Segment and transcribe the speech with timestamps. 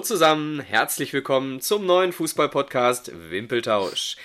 [0.00, 4.16] Hallo zusammen, herzlich willkommen zum neuen Fußball-Podcast Wimpeltausch.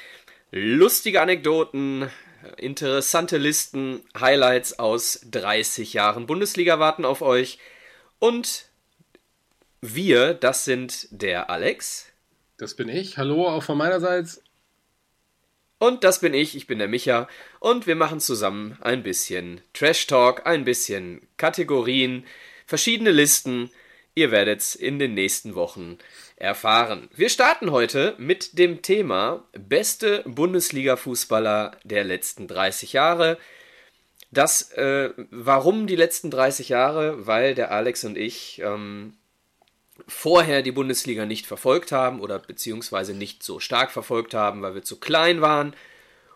[0.50, 2.10] Lustige Anekdoten,
[2.56, 7.60] interessante Listen, Highlights aus 30 Jahren Bundesliga warten auf euch.
[8.20, 8.70] Und
[9.82, 12.06] wir, das sind der Alex.
[12.56, 13.18] Das bin ich.
[13.18, 14.42] Hallo, auch von meinerseits.
[15.78, 17.28] Und das bin ich, ich bin der Micha.
[17.60, 22.26] Und wir machen zusammen ein bisschen Trash Talk, ein bisschen Kategorien,
[22.66, 23.72] verschiedene Listen.
[24.18, 25.98] Ihr werdet es in den nächsten Wochen
[26.38, 27.10] erfahren.
[27.14, 33.38] Wir starten heute mit dem Thema beste Bundesliga-Fußballer der letzten 30 Jahre.
[34.32, 37.28] Das, äh, warum die letzten 30 Jahre?
[37.28, 39.18] Weil der Alex und ich ähm,
[40.08, 44.84] vorher die Bundesliga nicht verfolgt haben oder beziehungsweise nicht so stark verfolgt haben, weil wir
[44.84, 45.76] zu klein waren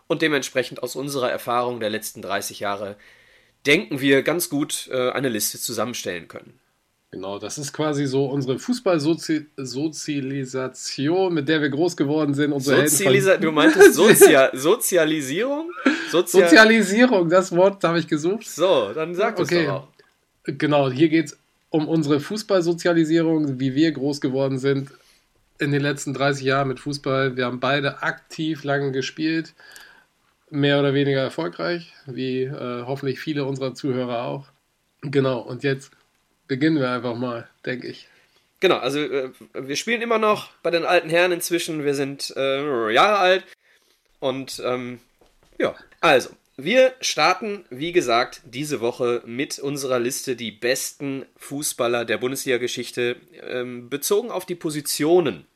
[0.06, 2.96] und dementsprechend aus unserer Erfahrung der letzten 30 Jahre
[3.64, 6.60] denken wir ganz gut äh, eine Liste zusammenstellen können.
[7.12, 12.52] Genau, das ist quasi so unsere Fußballsozialisation, mit der wir groß geworden sind.
[12.52, 15.72] Unsere Sozialisa du meintest Sozia Sozialisierung?
[16.08, 18.48] Sozial Sozialisierung, das Wort habe ich gesucht.
[18.48, 19.66] So, dann sag okay.
[19.66, 19.88] doch auch.
[20.44, 21.36] Genau, hier geht es
[21.70, 24.92] um unsere Fußballsozialisierung, wie wir groß geworden sind
[25.58, 27.36] in den letzten 30 Jahren mit Fußball.
[27.36, 29.54] Wir haben beide aktiv lange gespielt,
[30.48, 34.46] mehr oder weniger erfolgreich, wie äh, hoffentlich viele unserer Zuhörer auch.
[35.02, 35.90] Genau, und jetzt
[36.50, 38.08] beginnen wir einfach mal, denke ich.
[38.58, 41.84] Genau, also äh, wir spielen immer noch bei den alten Herren inzwischen.
[41.84, 43.44] Wir sind äh, Jahre alt.
[44.18, 44.98] Und ähm,
[45.58, 52.18] ja, also, wir starten, wie gesagt, diese Woche mit unserer Liste die besten Fußballer der
[52.18, 53.14] Bundesliga-Geschichte
[53.46, 55.46] ähm, bezogen auf die Positionen.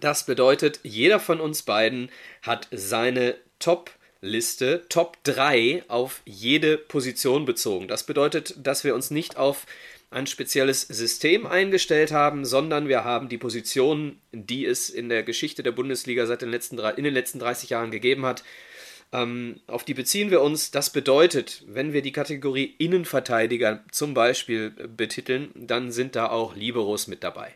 [0.00, 2.10] Das bedeutet, jeder von uns beiden
[2.40, 7.88] hat seine Top-Liste, Top 3 auf jede Position bezogen.
[7.88, 9.66] Das bedeutet, dass wir uns nicht auf
[10.14, 15.62] ein spezielles System eingestellt haben, sondern wir haben die Positionen, die es in der Geschichte
[15.62, 18.44] der Bundesliga seit den letzten, in den letzten 30 Jahren gegeben hat,
[19.12, 20.70] ähm, auf die beziehen wir uns.
[20.70, 27.06] Das bedeutet, wenn wir die Kategorie Innenverteidiger zum Beispiel betiteln, dann sind da auch Liberos
[27.06, 27.54] mit dabei.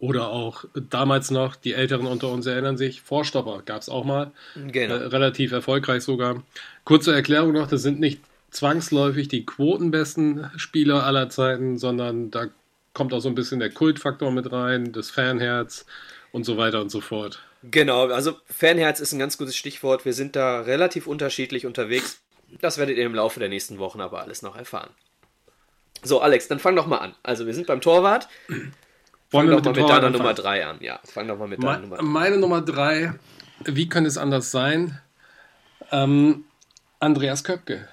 [0.00, 4.32] Oder auch damals noch, die Älteren unter uns erinnern sich, Vorstopper gab es auch mal.
[4.54, 4.94] Genau.
[4.94, 6.42] Äh, relativ erfolgreich sogar.
[6.84, 8.20] Kurze Erklärung noch, das sind nicht
[8.54, 12.46] zwangsläufig die quotenbesten Spieler aller Zeiten, sondern da
[12.92, 15.84] kommt auch so ein bisschen der Kultfaktor mit rein, das Fanherz
[16.32, 17.42] und so weiter und so fort.
[17.64, 20.04] Genau, also Fanherz ist ein ganz gutes Stichwort.
[20.04, 22.20] Wir sind da relativ unterschiedlich unterwegs.
[22.60, 24.90] Das werdet ihr im Laufe der nächsten Wochen aber alles noch erfahren.
[26.02, 27.14] So, Alex, dann fang doch mal an.
[27.22, 28.28] Also, wir sind beim Torwart.
[29.30, 30.76] Fang doch mal mit deiner Nummer 3 an.
[30.80, 33.14] Ja, fang doch mal mit deiner Nummer 3 Meine Nummer 3,
[33.64, 35.00] wie könnte es anders sein?
[35.90, 36.44] Ähm,
[37.00, 37.88] Andreas Köpke.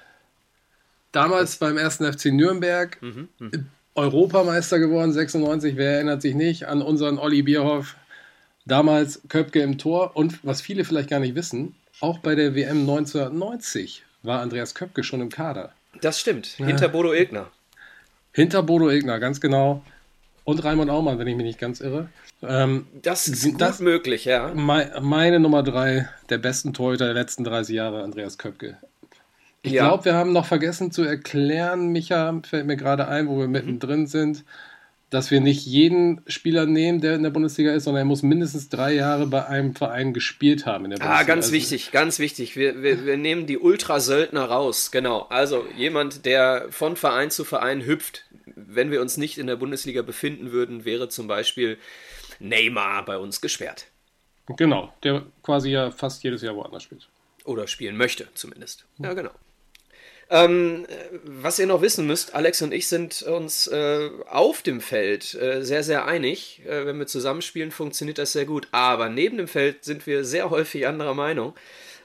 [1.12, 3.50] Damals beim ersten FC Nürnberg, mhm, mh.
[3.96, 7.96] Europameister geworden, 96, wer erinnert sich nicht an unseren Olli Bierhoff.
[8.66, 12.82] Damals Köpke im Tor und was viele vielleicht gar nicht wissen, auch bei der WM
[12.82, 15.74] 1990 war Andreas Köpke schon im Kader.
[16.00, 16.88] Das stimmt, hinter ja.
[16.88, 17.52] Bodo Ilgner.
[18.34, 19.84] Hinter Bodo Ilgner, ganz genau.
[20.44, 22.10] Und Raimund Aumann, wenn ich mich nicht ganz irre.
[22.42, 24.52] Ähm, das ist gut das möglich, ja.
[24.56, 28.78] meine Nummer drei der besten Torhüter der letzten 30 Jahre, Andreas Köpke.
[29.64, 29.88] Ich ja.
[29.88, 33.52] glaube, wir haben noch vergessen zu erklären, Micha, fällt mir gerade ein, wo wir mhm.
[33.52, 34.44] mittendrin sind,
[35.12, 38.70] dass wir nicht jeden Spieler nehmen, der in der Bundesliga ist, sondern er muss mindestens
[38.70, 41.24] drei Jahre bei einem Verein gespielt haben in der ah, Bundesliga.
[41.24, 42.56] Ah, ganz also, wichtig, ganz wichtig.
[42.56, 45.24] Wir, wir, wir nehmen die Ultrasöldner raus, genau.
[45.30, 48.26] Also jemand, der von Verein zu Verein hüpft.
[48.56, 51.78] Wenn wir uns nicht in der Bundesliga befinden würden, wäre zum Beispiel
[52.40, 53.88] Neymar bei uns gesperrt.
[54.58, 57.10] Genau, der quasi ja fast jedes Jahr woanders spielt.
[57.44, 58.86] Oder spielen möchte, zumindest.
[58.98, 59.32] Ja, genau.
[60.34, 60.88] Ähm,
[61.26, 65.62] was ihr noch wissen müsst, Alex und ich sind uns äh, auf dem Feld äh,
[65.62, 66.62] sehr, sehr einig.
[66.66, 68.70] Äh, wenn wir zusammenspielen, funktioniert das sehr gut.
[68.72, 71.54] Aber neben dem Feld sind wir sehr häufig anderer Meinung.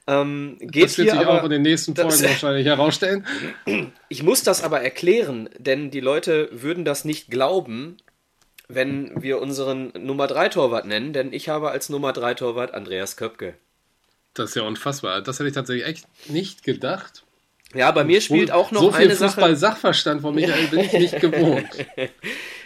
[0.09, 3.25] Ähm, das wird sich aber, auch in den nächsten Folgen das, wahrscheinlich herausstellen.
[4.09, 7.97] Ich muss das aber erklären, denn die Leute würden das nicht glauben,
[8.69, 13.17] wenn wir unseren Nummer 3 Torwart nennen, denn ich habe als Nummer 3 Torwart Andreas
[13.17, 13.55] Köpke.
[14.35, 15.23] Das ist ja unfassbar.
[15.23, 17.26] Das hätte ich tatsächlich echt nicht gedacht.
[17.75, 20.93] Ja, bei mir spielt auch noch so viel eine Fußball Sachverstand von Michael bin ich
[20.93, 21.69] nicht gewohnt.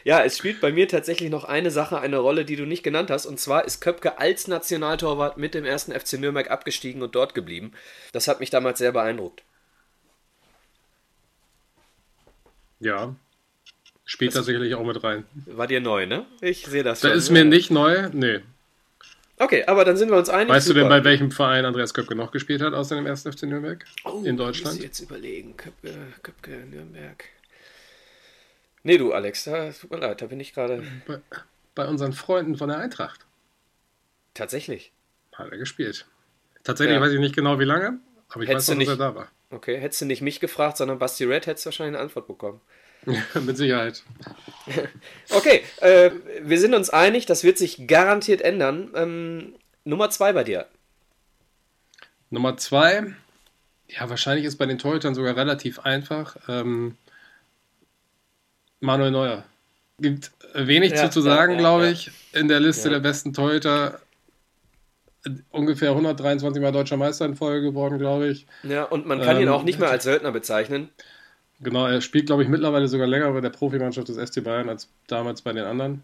[0.04, 3.10] ja, es spielt bei mir tatsächlich noch eine Sache eine Rolle, die du nicht genannt
[3.10, 3.26] hast.
[3.26, 7.72] Und zwar ist Köpke als Nationaltorwart mit dem ersten FC Nürnberg abgestiegen und dort geblieben.
[8.12, 9.42] Das hat mich damals sehr beeindruckt.
[12.78, 13.14] Ja,
[14.04, 15.24] spielt da sicherlich auch mit rein.
[15.46, 16.26] War dir neu, ne?
[16.40, 17.00] Ich sehe das.
[17.00, 17.18] Da schon.
[17.18, 18.40] ist mir nicht neu, nee.
[19.40, 20.52] Okay, aber dann sind wir uns einig.
[20.52, 20.80] Weißt Super.
[20.80, 23.22] du denn, bei welchem Verein Andreas Köpke noch gespielt hat, außer dem 1.
[23.22, 23.82] FC Nürnberg?
[24.04, 24.76] Oh, in Deutschland?
[24.76, 25.56] Ich muss jetzt überlegen.
[25.56, 27.24] Köpke, Köpke, Nürnberg.
[28.82, 30.82] Nee, du, Alex, da, tut mir leid, da bin ich gerade.
[31.06, 31.20] Bei,
[31.74, 33.20] bei unseren Freunden von der Eintracht.
[34.34, 34.92] Tatsächlich.
[35.32, 36.06] Hat er gespielt.
[36.62, 37.00] Tatsächlich Ja.
[37.00, 37.98] weiß ich nicht genau wie lange,
[38.28, 39.28] aber ich Hättest weiß noch, dass er da war.
[39.50, 42.60] Okay, hättest du nicht mich gefragt, sondern Basti Red, hättest du wahrscheinlich eine Antwort bekommen.
[43.40, 44.02] Mit Sicherheit.
[45.30, 46.10] Okay, äh,
[46.42, 48.90] wir sind uns einig, das wird sich garantiert ändern.
[48.94, 49.54] Ähm,
[49.84, 50.66] Nummer zwei bei dir.
[52.30, 53.14] Nummer zwei,
[53.88, 56.36] ja, wahrscheinlich ist bei den Torhütern sogar relativ einfach.
[56.48, 56.96] Ähm,
[58.80, 59.44] Manuel Neuer.
[59.98, 61.90] Gibt wenig Ja, zu, zu sagen, ja, glaube ja.
[61.92, 62.10] ich.
[62.32, 64.00] In der Liste der besten Torhüter
[65.24, 68.46] äh, ungefähr 123 Mal deutscher Meister in Folge geworden, glaube ich.
[68.62, 70.90] Ja, und man kann ihn Ähm, auch nicht mehr als Söldner bezeichnen.
[71.62, 74.88] Genau, er spielt, glaube ich, mittlerweile sogar länger bei der Profimannschaft des SC Bayern als
[75.08, 76.02] damals bei den anderen.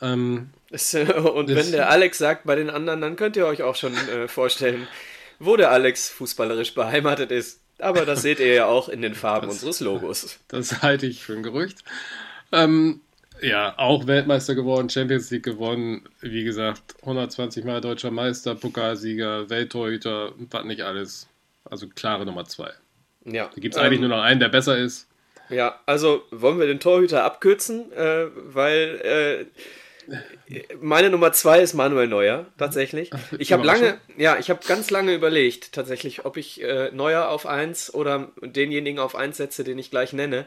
[0.00, 3.76] Ähm, äh, Und wenn der Alex sagt bei den anderen, dann könnt ihr euch auch
[3.76, 4.88] schon äh, vorstellen,
[5.38, 7.60] wo der Alex fußballerisch beheimatet ist.
[7.78, 10.38] Aber das seht ihr ja auch in den Farben Das- unseres Logos.
[10.48, 11.84] Das halte ich für ein Gerücht.
[12.52, 13.00] Ähm,
[13.40, 16.08] ja, auch Weltmeister geworden, Champions League gewonnen.
[16.20, 21.26] Wie gesagt, 120 Mal deutscher Meister, Pokalsieger, Welttorhüter, was nicht alles.
[21.64, 22.70] Also klare Nummer zwei.
[23.24, 25.08] Ja, Da gibt es eigentlich ähm, nur noch einen, der besser ist.
[25.48, 29.46] Ja, also wollen wir den Torhüter abkürzen, äh, weil
[30.08, 33.10] äh, meine Nummer zwei ist Manuel Neuer, tatsächlich.
[33.38, 37.46] Ich habe lange, ja, ich habe ganz lange überlegt, tatsächlich, ob ich äh, Neuer auf
[37.46, 40.46] eins oder denjenigen auf eins setze, den ich gleich nenne.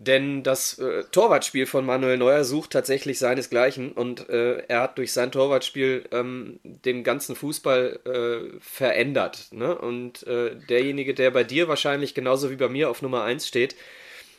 [0.00, 5.12] Denn das äh, Torwartspiel von Manuel Neuer sucht tatsächlich seinesgleichen und äh, er hat durch
[5.12, 9.48] sein Torwartspiel ähm, den ganzen Fußball äh, verändert.
[9.50, 9.76] Ne?
[9.76, 13.74] Und äh, derjenige, der bei dir wahrscheinlich genauso wie bei mir auf Nummer eins steht,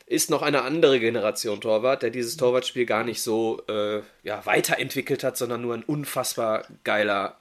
[0.05, 5.25] ist noch eine andere Generation Torwart, der dieses Torwartspiel gar nicht so äh, ja, weiterentwickelt
[5.25, 7.37] hat, sondern nur ein unfassbar geiler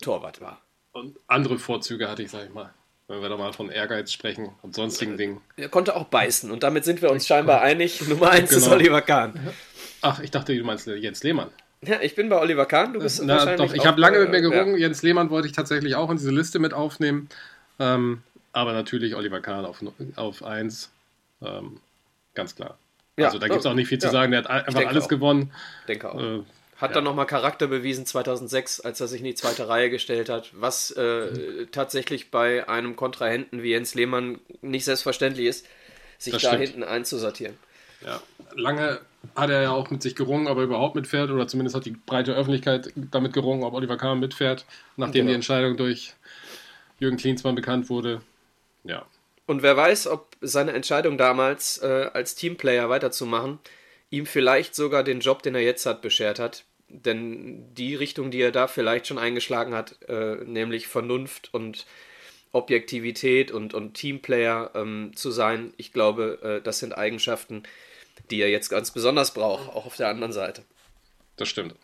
[0.00, 0.60] Torwart war.
[0.92, 2.72] Und andere Vorzüge hatte ich, sag ich mal.
[3.08, 5.40] Wenn wir da mal von Ehrgeiz sprechen und sonstigen Dingen.
[5.56, 8.06] Er konnte auch beißen und damit sind wir uns scheinbar einig.
[8.08, 8.76] Nummer eins ist Genau.
[8.76, 9.52] Oliver Kahn.
[10.02, 11.50] Ach, ich dachte, du meinst Jens Lehmann.
[11.82, 14.20] Ja, ich bin bei Oliver Kahn, du bist Na, wahrscheinlich doch, ich habe lange äh,
[14.22, 14.74] mit mir gerungen.
[14.74, 14.86] Ja.
[14.86, 17.28] Jens Lehmann wollte ich tatsächlich auch in diese Liste mit aufnehmen.
[17.78, 18.22] Ähm,
[18.52, 19.84] aber natürlich Oliver Kahn auf,
[20.16, 20.90] auf 1.
[21.42, 21.78] Ähm,
[22.34, 22.76] ganz klar.
[23.18, 24.12] Ja, also da gibt es auch nicht viel zu ja.
[24.12, 24.32] sagen.
[24.32, 25.08] Der hat einfach alles auch.
[25.08, 25.52] gewonnen.
[25.86, 26.20] denke auch.
[26.20, 26.42] Äh,
[26.78, 26.94] Hat ja.
[26.96, 30.90] dann nochmal Charakter bewiesen 2006, als er sich in die zweite Reihe gestellt hat, was
[30.90, 35.66] äh, tatsächlich bei einem Kontrahenten wie Jens Lehmann nicht selbstverständlich ist,
[36.18, 36.64] sich Das da stimmt.
[36.64, 37.56] hinten einzusortieren.
[38.04, 38.20] ja.
[38.54, 39.00] Lange
[39.34, 41.90] hat er ja auch mit sich gerungen, ob er überhaupt mitfährt oder zumindest hat die
[41.90, 44.64] breite Öffentlichkeit damit gerungen, ob Oliver Kahn mitfährt,
[44.96, 45.28] nachdem Genau.
[45.30, 46.14] die Entscheidung durch
[47.00, 48.22] Jürgen Klinsmann bekannt wurde.
[48.84, 49.04] Ja,
[49.46, 53.58] Und wer weiß, ob seine Entscheidung damals, äh, als Teamplayer weiterzumachen,
[54.10, 56.64] ihm vielleicht sogar den Job, den er jetzt hat, beschert hat.
[56.88, 61.86] Denn die Richtung, die er da vielleicht schon eingeschlagen hat, äh, nämlich Vernunft und
[62.52, 67.64] Objektivität und, und Teamplayer ähm, zu sein, ich glaube, äh, das sind Eigenschaften,
[68.30, 70.62] die er jetzt ganz besonders braucht, auch auf der anderen Seite.
[71.36, 71.74] das stimmt.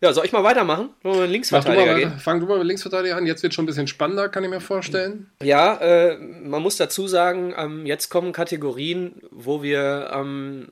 [0.00, 0.90] Ja, soll ich mal weitermachen?
[1.02, 2.18] Wollen wir du Linksverteidiger mal gehen?
[2.18, 3.26] Fang du mal mit Linksverteidiger an.
[3.26, 5.30] Jetzt wird schon ein bisschen spannender, kann ich mir vorstellen.
[5.42, 10.68] Ja, äh, man muss dazu sagen, ähm, jetzt kommen Kategorien, wo wir ähm,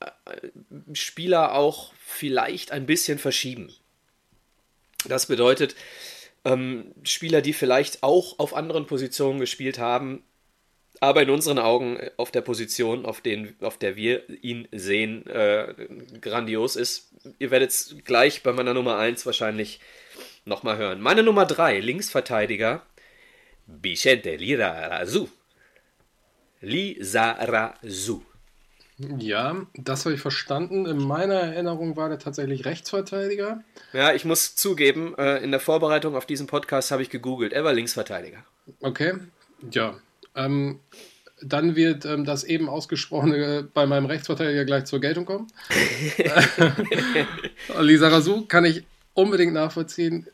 [0.00, 0.48] äh,
[0.94, 3.72] Spieler auch vielleicht ein bisschen verschieben.
[5.06, 5.76] Das bedeutet,
[6.44, 10.24] ähm, Spieler, die vielleicht auch auf anderen Positionen gespielt haben,
[10.98, 15.74] aber in unseren Augen auf der Position, auf, den, auf der wir ihn sehen, äh,
[16.20, 17.10] grandios ist.
[17.38, 19.80] Ihr werdet es gleich bei meiner Nummer 1 wahrscheinlich
[20.44, 21.00] nochmal hören.
[21.00, 22.82] Meine Nummer 3, Linksverteidiger,
[23.66, 25.30] Vicente Lizarazu.
[26.60, 28.22] Lizarazu.
[29.18, 30.84] Ja, das habe ich verstanden.
[30.84, 33.64] In meiner Erinnerung war der tatsächlich Rechtsverteidiger.
[33.94, 37.54] Ja, ich muss zugeben, äh, in der Vorbereitung auf diesen Podcast habe ich gegoogelt.
[37.54, 38.44] Er war Linksverteidiger.
[38.82, 39.14] Okay,
[39.70, 39.98] ja.
[40.34, 40.80] Ähm,
[41.42, 45.46] dann wird ähm, das eben ausgesprochene bei meinem Rechtsverteidiger gleich zur Geltung kommen.
[47.80, 48.84] Lisa Razou kann ich
[49.14, 50.26] unbedingt nachvollziehen.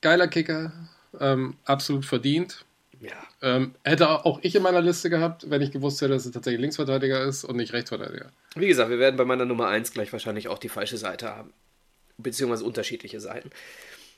[0.00, 0.72] Geiler Kicker,
[1.20, 2.64] ähm, absolut verdient.
[3.00, 3.10] Ja.
[3.40, 6.60] Ähm, hätte auch ich in meiner Liste gehabt, wenn ich gewusst hätte, dass es tatsächlich
[6.60, 8.30] Linksverteidiger ist und nicht Rechtsverteidiger.
[8.54, 11.52] Wie gesagt, wir werden bei meiner Nummer 1 gleich wahrscheinlich auch die falsche Seite haben.
[12.18, 13.50] Beziehungsweise unterschiedliche Seiten.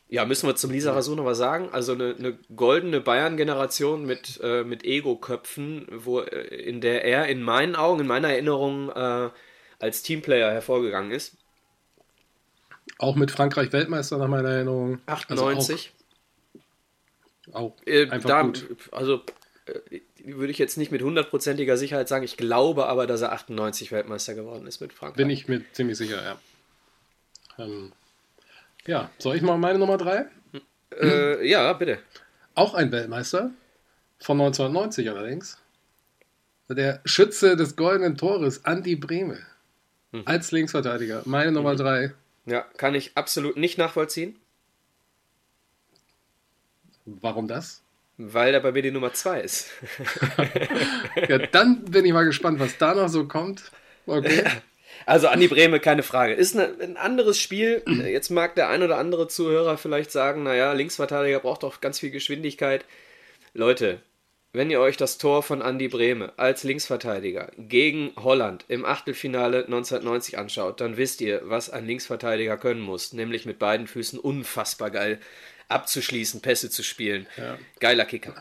[0.09, 1.71] Ja, müssen wir zum Lisa noch was sagen?
[1.73, 7.43] Also eine, eine goldene Bayern-Generation mit, äh, mit Ego-Köpfen, wo, äh, in der er in
[7.43, 9.31] meinen Augen, in meiner Erinnerung äh,
[9.79, 11.37] als Teamplayer hervorgegangen ist.
[12.99, 15.01] Auch mit Frankreich Weltmeister nach meiner Erinnerung.
[15.07, 15.93] 98.
[17.47, 18.69] Also auch, auch Äh, einfach da, gut.
[18.93, 19.23] Also
[19.67, 22.25] äh, würde ich jetzt nicht mit hundertprozentiger Sicherheit sagen.
[22.25, 25.17] Ich glaube aber, dass er 98 Weltmeister geworden ist mit Frankreich.
[25.17, 26.39] Bin ich mir ziemlich sicher, ja.
[27.59, 27.93] Ähm,
[28.87, 30.27] ja, soll ich mal meine Nummer 3?
[31.01, 31.99] Äh, ja, bitte.
[32.55, 33.51] Auch ein Weltmeister.
[34.19, 35.59] Von 1990 allerdings.
[36.69, 39.39] Der Schütze des goldenen Tores, Andi Breme.
[40.13, 40.23] Mhm.
[40.25, 41.23] Als Linksverteidiger.
[41.25, 41.57] Meine mhm.
[41.57, 42.15] Nummer drei.
[42.47, 44.37] Ja, kann ich absolut nicht nachvollziehen.
[47.05, 47.83] Warum das?
[48.17, 49.71] Weil er bei mir die Nummer 2 ist.
[51.29, 53.73] ja, dann bin ich mal gespannt, was da noch so kommt.
[54.07, 54.45] Okay.
[55.07, 56.35] Also Andi Breme, keine Frage.
[56.35, 57.83] Ist eine, ein anderes Spiel.
[57.87, 62.11] Jetzt mag der ein oder andere Zuhörer vielleicht sagen, naja, Linksverteidiger braucht doch ganz viel
[62.11, 62.85] Geschwindigkeit.
[63.53, 64.01] Leute,
[64.53, 70.39] wenn ihr euch das Tor von Andi Breme als Linksverteidiger gegen Holland im Achtelfinale 1990
[70.39, 73.13] anschaut, dann wisst ihr, was ein Linksverteidiger können muss.
[73.13, 75.19] Nämlich mit beiden Füßen unfassbar geil
[75.69, 77.27] abzuschließen, Pässe zu spielen.
[77.37, 77.59] Ja.
[77.81, 78.35] Geiler Kicker.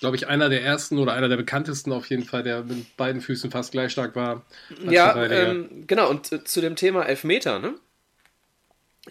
[0.00, 3.20] Glaube ich, einer der ersten oder einer der bekanntesten auf jeden Fall, der mit beiden
[3.20, 4.44] Füßen fast gleich stark war.
[4.88, 6.08] Ja, ähm, genau.
[6.08, 7.74] Und äh, zu dem Thema Elfmeter, ne?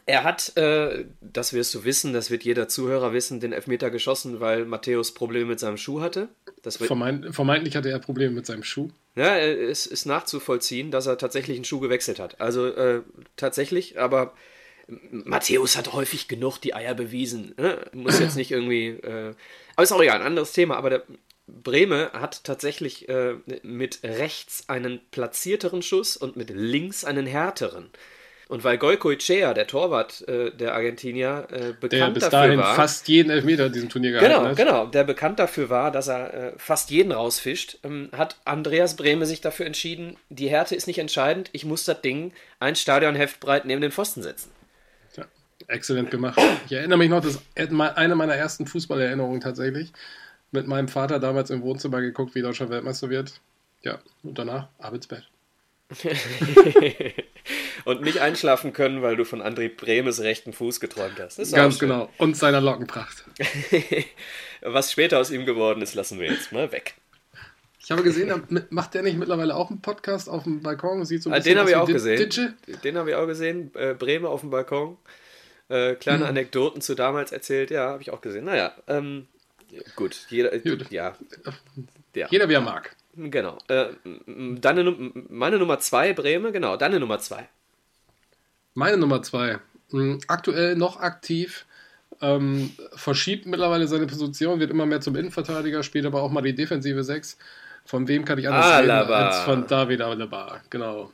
[0.05, 4.39] Er hat, äh, das wirst du wissen, das wird jeder Zuhörer wissen, den Elfmeter geschossen,
[4.39, 6.29] weil Matthäus Probleme mit seinem Schuh hatte.
[6.61, 8.89] Das Vermeint, vermeintlich hatte er Probleme mit seinem Schuh.
[9.15, 12.39] Ja, es ist nachzuvollziehen, dass er tatsächlich einen Schuh gewechselt hat.
[12.39, 13.01] Also äh,
[13.35, 14.33] tatsächlich, aber
[15.11, 17.53] Matthäus hat häufig genug die Eier bewiesen.
[17.57, 17.79] Ne?
[17.93, 18.87] Muss jetzt nicht irgendwie.
[18.87, 19.33] Äh,
[19.79, 20.75] aber ist auch egal, ein anderes Thema.
[20.75, 21.03] Aber der
[21.47, 27.89] Breme hat tatsächlich äh, mit rechts einen platzierteren Schuss und mit links einen härteren.
[28.49, 32.59] Und weil Goico Echea, der Torwart äh, der Argentinier, äh, bekannt der bis dafür dahin
[32.59, 34.57] war, fast jeden Elfmeter in diesem Turnier gehalten Genau, hat.
[34.57, 34.85] genau.
[34.87, 39.39] Der bekannt dafür war, dass er äh, fast jeden rausfischt, ähm, hat Andreas Brehme sich
[39.39, 43.81] dafür entschieden, die Härte ist nicht entscheidend, ich muss das Ding ein Stadionheft breit neben
[43.81, 44.51] den Pfosten setzen.
[45.67, 46.39] Exzellent gemacht.
[46.65, 49.91] Ich erinnere mich noch, das ist eine meiner ersten Fußballerinnerungen tatsächlich.
[50.51, 53.39] Mit meinem Vater damals im Wohnzimmer geguckt, wie Deutschland Weltmeister wird.
[53.81, 55.23] Ja, und danach ab ins Bett.
[57.85, 61.37] und nicht einschlafen können, weil du von André Bremes rechten Fuß geträumt hast.
[61.53, 62.09] Ganz genau.
[62.17, 63.25] Und seiner Lockenpracht.
[64.61, 66.95] Was später aus ihm geworden ist, lassen wir jetzt mal weg.
[67.79, 68.31] Ich habe gesehen,
[68.69, 71.05] macht der nicht mittlerweile auch einen Podcast auf dem Balkon?
[71.05, 72.55] Sieht so ein ah, den habe ich auch gesehen.
[72.83, 73.71] Den habe ich auch gesehen.
[73.73, 74.97] Äh, Breme auf dem Balkon.
[75.69, 76.29] Äh, kleine mhm.
[76.29, 78.45] Anekdoten zu damals erzählt, ja, habe ich auch gesehen.
[78.45, 79.27] Naja, ähm,
[79.95, 80.89] gut, jeder, gut.
[80.91, 81.15] Ja,
[82.15, 82.27] ja.
[82.29, 82.95] Jeder wie er mag.
[83.15, 83.57] Genau.
[83.67, 83.87] Äh,
[84.25, 87.47] deine, meine Nummer zwei, Breme, genau, deine Nummer zwei.
[88.73, 89.59] Meine Nummer zwei.
[89.91, 91.65] Hm, aktuell noch aktiv,
[92.21, 96.55] ähm, verschiebt mittlerweile seine Position, wird immer mehr zum Innenverteidiger, spielt aber auch mal die
[96.55, 97.37] defensive Sechs.
[97.85, 99.01] Von wem kann ich anders Alaba.
[99.01, 101.11] reden als von David Alaba, genau.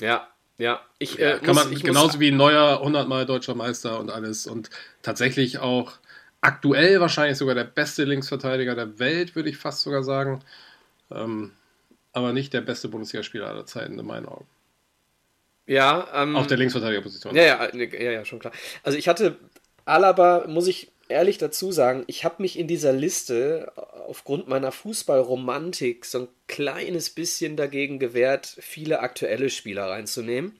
[0.00, 0.28] Ja,
[0.58, 3.54] ja, ich, äh, kann muss, man ich genauso muss, wie ein neuer 100 Mal deutscher
[3.54, 4.70] Meister und alles und
[5.02, 5.94] tatsächlich auch
[6.40, 10.40] aktuell wahrscheinlich sogar der beste Linksverteidiger der Welt, würde ich fast sogar sagen.
[11.10, 11.52] Ähm,
[12.12, 14.46] aber nicht der beste Bundesligaspieler aller Zeiten in meinen Augen.
[15.66, 17.34] Ja, ähm, auf der Linksverteidigerposition.
[17.34, 18.52] Ja, ja, ja, ja, schon klar.
[18.82, 19.38] Also ich hatte
[19.84, 23.72] Alaba, muss ich ehrlich dazu sagen, ich habe mich in dieser Liste
[24.06, 30.54] aufgrund meiner Fußballromantik so ein kleines bisschen dagegen gewehrt, viele aktuelle Spieler reinzunehmen.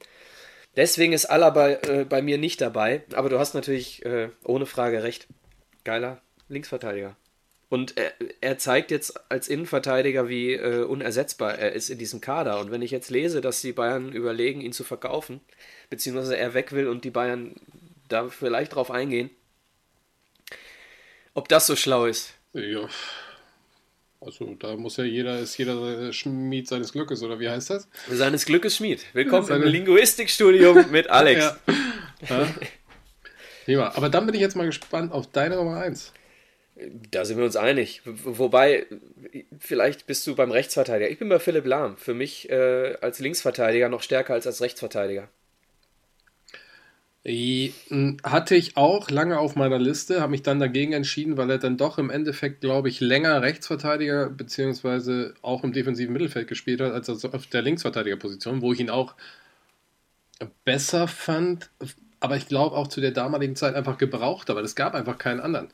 [0.75, 3.03] Deswegen ist Alaba äh, bei mir nicht dabei.
[3.13, 5.27] Aber du hast natürlich äh, ohne Frage recht.
[5.83, 7.15] Geiler Linksverteidiger.
[7.69, 12.59] Und er, er zeigt jetzt als Innenverteidiger, wie äh, unersetzbar er ist in diesem Kader.
[12.59, 15.41] Und wenn ich jetzt lese, dass die Bayern überlegen, ihn zu verkaufen,
[15.89, 17.55] beziehungsweise er weg will und die Bayern
[18.07, 19.29] da vielleicht drauf eingehen,
[21.35, 22.33] ob das so schlau ist.
[22.53, 22.87] Ja.
[24.19, 27.87] Also da muss ja jeder, ist jeder Schmied seines Glückes, oder wie heißt das?
[28.09, 29.05] Seines Glückes Schmied.
[29.13, 29.65] Willkommen Seine...
[29.65, 31.55] im Linguistikstudium mit Alex.
[32.29, 32.47] ja.
[33.67, 33.95] ja.
[33.95, 36.11] Aber dann bin ich jetzt mal gespannt auf deine Nummer 1.
[37.11, 38.01] Da sind wir uns einig.
[38.05, 38.85] Wobei,
[39.59, 41.09] vielleicht bist du beim Rechtsverteidiger.
[41.09, 41.97] Ich bin bei Philipp Lahm.
[41.97, 45.29] Für mich äh, als Linksverteidiger noch stärker als als Rechtsverteidiger.
[47.25, 51.75] Hatte ich auch lange auf meiner Liste, habe mich dann dagegen entschieden, weil er dann
[51.75, 57.09] doch im Endeffekt, glaube ich, länger Rechtsverteidiger beziehungsweise auch im defensiven Mittelfeld gespielt hat, als
[57.09, 59.15] auf der Linksverteidigerposition, wo ich ihn auch
[60.65, 61.71] besser fand,
[62.19, 65.39] aber ich glaube auch zu der damaligen Zeit einfach gebraucht, aber es gab einfach keinen
[65.39, 65.69] anderen.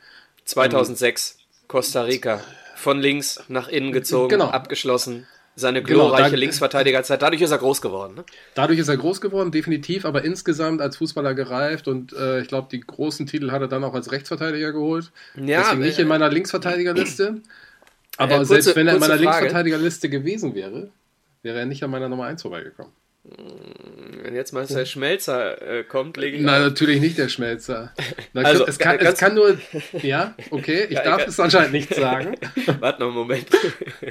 [0.46, 2.42] 2006, Costa Rica,
[2.76, 4.48] von links nach innen gezogen, genau.
[4.48, 5.28] abgeschlossen
[5.62, 7.22] seine genau, glorreiche genau, Linksverteidigerzeit.
[7.22, 8.16] Dadurch ist er groß geworden.
[8.16, 8.26] Ne?
[8.54, 12.68] Dadurch ist er groß geworden, definitiv, aber insgesamt als Fußballer gereift und äh, ich glaube,
[12.70, 15.12] die großen Titel hat er dann auch als Rechtsverteidiger geholt.
[15.36, 17.42] Ja, Deswegen nicht in meiner Linksverteidigerliste.
[18.18, 19.24] Aber äh, kurze, selbst wenn er in meiner Frage.
[19.24, 20.90] Linksverteidigerliste gewesen wäre,
[21.44, 22.92] wäre er nicht an meiner Nummer 1 vorbeigekommen.
[23.24, 26.44] Wenn jetzt mal der Schmelzer äh, kommt, lege ich.
[26.44, 27.94] Nein, natürlich nicht der Schmelzer.
[28.34, 29.60] also, es, kann, es kann nur.
[30.02, 32.36] Ja, okay, ich ja, darf es anscheinend nicht sagen.
[32.80, 33.48] Warte noch einen Moment.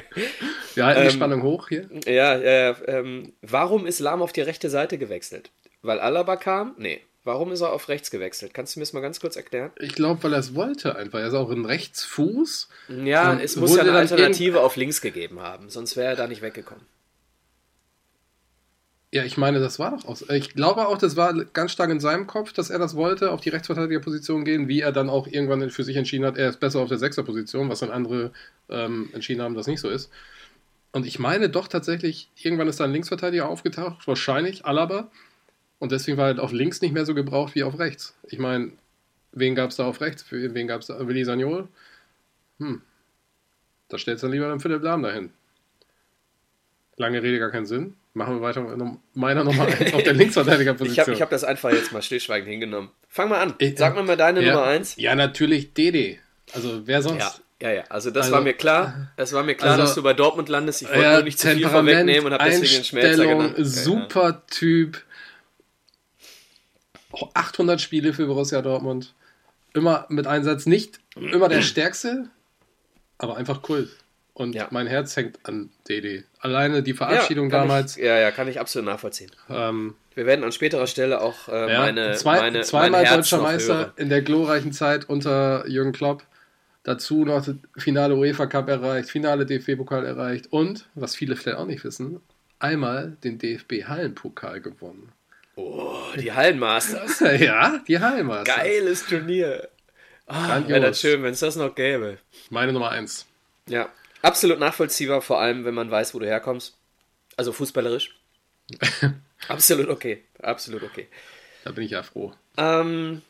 [0.75, 1.89] Wir halten ähm, die Spannung hoch hier.
[2.07, 5.51] Ja, ja, ähm, warum ist Lahm auf die rechte Seite gewechselt?
[5.83, 6.75] Weil Alaba kam?
[6.79, 7.01] Nee.
[7.25, 8.55] Warum ist er auf rechts gewechselt?
[8.55, 9.73] Kannst du mir das mal ganz kurz erklären?
[9.79, 11.19] Ich glaube, weil er es wollte einfach.
[11.19, 12.69] Er ist auch ein Rechtsfuß.
[13.05, 16.41] Ja, es muss ja eine Alternative auf links gegeben haben, sonst wäre er da nicht
[16.43, 16.85] weggekommen.
[19.13, 20.25] Ja, ich meine, das war doch aus.
[20.31, 23.41] Ich glaube auch, das war ganz stark in seinem Kopf, dass er das wollte, auf
[23.41, 26.81] die Rechtsverteidigerposition gehen, wie er dann auch irgendwann für sich entschieden hat, er ist besser
[26.81, 28.31] auf der Sechserposition, was dann andere
[28.69, 30.11] ähm, entschieden haben, dass nicht so ist.
[30.93, 35.11] Und ich meine doch tatsächlich, irgendwann ist da ein Linksverteidiger aufgetaucht, wahrscheinlich Alaba.
[35.81, 38.15] Und deswegen war er halt auf links nicht mehr so gebraucht wie auf rechts.
[38.29, 38.73] Ich meine,
[39.33, 40.25] wen gab es da auf rechts?
[40.31, 41.07] Wen gab es da?
[41.09, 41.69] Willi Sagnol?
[42.59, 42.83] Hm.
[43.89, 45.33] Da stellst du dann lieber dann Philipp Lahm dahin.
[46.97, 47.97] Lange Rede, gar keinen Sinn.
[48.13, 50.93] Machen wir weiter mit meiner Nummer 1 auf der Linksverteidigerposition.
[50.93, 52.91] Ich habe ich hab das einfach jetzt mal stillschweigend hingenommen.
[53.09, 53.55] Fang mal an.
[53.77, 54.97] Sag mir mal deine ja, Nummer 1.
[54.97, 56.19] Ja, natürlich Dede.
[56.53, 57.21] Also wer sonst?
[57.21, 57.35] Ja.
[57.63, 59.13] Ja, ja, also das also, war mir klar.
[59.17, 60.81] Es war mir klar, also, dass du bei Dortmund landest.
[60.81, 63.55] Ich wollte ja, nur nicht zu viel vorwegnehmen und habe deswegen den Schmelzer genannt.
[63.59, 65.05] Super Typ.
[67.35, 69.13] 800 Spiele für Borussia Dortmund.
[69.75, 70.65] Immer mit Einsatz.
[70.65, 72.31] Nicht immer der Stärkste,
[73.19, 73.91] aber einfach Kult.
[74.35, 74.69] Und ja.
[74.71, 76.25] mein Herz hängt an Dede.
[76.39, 77.97] Alleine die Verabschiedung ja, damals.
[77.97, 79.31] Ich, ja, ja, kann ich absolut nachvollziehen.
[79.49, 83.79] Ähm, Wir werden an späterer Stelle auch äh, ja, meine, zwei, meine Zweimal deutscher Meister
[83.79, 83.93] hören.
[83.97, 86.25] in der glorreichen Zeit unter Jürgen Klopp.
[86.83, 91.67] Dazu noch das Finale UEFA Cup erreicht, Finale DFB-Pokal erreicht und, was viele vielleicht auch
[91.67, 92.21] nicht wissen,
[92.59, 95.13] einmal den DFB-Hallenpokal gewonnen.
[95.57, 97.21] Oh, die Hallenmasters.
[97.39, 98.57] ja, die Hallenmasters.
[98.57, 99.69] Geiles Turnier.
[100.27, 102.17] Oh, Wäre das schön, wenn es das noch gäbe.
[102.49, 103.27] Meine Nummer 1.
[103.69, 103.91] Ja,
[104.23, 106.77] absolut nachvollziehbar, vor allem wenn man weiß, wo du herkommst.
[107.37, 108.17] Also fußballerisch.
[109.49, 110.23] absolut okay.
[110.43, 111.09] Absolut okay.
[111.65, 112.33] Da bin ich ja froh.
[112.57, 113.23] Ähm,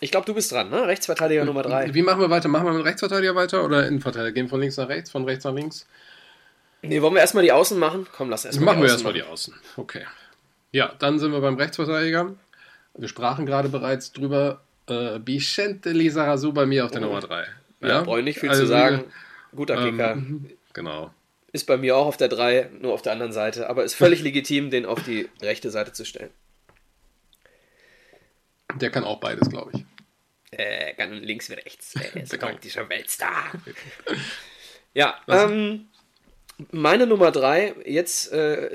[0.00, 0.86] ich glaube, du bist dran, ne?
[0.86, 1.94] Rechtsverteidiger Nummer 3.
[1.94, 2.48] Wie machen wir weiter?
[2.48, 4.32] Machen wir mit Rechtsverteidiger weiter oder Innenverteidiger?
[4.32, 5.86] Gehen von links nach rechts, von rechts nach links?
[6.82, 8.06] Nee, wollen wir erstmal die Außen machen?
[8.16, 9.54] Komm, lass erstmal Machen wir erstmal die Außen.
[9.76, 10.06] Okay.
[10.72, 12.34] Ja, dann sind wir beim Rechtsverteidiger.
[12.94, 14.62] Wir sprachen gerade bereits drüber.
[14.86, 17.06] Äh, Vicente Lizarazu bei mir auf der oh.
[17.06, 17.46] Nummer 3.
[17.80, 19.04] Ja, ja brauche ich nicht viel also, zu sagen.
[19.54, 20.22] Guter ähm, Kicker.
[20.72, 21.14] genau.
[21.52, 23.68] Ist bei mir auch auf der 3, nur auf der anderen Seite.
[23.68, 26.30] Aber ist völlig legitim, den auf die rechte Seite zu stellen.
[28.76, 29.84] Der kann auch beides, glaube ich.
[30.52, 31.94] Äh, kann links wie rechts.
[31.94, 33.52] Er ist dieser Weltstar.
[34.94, 35.88] ja, ähm,
[36.70, 37.74] meine Nummer 3.
[37.84, 38.70] Jetzt äh,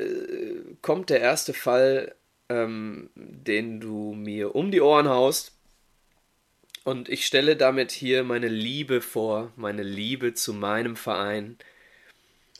[0.81, 2.15] kommt der erste Fall,
[2.49, 5.54] ähm, den du mir um die Ohren haust.
[6.85, 11.57] Und ich stelle damit hier meine Liebe vor, meine Liebe zu meinem Verein.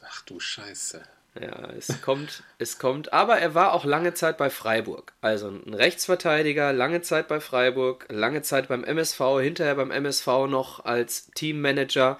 [0.04, 1.04] Ach du Scheiße.
[1.40, 3.14] Ja, es kommt, es kommt.
[3.14, 5.14] Aber er war auch lange Zeit bei Freiburg.
[5.22, 10.84] Also ein Rechtsverteidiger, lange Zeit bei Freiburg, lange Zeit beim MSV, hinterher beim MSV noch
[10.84, 12.20] als Teammanager.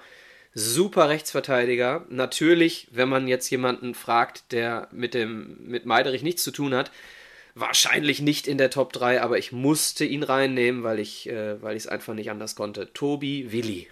[0.54, 2.06] Super Rechtsverteidiger.
[2.08, 6.92] Natürlich, wenn man jetzt jemanden fragt, der mit dem mit Meiderich nichts zu tun hat,
[7.58, 11.74] Wahrscheinlich nicht in der Top 3, aber ich musste ihn reinnehmen, weil ich äh, weil
[11.74, 12.92] es einfach nicht anders konnte.
[12.92, 13.88] Tobi Willi.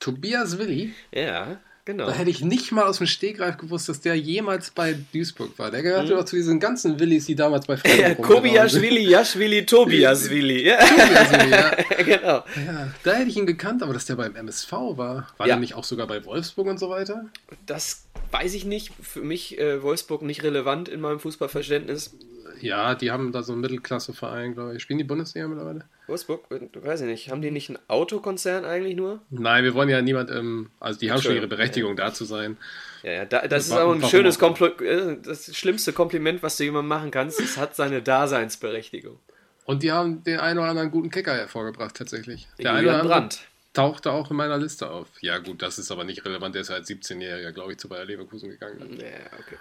[0.00, 0.92] Tobias Willi?
[1.12, 2.06] Ja, genau.
[2.06, 5.70] Da hätte ich nicht mal aus dem Stegreif gewusst, dass der jemals bei Duisburg war.
[5.70, 6.16] Der gehörte hm.
[6.16, 10.66] doch zu diesen ganzen Willis, die damals bei Freiburg ja, Kobias Willi, Tobias Willi.
[10.66, 10.84] Ja.
[10.84, 11.76] Tobias Willi, ja.
[12.04, 12.44] genau.
[12.66, 14.96] Ja, da hätte ich ihn gekannt, aber dass der beim MSV war.
[14.96, 15.46] War ja.
[15.46, 17.26] der nicht auch sogar bei Wolfsburg und so weiter?
[17.66, 18.92] Das weiß ich nicht.
[19.00, 22.16] Für mich äh, Wolfsburg nicht relevant in meinem Fußballverständnis.
[22.60, 24.82] Ja, die haben da so einen Mittelklasseverein, glaube ich.
[24.82, 25.84] Spielen die Bundesliga mittlerweile?
[26.06, 26.44] Wolfsburg?
[26.50, 27.30] Weiß ich nicht.
[27.30, 29.20] Haben die nicht einen Autokonzern eigentlich nur?
[29.30, 32.06] Nein, wir wollen ja niemand, ähm, also die haben schon ihre Berechtigung, ja.
[32.06, 32.56] da zu sein.
[33.02, 36.56] Ja, ja, da, das, das ist aber ein schönes Kompliment, äh, das schlimmste Kompliment, was
[36.56, 37.40] du jemandem machen kannst.
[37.40, 39.18] Es hat seine Daseinsberechtigung.
[39.64, 42.46] Und die haben den einen oder anderen guten Kicker hervorgebracht, tatsächlich.
[42.58, 43.30] Der Julian eine oder andere
[43.76, 45.08] tauchte auch in meiner Liste auf.
[45.20, 46.54] Ja, gut, das ist aber nicht relevant.
[46.54, 48.98] Der ist als 17-Jähriger, glaube ich, zu Bayer Leverkusen gegangen.
[48.98, 49.56] Ja, okay.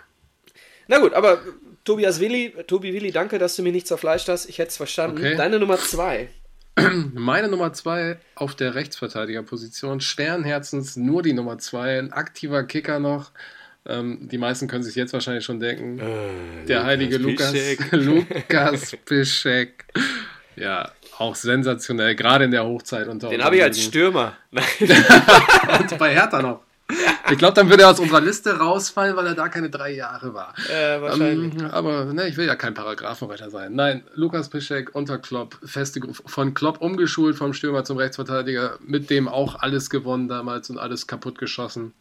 [0.87, 1.39] Na gut, aber
[1.83, 4.47] Tobias Willi, Tobi Willi, danke, dass du mir nicht zerfleischt hast.
[4.47, 5.17] Ich hätte es verstanden.
[5.17, 5.35] Okay.
[5.35, 6.29] Deine Nummer zwei.
[7.13, 9.99] Meine Nummer zwei auf der Rechtsverteidigerposition.
[9.99, 11.99] Schweren Herzens nur die Nummer zwei.
[11.99, 13.31] Ein aktiver Kicker noch.
[13.87, 15.99] Ähm, die meisten können sich jetzt wahrscheinlich schon denken.
[15.99, 17.91] Äh, der Lukas heilige Lukas Piszek.
[17.91, 19.85] Lukas Piszek.
[20.55, 23.07] Ja, auch sensationell, gerade in der Hochzeit.
[23.07, 24.33] Unter Den habe ich als Stürmer.
[24.51, 26.61] Und bei Hertha noch.
[27.31, 30.35] Ich glaube, dann würde er aus unserer Liste rausfallen, weil er da keine drei Jahre
[30.35, 30.53] war.
[30.69, 31.55] Äh, wahrscheinlich.
[31.55, 33.73] Ähm, aber ne, ich will ja kein Paragraphenreiter sein.
[33.73, 39.27] Nein, Lukas Piszek unter Klopp, feste, von Klopp umgeschult vom Stürmer zum Rechtsverteidiger, mit dem
[39.27, 41.93] auch alles gewonnen damals und alles kaputt geschossen.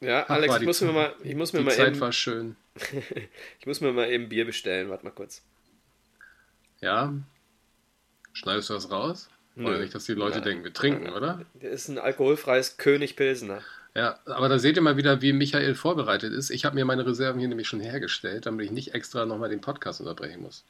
[0.00, 2.12] Ja, Ach, Alex, ich muss mir mal, ich muss mir die mal Zeit eben, war
[2.12, 2.56] schön.
[3.60, 4.88] ich muss mir mal eben Bier bestellen.
[4.88, 5.42] Warte mal kurz.
[6.80, 7.12] Ja,
[8.32, 9.28] Schneidest du das raus?
[9.54, 9.68] Nö.
[9.68, 10.44] Oder nicht, dass die Leute ja.
[10.44, 11.44] denken, wir trinken, oder?
[11.54, 13.62] Der ist ein alkoholfreies König Pilsener.
[13.94, 16.50] Ja, aber da seht ihr mal wieder, wie Michael vorbereitet ist.
[16.50, 19.60] Ich habe mir meine Reserven hier nämlich schon hergestellt, damit ich nicht extra nochmal den
[19.60, 20.64] Podcast unterbrechen muss.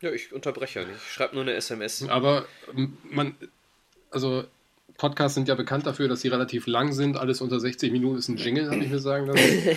[0.00, 0.96] Ja, ich unterbreche ja nicht.
[0.96, 2.08] Ich schreibe nur eine SMS.
[2.08, 2.46] Aber
[3.02, 3.34] man,
[4.10, 4.44] also
[4.96, 7.16] Podcasts sind ja bekannt dafür, dass sie relativ lang sind.
[7.16, 9.76] Alles unter 60 Minuten ist ein Jingle, habe ich mir sagen lassen.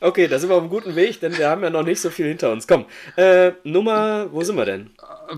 [0.00, 2.10] okay, da sind wir auf einem guten Weg, denn wir haben ja noch nicht so
[2.10, 2.66] viel hinter uns.
[2.66, 4.90] Komm, äh, Nummer, wo sind wir denn?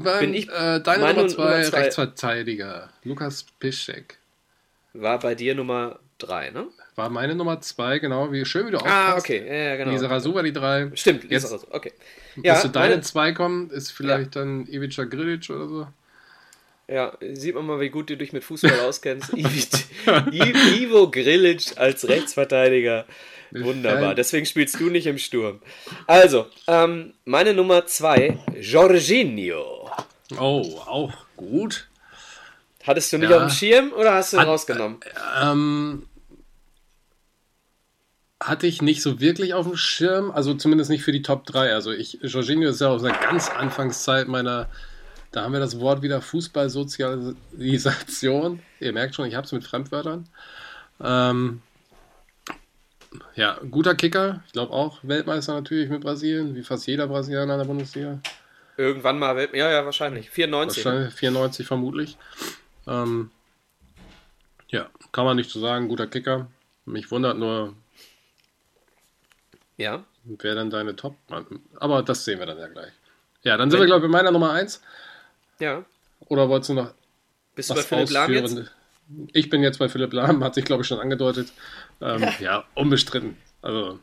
[0.02, 4.18] Beim, Bin ich, äh, deine Nummer zwei, Nummer zwei, Rechtsverteidiger, Lukas Piszczek.
[4.92, 6.66] War bei dir Nummer drei, ne?
[6.96, 8.30] War meine Nummer zwei, genau.
[8.32, 9.92] Wie schön, wie du Ah, okay, ja, genau.
[9.92, 10.90] Lisa Rasu war die drei.
[10.94, 11.92] Stimmt, Lisa Jetzt, Rasu, okay.
[12.42, 13.02] Ja, bis zu deine meine...
[13.02, 14.42] zwei kommen, ist vielleicht ja.
[14.42, 15.86] dann Ivica Grilic oder so.
[16.88, 19.32] Ja, sieht man mal, wie gut du dich mit Fußball auskennst.
[19.32, 23.06] Ivo Grilic als Rechtsverteidiger.
[23.52, 24.14] Wunderbar.
[24.14, 25.60] Deswegen spielst du nicht im Sturm.
[26.06, 29.90] Also, ähm, meine Nummer zwei, Jorginho.
[30.38, 31.88] Oh, auch gut.
[32.84, 33.36] Hattest du nicht ja.
[33.36, 35.00] auf dem Schirm oder hast du ihn Hat, rausgenommen?
[35.02, 36.06] Äh, ähm,
[38.42, 41.74] hatte ich nicht so wirklich auf dem Schirm, also zumindest nicht für die Top 3.
[41.74, 44.70] Also ich, Jorginho ist ja aus einer ganz Anfangszeit meiner,
[45.30, 48.62] da haben wir das Wort wieder Fußballsozialisation.
[48.80, 50.26] Ihr merkt schon, ich habe es mit Fremdwörtern.
[51.02, 51.60] Ähm,
[53.34, 54.42] ja, guter Kicker.
[54.46, 58.20] Ich glaube auch Weltmeister natürlich mit Brasilien, wie fast jeder Brasilianer in der Bundesliga.
[58.76, 60.30] Irgendwann mal Weltmeister, ja, ja, wahrscheinlich.
[60.30, 60.84] 94.
[60.84, 62.16] Wahrscheinlich 94 vermutlich.
[62.86, 63.30] Ähm,
[64.68, 66.46] ja, kann man nicht so sagen, guter Kicker.
[66.86, 67.74] Mich wundert nur,
[69.76, 70.04] ja.
[70.24, 71.16] Wer dann deine Top?
[71.76, 72.92] Aber das sehen wir dann ja gleich.
[73.42, 74.82] Ja, dann sind Wenn, wir, glaube ich, bei meiner Nummer 1.
[75.58, 75.84] Ja.
[76.28, 76.92] Oder wolltest du noch.
[77.54, 78.70] Bist du bei Philipp Lahm jetzt?
[79.32, 81.52] Ich bin jetzt bei Philipp Lahm, hat sich, glaube ich, schon angedeutet.
[82.00, 82.32] Ähm, ja.
[82.40, 83.36] ja, unbestritten.
[83.62, 83.98] Also,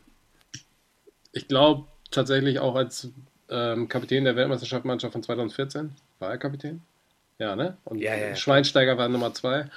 [1.32, 3.10] ich glaube tatsächlich auch als
[3.50, 5.94] ähm, Kapitän der Weltmeisterschaftsmannschaft von 2014.
[6.18, 6.82] War er Kapitän?
[7.38, 7.76] Ja, ne?
[7.84, 9.70] Und ja, ja, Schweinsteiger war Nummer 2.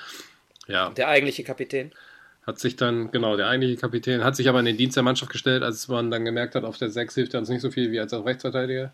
[0.68, 0.90] Ja.
[0.92, 1.92] Der eigentliche Kapitän.
[2.46, 5.32] Hat sich dann, genau, der eigentliche Kapitän, hat sich aber in den Dienst der Mannschaft
[5.32, 7.92] gestellt, als man dann gemerkt hat, auf der 6 hilft er uns nicht so viel
[7.92, 8.94] wie als Rechtsverteidiger.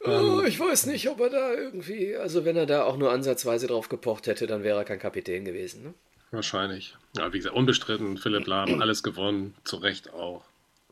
[0.00, 3.66] Oh, ich weiß nicht, ob er da irgendwie, also wenn er da auch nur ansatzweise
[3.66, 5.82] drauf gepocht hätte, dann wäre er kein Kapitän gewesen.
[5.82, 5.94] Ne?
[6.30, 6.96] Wahrscheinlich.
[7.16, 10.44] Ja, wie gesagt, unbestritten, Philipp Lahm, alles gewonnen, zu Recht auch.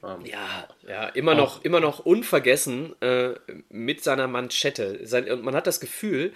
[0.03, 3.35] Ähm, ja, ja, immer noch, immer noch unvergessen äh,
[3.71, 5.01] mit seiner Manschette.
[5.07, 6.33] Sein, und man hat das Gefühl,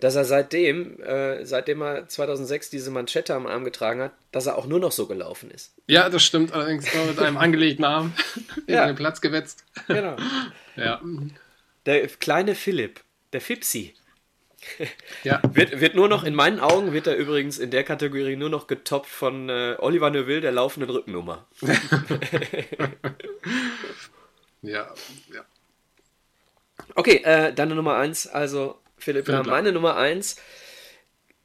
[0.00, 4.56] dass er seitdem, äh, seitdem er 2006 diese Manschette am Arm getragen hat, dass er
[4.56, 5.74] auch nur noch so gelaufen ist.
[5.86, 8.14] Ja, das stimmt allerdings mit einem angelegten Arm
[8.66, 8.86] ja.
[8.86, 9.64] den Platz gewetzt.
[9.88, 10.16] Genau.
[10.76, 11.00] ja.
[11.86, 13.00] Der kleine Philipp,
[13.32, 13.94] der Fipsi.
[15.24, 15.40] Ja.
[15.52, 18.66] wird, wird nur noch, in meinen Augen wird er übrigens in der Kategorie nur noch
[18.66, 21.46] getoppt von äh, Oliver Neuville, der laufenden Rückennummer.
[24.62, 24.94] ja,
[25.32, 25.44] ja.
[26.94, 30.36] Okay, äh, deine Nummer 1, also Philipp, Philipp meine Nummer 1,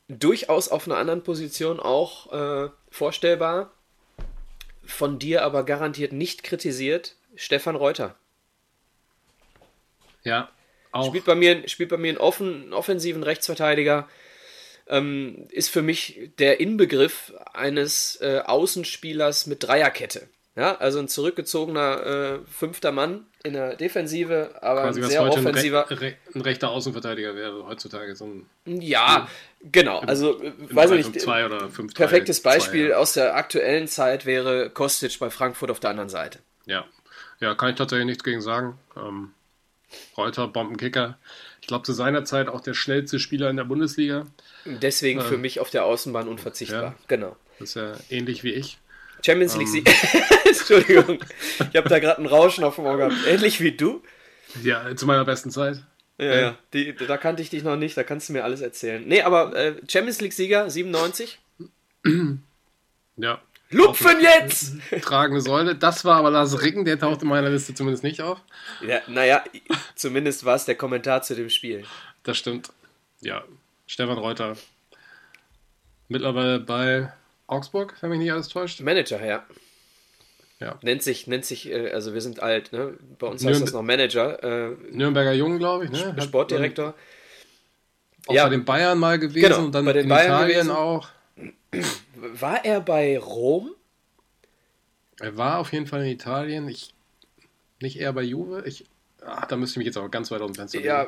[0.07, 3.73] durchaus auf einer anderen Position auch äh, vorstellbar,
[4.85, 8.15] von dir aber garantiert nicht kritisiert, Stefan Reuter.
[10.25, 10.49] Ja,
[10.95, 11.07] auch.
[11.07, 14.07] Spielt bei mir, spielt bei mir einen offen, offensiven Rechtsverteidiger.
[14.87, 20.27] Ähm, ist für mich der Inbegriff eines äh, Außenspielers mit Dreierkette.
[20.55, 25.91] Ja, also ein zurückgezogener äh, fünfter Mann in der Defensive, aber Quasi, ein sehr offensiver.
[25.91, 28.45] Ein, Re ein, rechter Außenverteidiger wäre heutzutage so ein.
[28.63, 29.27] Ja,
[29.63, 29.99] genau.
[29.99, 31.19] Also, weiß ich nicht.
[31.19, 32.97] Zwei oder fünf, perfektes drei, Beispiel zwei, ja.
[32.97, 36.39] aus der aktuellen Zeit wäre Kostic bei Frankfurt auf der anderen Seite.
[36.65, 36.85] Ja,
[37.41, 38.79] ja, kann ich tatsächlich nichts gegen sagen.
[38.95, 39.33] Ähm,
[40.17, 41.17] Reuter, Bombenkicker.
[41.61, 44.27] Ich glaube, zu seiner Zeit auch der schnellste Spieler in der Bundesliga.
[44.65, 46.83] Deswegen äh, für mich auf der Außenbahn unverzichtbar.
[46.83, 47.35] Ja, genau.
[47.59, 48.77] Das ist ja ähnlich wie ich.
[49.25, 49.89] Champions League Sieg.
[49.89, 50.21] Ähm.
[50.45, 51.19] Entschuldigung.
[51.71, 53.15] Ich habe da gerade einen Rauschen auf dem Ohr gehabt.
[53.27, 54.03] Ähnlich wie du.
[54.63, 55.83] Ja, zu meiner besten Zeit.
[56.17, 56.41] Ja, äh.
[56.41, 56.57] ja.
[56.73, 59.03] Die, da kannte ich dich noch nicht, da kannst du mir alles erzählen.
[59.05, 61.39] Nee, aber äh, Champions League-Sieger 97.
[63.17, 63.41] Ja.
[63.69, 64.73] Lupfen jetzt!
[65.01, 65.75] Tragende Säule.
[65.75, 68.39] Das war aber Lars Ricken, der taucht in meiner Liste zumindest nicht auf.
[68.85, 69.43] Ja, naja,
[69.95, 71.83] zumindest war es der Kommentar zu dem Spiel.
[72.23, 72.71] Das stimmt.
[73.21, 73.43] Ja,
[73.87, 74.55] Stefan Reuter.
[76.07, 77.11] Mittlerweile bei
[77.47, 78.81] Augsburg, wenn mich nicht alles täuscht.
[78.81, 79.43] Manager, ja.
[80.59, 80.79] Ja.
[80.81, 82.93] Nennt sich, nennt sich, äh, also wir sind alt, ne?
[83.19, 84.41] Bei uns heißt das noch Manager.
[84.43, 86.15] Äh, Nürnberger Jungen, glaube ich, ne?
[86.21, 86.93] Sportdirektor.
[88.27, 88.43] Auch ja.
[88.45, 90.71] bei den Bayern mal gewesen genau, und dann bei den in Bayern Italien gewesen.
[90.71, 91.09] auch.
[92.15, 93.71] War er bei Rom?
[95.19, 96.67] Er war auf jeden Fall in Italien.
[96.67, 96.93] Ich,
[97.81, 98.63] nicht eher bei Juve.
[98.65, 98.85] Ich,
[99.25, 101.07] ach, da müsste ich mich jetzt auch ganz weit aus dem Fenster Ja,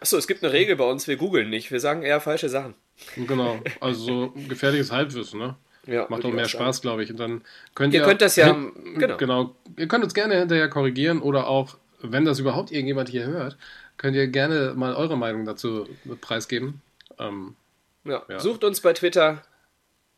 [0.00, 1.70] achso, es gibt eine Regel bei uns, wir googeln nicht.
[1.70, 2.74] Wir sagen eher falsche Sachen.
[3.16, 5.56] Genau, also so gefährliches Halbwissen, ne?
[5.86, 7.10] Ja, Macht auch mehr Spaß, glaube ich.
[7.10, 7.42] Und dann
[7.74, 9.16] könnt ihr, ihr könnt das ja, genau.
[9.16, 9.54] genau.
[9.76, 13.56] Ihr könnt uns gerne hinterher korrigieren oder auch, wenn das überhaupt irgendjemand hier hört,
[13.96, 15.88] könnt ihr gerne mal eure Meinung dazu
[16.20, 16.82] preisgeben.
[17.18, 17.56] Ähm,
[18.04, 18.22] ja.
[18.28, 18.40] ja.
[18.40, 19.42] Sucht uns bei Twitter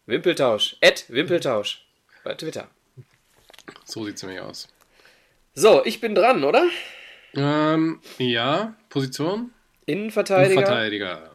[0.06, 0.76] Wimpeltausch.
[0.80, 1.84] Ed Wimpeltausch.
[2.24, 2.68] Bei Twitter.
[3.84, 4.68] So sieht es nämlich aus.
[5.54, 6.66] So, ich bin dran, oder?
[7.34, 9.52] Ähm, ja, Position?
[9.86, 10.52] Innenverteidiger.
[10.52, 11.30] Innenverteidiger.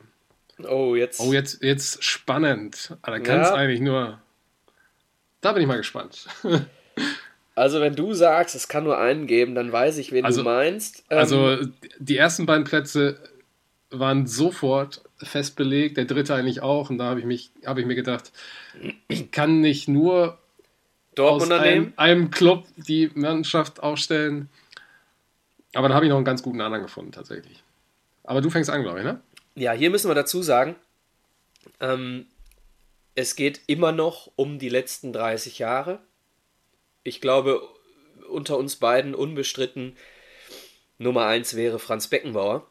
[0.68, 1.20] Oh, jetzt.
[1.20, 2.96] Oh, jetzt, jetzt spannend.
[3.04, 3.54] Da kann es Ja.
[3.56, 4.20] eigentlich nur.
[5.42, 6.28] Da bin ich mal gespannt.
[7.54, 10.50] Also, wenn du sagst, es kann nur einen geben, dann weiß ich, wen Also- du
[10.50, 11.04] meinst.
[11.10, 11.58] Ähm, Also,
[11.98, 13.20] die ersten beiden Plätze
[13.90, 16.90] waren sofort fest belegt, der dritte eigentlich auch.
[16.90, 18.32] Und da habe ich, mich- habe ich mir gedacht,
[19.08, 20.38] ich kann nicht nur aus
[21.16, 24.50] Dortmunder einem, einem Club die Mannschaft aufstellen.
[25.74, 27.64] Aber da habe ich noch einen ganz guten anderen gefunden, tatsächlich.
[28.24, 29.20] Aber du fängst an, glaube ich, ne?
[29.56, 30.76] Ja, hier müssen wir dazu sagen,
[31.80, 32.26] ähm,
[33.16, 36.00] es geht immer noch um die letzten 30 Jahre.
[37.04, 37.62] Ich glaube,
[38.30, 39.96] unter uns beiden unbestritten
[41.00, 42.68] Nummer 1 wäre Franz Beckenbauer.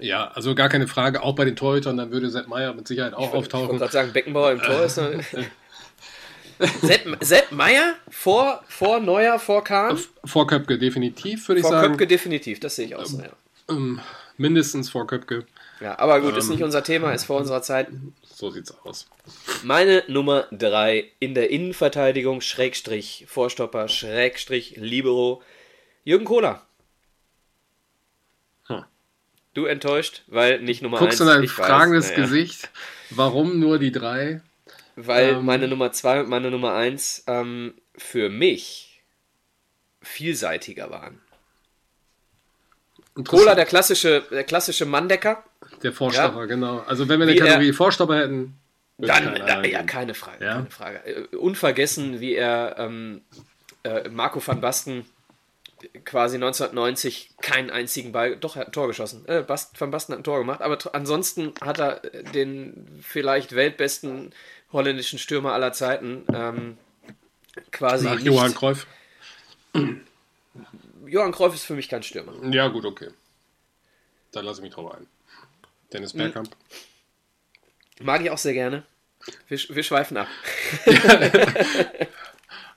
[0.00, 1.22] Ja, also gar keine Frage.
[1.22, 3.78] Auch bei den Torhütern, dann würde Sepp Meier mit Sicherheit auch Ich auftauchen.
[3.78, 4.96] gerade sagen, Beckenbauer im Tor ist.
[4.98, 5.10] noch-
[6.82, 9.98] Sepp, Sepp Meier vor, vor Neuer, vor Kahn?
[10.24, 11.88] Vor Köpke definitiv, würde ich Vor sagen.
[11.92, 13.28] Köpke definitiv, das sehe ich auch so, ja.
[13.68, 14.00] Ähm,
[14.38, 15.44] mindestens vor Köpke.
[15.80, 15.98] ja.
[15.98, 16.38] Aber gut, Ähm.
[16.38, 17.88] ist nicht unser Thema, ist vor unserer Zeit.
[18.22, 19.06] So sieht's aus.
[19.64, 25.42] Meine Nummer 3 in der Innenverteidigung, Schrägstrich, Vorstopper, Schrägstrich, Libero,
[26.04, 26.62] Jürgen Kohler.
[29.56, 31.00] Du enttäuscht, weil nicht Nummer 1.
[31.06, 32.20] Guckst du in ein ich weiß, fragendes naja.
[32.22, 32.68] Gesicht.
[33.08, 34.42] Warum nur die drei?
[34.96, 35.46] Weil Ähm.
[35.46, 39.02] meine Nummer 2 und meine Nummer 1 ähm, für mich
[40.02, 41.20] vielseitiger waren.
[43.26, 45.42] Kohler, der klassische, der klassische Manndecker.
[45.82, 46.80] Der Vorstopper, genau.
[46.80, 48.58] Also wenn wir eine Wie er- Kategorie Vorstopper hätten,
[48.98, 50.54] Dann, da, ja, keine Frage, Ja?
[50.56, 50.98] keine Frage.
[51.06, 53.22] Äh, Unvergessen, wie er ähm,
[53.84, 55.06] äh, Marco van Basten
[56.04, 59.26] quasi 1990 keinen einzigen Ball, doch, er hat ein Tor geschossen.
[59.26, 63.54] Äh, Bast, van Basten hat ein Tor gemacht, aber ansonsten hat er äh, den vielleicht
[63.54, 64.32] weltbesten
[64.72, 66.78] holländischen Stürmer aller Zeiten ähm,
[67.72, 68.86] quasi Nach Johann Cruyff.
[71.06, 72.32] Johann Cruyff ist für mich kein Stürmer.
[72.52, 73.10] Ja, gut, okay.
[74.32, 75.06] Da lasse ich mich drauf ein.
[75.92, 76.18] Dennis Hm.
[76.18, 76.50] Bergkamp.
[78.00, 78.84] Mag ich auch sehr gerne.
[79.48, 80.28] Wir, wir schweifen ab.
[80.84, 80.92] Ja,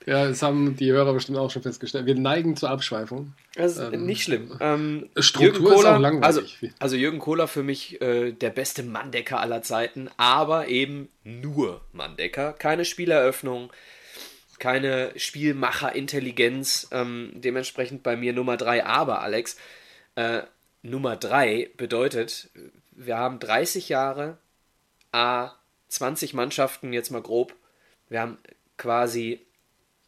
[0.06, 2.06] das haben die Hörer bestimmt auch schon festgestellt.
[2.06, 3.34] Wir neigen zur Abschweifung.
[3.54, 4.56] Das ist nicht schlimm.
[4.60, 6.24] Ähm, Struktur ist auch langweilig.
[6.24, 6.42] Also,
[6.78, 12.54] also Jürgen Kohler für mich äh, der beste Manndecker aller Zeiten, aber eben nur Manndecker.
[12.54, 13.70] Keine Spieleröffnung,
[14.58, 16.88] keine Spielmacherintelligenz.
[16.92, 18.86] Ähm, dementsprechend bei mir Nummer 3.
[18.86, 19.56] Aber, Alex,
[20.14, 20.42] äh,
[20.82, 22.48] Nummer 3 bedeutet,
[22.92, 24.38] wir haben 30 Jahre,
[25.12, 25.52] A,
[25.88, 27.54] 20 Mannschaften, jetzt mal grob.
[28.08, 28.38] Wir haben
[28.78, 29.40] quasi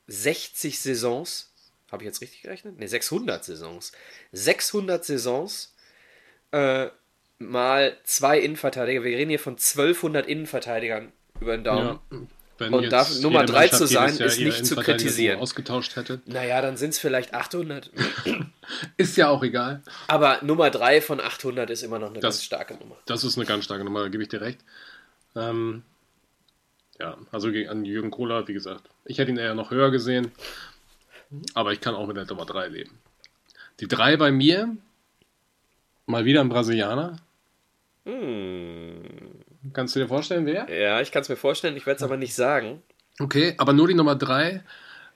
[0.07, 1.51] 60 Saisons.
[1.91, 2.79] Habe ich jetzt richtig gerechnet?
[2.79, 3.93] Ne, 600 Saisons.
[4.33, 5.75] 600 Saisons
[6.53, 6.88] äh,
[7.38, 9.03] mal zwei Innenverteidiger.
[9.05, 11.99] Wir reden hier von 1200 Innenverteidigern über den Daumen.
[12.11, 12.19] Ja,
[12.59, 15.41] wenn Und darf Nummer jede drei Mannschaft zu sein, ist nicht zu kritisieren.
[15.41, 16.21] ausgetauscht hätte.
[16.27, 17.91] Naja, dann sind es vielleicht 800.
[18.97, 19.83] Ist ja auch egal.
[20.07, 22.97] Aber Nummer 3 von 800 ist immer noch eine Das- ganz starke Nummer.
[23.07, 24.61] Das ist eine ganz starke Nummer, da gebe ich dir recht.
[25.35, 25.83] Ähm,
[27.03, 30.31] ja, also gegen- an Jürgen Kohler, wie gesagt, ich hätte ihn eher noch höher gesehen,
[31.55, 32.99] aber ich kann auch mit der Nummer 3 leben.
[33.81, 34.77] Die 3 bei mir,
[36.07, 37.17] mal wieder ein Brasilianer.
[38.05, 39.03] Hm.
[39.73, 40.69] Kannst du dir vorstellen, wer?
[40.71, 42.83] Ja, ich kann es mir vorstellen, ich werde es aber nicht sagen.
[43.21, 44.62] Okay, aber nur die Nummer 3,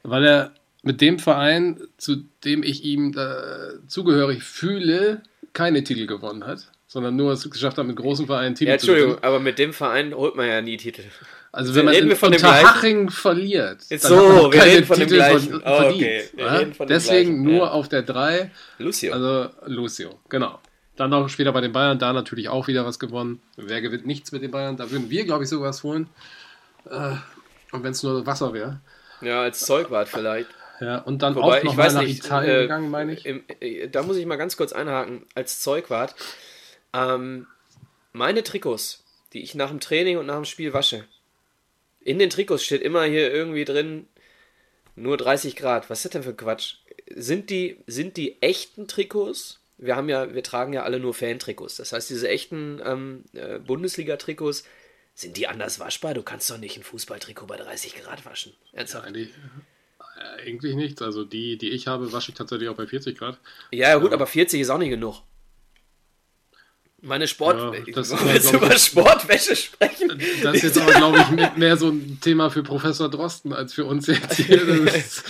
[0.03, 5.23] weil er mit dem Verein, zu dem ich ihm äh, zugehörig fühle,
[5.53, 8.87] keine Titel gewonnen hat, sondern nur es geschafft hat, mit großen Vereinen Titel Ja, zu
[8.87, 9.03] gewinnen.
[9.05, 11.03] Entschuldigung, aber mit dem Verein holt man ja nie Titel.
[11.53, 14.63] Also wenn man Reden in von dem Unterhaching verliert, dann so, hat man noch wir
[14.65, 15.49] reden von dem Titel gleichen.
[15.51, 16.03] ver- Oh, verdient.
[16.03, 16.53] okay, wir ja?
[16.57, 17.71] reden von dem Deswegen gleichen, nur ja.
[17.73, 19.13] auf der 3, Lucio.
[19.15, 20.59] also Lucio, genau.
[20.97, 23.41] Dann noch später bei den Bayern, da natürlich auch wieder was gewonnen.
[23.57, 24.77] Wer gewinnt nichts mit den Bayern?
[24.77, 26.09] Da würden wir, glaube ich, sogar was holen.
[26.91, 27.13] Äh,
[27.73, 28.81] und wenn es nur Wasser wäre.
[29.21, 30.49] ja, als Zeugwart vielleicht.
[30.81, 33.13] Ja, und dann Wobei, auch noch ich mal weiß nach nicht, Italien äh, gegangen, meine
[33.15, 33.25] ich.
[33.27, 36.15] Im, äh, da muss ich mal ganz kurz einhaken, als Zeugwart.
[36.93, 37.47] Ähm,
[38.13, 41.05] meine Trikots, die ich nach dem Training und nach dem Spiel wasche,
[42.07, 44.07] in den Trikots steht immer hier irgendwie drin,
[44.95, 45.91] nur 30 Grad.
[45.91, 46.77] Was ist das denn für Quatsch?
[47.11, 49.59] Sind die, sind die echten Trikots?
[49.77, 51.77] Wir haben ja, wir tragen ja alle nur Fan-Trikots.
[51.77, 54.63] Das heißt, diese echten ähm, äh, Bundesliga-Trikots,
[55.15, 56.15] sind die anders waschbar?
[56.15, 58.53] Du kannst doch nicht ein Fußballtrikot bei 30 Grad waschen.
[58.73, 59.07] Ernsthaft?
[59.07, 59.31] Eigentlich,
[60.17, 61.03] äh, eigentlich nichts.
[61.03, 63.39] Also die, die ich habe, wasche ich tatsächlich auch bei 40 Grad.
[63.73, 65.23] Ja, ja, gut, aber 40 ist auch nicht genug.
[67.03, 67.57] Meine Sport.
[67.59, 70.19] Ja, wollen wir ja, jetzt glaub ich- über Sportwäsche sprechen.
[70.43, 73.85] Das ist jetzt aber, glaube ich, mehr- so ein Thema für Professor Drosten als für
[73.85, 74.63] uns jetzt hier.
[74.95, 75.23] Ist,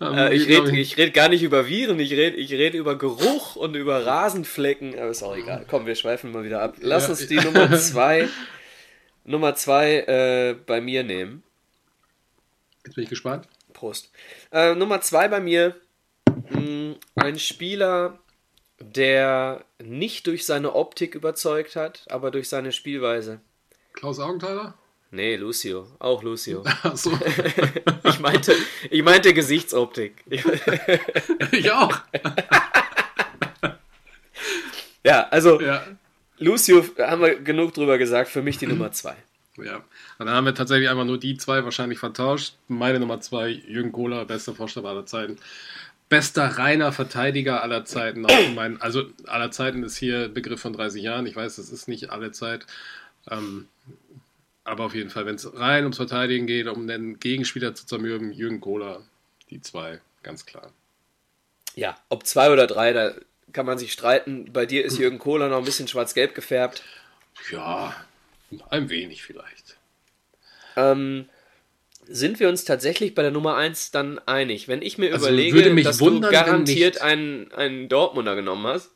[0.00, 2.96] ähm, Äh, ich rede ich red gar nicht über Viren, ich rede ich red über
[2.96, 5.66] Geruch und über Rasenflecken, aber ist auch egal.
[5.68, 6.76] Komm, wir schweifen mal wieder ab.
[6.80, 7.10] Lass Ja.
[7.10, 8.28] uns die Nummer 2
[9.24, 11.42] Nummer zwei, äh, bei mir nehmen.
[12.86, 13.46] Jetzt bin ich gespannt.
[13.74, 14.10] Prost.
[14.50, 15.76] Äh, Nummer zwei bei mir,
[16.50, 18.18] mh, ein Spieler,
[18.80, 23.40] der nicht durch seine Optik überzeugt hat, aber durch seine Spielweise.
[23.92, 24.74] Klaus Augenthaler?
[25.12, 25.86] Nee, Lucio.
[25.98, 26.62] Auch Lucio.
[26.82, 27.12] Ach so.
[28.04, 28.54] Ich meinte,
[28.90, 30.24] ich meinte Gesichtsoptik.
[31.52, 31.96] ich auch.
[35.02, 35.82] Ja, also Ja.
[36.38, 39.14] Lucio haben wir genug drüber gesagt, für mich die Nummer zwei.
[39.56, 39.82] Ja.
[40.18, 42.54] Dann haben wir tatsächlich einfach nur die zwei wahrscheinlich vertauscht.
[42.68, 45.38] Meine Nummer zwei, Jürgen Kohler, bester Vorsteller aller Zeiten.
[46.10, 48.26] Bester reiner Verteidiger aller Zeiten.
[48.54, 51.24] Mein, also aller Zeiten ist hier Begriff von 30 Jahren.
[51.24, 52.66] Ich weiß, das ist nicht alle Zeit.
[53.30, 53.68] Ähm,
[54.64, 58.32] aber auf jeden Fall, wenn es rein ums Verteidigen geht, um den Gegenspieler zu zermürben,
[58.32, 59.02] Jürgen Kohler,
[59.50, 60.72] die zwei, ganz klar.
[61.76, 63.14] Ja, ob zwei oder drei, da
[63.52, 64.52] kann man sich streiten.
[64.52, 66.82] Bei dir ist Jürgen Kohler noch ein bisschen schwarz-gelb gefärbt.
[67.52, 67.94] Ja,
[68.68, 69.76] ein wenig vielleicht.
[70.76, 71.28] Ähm,
[72.12, 74.66] sind wir uns tatsächlich bei der Nummer 1 dann einig?
[74.68, 78.90] Wenn ich mir Also überlege, dass wundern, du garantiert einen, einen Dortmunder genommen hast,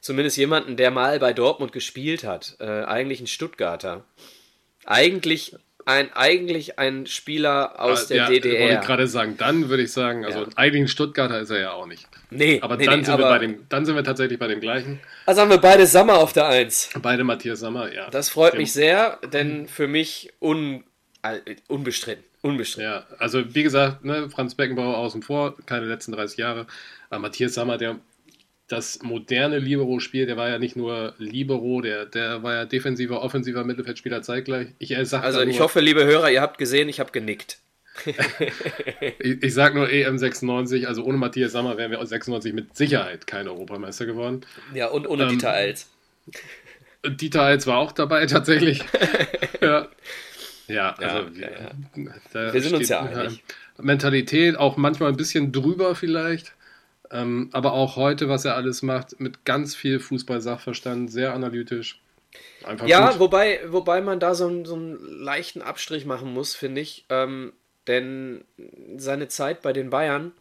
[0.00, 4.04] zumindest jemanden, der mal bei Dortmund gespielt hat, äh, eigentlich ein Stuttgarter,
[4.84, 8.80] eigentlich ein, eigentlich ein Spieler aus der Ah, ja, Wollte DDR.
[8.80, 10.46] ich gerade sagen, dann würde ich sagen, also Ja.
[10.56, 12.08] eigentlich ein Stuttgarter ist er ja auch nicht.
[12.30, 14.48] Nee, Aber nee, dann, nee, sind aber, wir bei dem, dann sind wir tatsächlich bei
[14.48, 14.98] dem gleichen.
[15.26, 16.90] Also haben wir beide Sammer auf der 1.
[17.00, 18.10] Beide Matthias Sammer, ja.
[18.10, 20.82] Das freut Dem- mich sehr, denn für mich un,
[21.68, 22.24] unbestritten.
[22.42, 22.90] Unbestritten.
[22.90, 26.66] Ja, also wie gesagt, ne, Franz Beckenbauer außen vor, keine letzten 30 Jahre.
[27.10, 27.98] Aber Matthias Sammer, der
[28.68, 33.64] das moderne Libero-Spiel, der war ja nicht nur Libero, der, der war ja defensiver, offensiver
[33.64, 34.68] Mittelfeldspieler zeitgleich.
[34.78, 37.58] Ich äh, sag Also ich nur, hoffe, liebe Hörer, ihr habt gesehen, ich habe genickt.
[39.20, 43.26] ich, ich sag nur EM 96, also ohne Matthias Sammer wären wir 96 mit Sicherheit
[43.26, 44.44] kein Europameister geworden.
[44.74, 45.88] Ja, und ohne Ähm, Dieter Eils.
[47.06, 48.82] Dieter Eils war auch dabei tatsächlich.
[49.60, 49.88] ja.
[50.68, 52.52] Ja, also ja, ja.
[52.52, 53.42] Wir sind uns ja einig.
[53.78, 56.54] Mentalität auch manchmal ein bisschen drüber vielleicht,
[57.10, 62.00] ähm, aber auch heute, was er alles macht, mit ganz viel Fußball-Sachverstand, sehr analytisch.
[62.64, 63.20] Einfach Ja, gut.
[63.20, 67.04] wobei, wobei man da so, einen- so einen leichten Abstrich machen muss, finde ich.
[67.10, 67.52] Ähm,
[67.86, 68.44] denn
[68.96, 70.32] seine Zeit bei den Bayern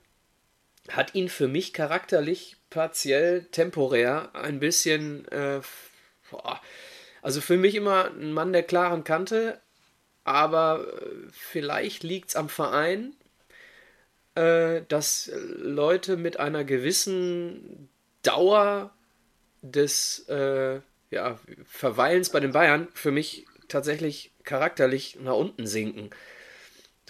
[0.89, 5.27] hat ihn für mich charakterlich partiell temporär ein bisschen.
[5.29, 5.61] Äh,
[7.21, 9.59] also für mich immer ein Mann der klaren Kante,
[10.25, 13.13] aber äh, vielleicht liegt es am Verein,
[14.33, 17.88] äh, dass Leute mit einer gewissen
[18.23, 18.91] Dauer
[19.61, 26.09] des äh, ja, Verweilens bei den Bayern für mich tatsächlich charakterlich nach unten sinken.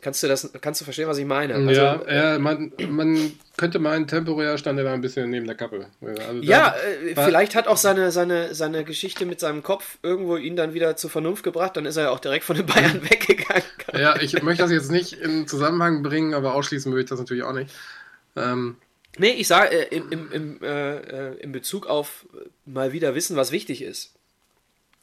[0.05, 1.55] Kannst du das, kannst du verstehen, was ich meine?
[1.55, 5.55] Also, ja, ja man, man könnte meinen, temporär stand er da ein bisschen neben der
[5.55, 5.87] Kappe.
[5.99, 10.55] Also Ja, äh, vielleicht hat auch seine, seine, seine Geschichte mit seinem Kopf irgendwo ihn
[10.55, 13.63] dann wieder zur Vernunft gebracht, dann ist er ja auch direkt von den Bayern weggegangen.
[13.93, 17.41] Ja, ich möchte das jetzt nicht in Zusammenhang bringen, aber ausschließen würde ich das natürlich
[17.41, 17.73] auch nicht.
[18.35, 18.77] Ähm,
[19.17, 23.15] Nee, ich sage äh, im, im, im, äh, äh, in Bezug auf äh, mal wieder
[23.15, 24.13] wissen, was wichtig ist.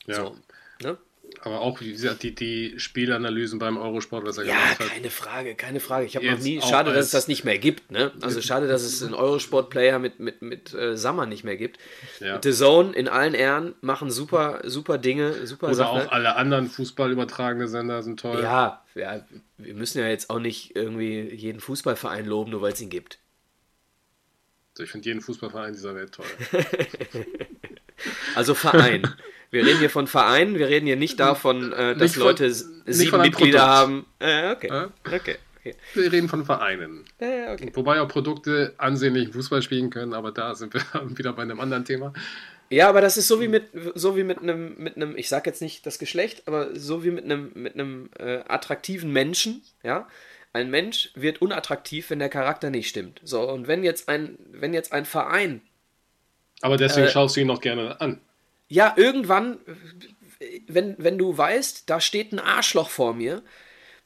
[0.06, 0.14] ja.
[0.14, 0.36] So,
[0.80, 0.96] ne?
[1.40, 4.88] Aber auch wie gesagt, die, die Spielanalysen beim Eurosport, was er Ja, gemacht hat.
[4.90, 6.06] keine Frage, keine Frage.
[6.06, 6.60] Ich habe noch nie.
[6.60, 7.90] Schade, dass es das nicht mehr gibt.
[7.90, 8.12] Ne?
[8.20, 11.78] Also schade, dass es einen Eurosport-Player mit, mit, mit äh, Sammer nicht mehr gibt.
[12.20, 12.40] Ja.
[12.42, 16.00] The Zone in allen Ehren machen super, super Dinge, super Oder Sachen.
[16.02, 18.40] auch alle anderen Fußball übertragene Sender sind toll.
[18.42, 19.24] Ja, ja,
[19.58, 23.18] wir müssen ja jetzt auch nicht irgendwie jeden Fußballverein loben, nur weil es ihn gibt.
[24.78, 26.26] Ich finde jeden Fußballverein dieser Welt toll.
[28.34, 29.02] Also Verein.
[29.52, 33.10] wir reden hier von Verein, wir reden hier nicht davon, äh, dass Nicht Leute sieben
[33.10, 33.70] von einem Mitglieder Produkt.
[33.70, 34.06] haben.
[34.18, 34.68] Äh, okay.
[34.68, 34.90] Ja?
[35.06, 35.36] okay.
[35.64, 35.76] Okay.
[35.94, 37.04] Wir reden von Vereinen.
[37.18, 37.70] Äh, okay.
[37.74, 40.82] Wobei auch Produkte ansehnlich Fußball spielen können, aber da sind wir
[41.16, 42.12] wieder bei einem anderen Thema.
[42.68, 45.46] Ja, aber das ist so wie mit so wie mit einem mit einem ich sag
[45.46, 50.08] jetzt nicht das Geschlecht, aber so wie mit einem mit einem äh, attraktiven Menschen, ja?
[50.54, 53.20] Ein Mensch wird unattraktiv, wenn der Charakter nicht stimmt.
[53.22, 55.60] So und wenn jetzt ein wenn jetzt ein Verein
[56.62, 58.20] Aber deswegen Äh, schaust du ihn noch gerne an.
[58.72, 59.58] Ja irgendwann
[60.66, 63.42] wenn wenn du weißt, da steht ein Arschloch vor mir,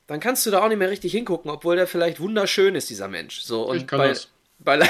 [0.06, 3.08] dann kannst du da auch nicht mehr richtig hingucken, obwohl der vielleicht wunderschön ist dieser
[3.08, 3.40] Mensch.
[3.40, 4.28] So und Ich kann bei, das.
[4.58, 4.78] bei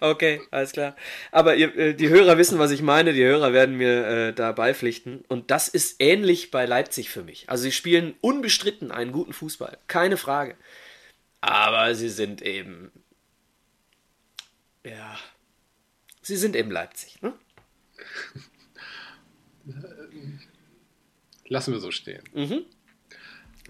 [0.00, 0.94] Okay, alles klar.
[1.32, 3.12] Aber ihr, äh, die Hörer wissen, was ich meine.
[3.12, 5.24] Die Hörer werden mir äh, da beipflichten.
[5.26, 7.50] Und das ist ähnlich bei Leipzig für mich.
[7.50, 9.76] Also sie spielen unbestritten einen guten Fußball.
[9.88, 10.54] Keine Frage.
[11.40, 12.92] Aber sie sind eben.
[14.86, 15.18] Ja.
[16.22, 17.20] Sie sind eben Leipzig.
[17.20, 17.32] Ne?
[21.48, 22.22] Lassen wir so stehen.
[22.34, 22.64] Mhm.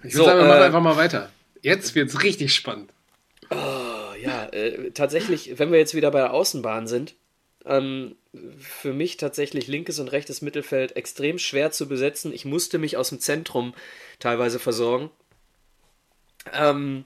[0.03, 1.31] Ich So, sagen, wir machen äh, einfach mal weiter.
[1.61, 2.91] Jetzt wird es richtig spannend.
[3.49, 7.15] Oh, ja, äh, tatsächlich, wenn wir jetzt wieder bei der Außenbahn sind,
[7.65, 8.15] ähm,
[8.59, 12.33] für mich tatsächlich linkes und rechtes Mittelfeld extrem schwer zu besetzen.
[12.33, 13.73] Ich musste mich aus dem Zentrum
[14.19, 15.09] teilweise versorgen.
[16.53, 17.05] Ähm,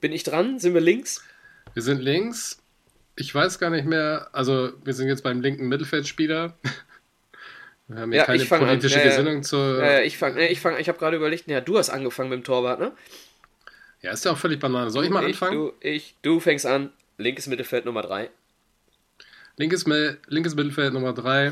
[0.00, 0.58] bin ich dran?
[0.58, 1.22] Sind wir links?
[1.74, 2.59] Wir sind links.
[3.20, 6.56] Ich weiß gar nicht mehr, also wir sind jetzt beim linken Mittelfeldspieler.
[7.88, 8.60] Wir haben hier Ja, keine ich an.
[8.60, 9.10] politische Ja, ja.
[9.10, 9.82] Gesinnung zur.
[9.82, 12.44] Äh, ich fange, ich, fang, ich habe gerade überlegt, ja, du hast angefangen mit dem
[12.44, 12.92] Torwart, ne?
[14.00, 14.90] Ja, ist ja auch völlig Banane.
[14.90, 15.54] Soll ich mal anfangen?
[15.56, 16.92] Du, ich, du fängst an.
[17.18, 18.30] Linkes Mittelfeld Nummer 3.
[19.56, 19.86] Linkes,
[20.28, 21.50] linkes Mittelfeld Nummer 3.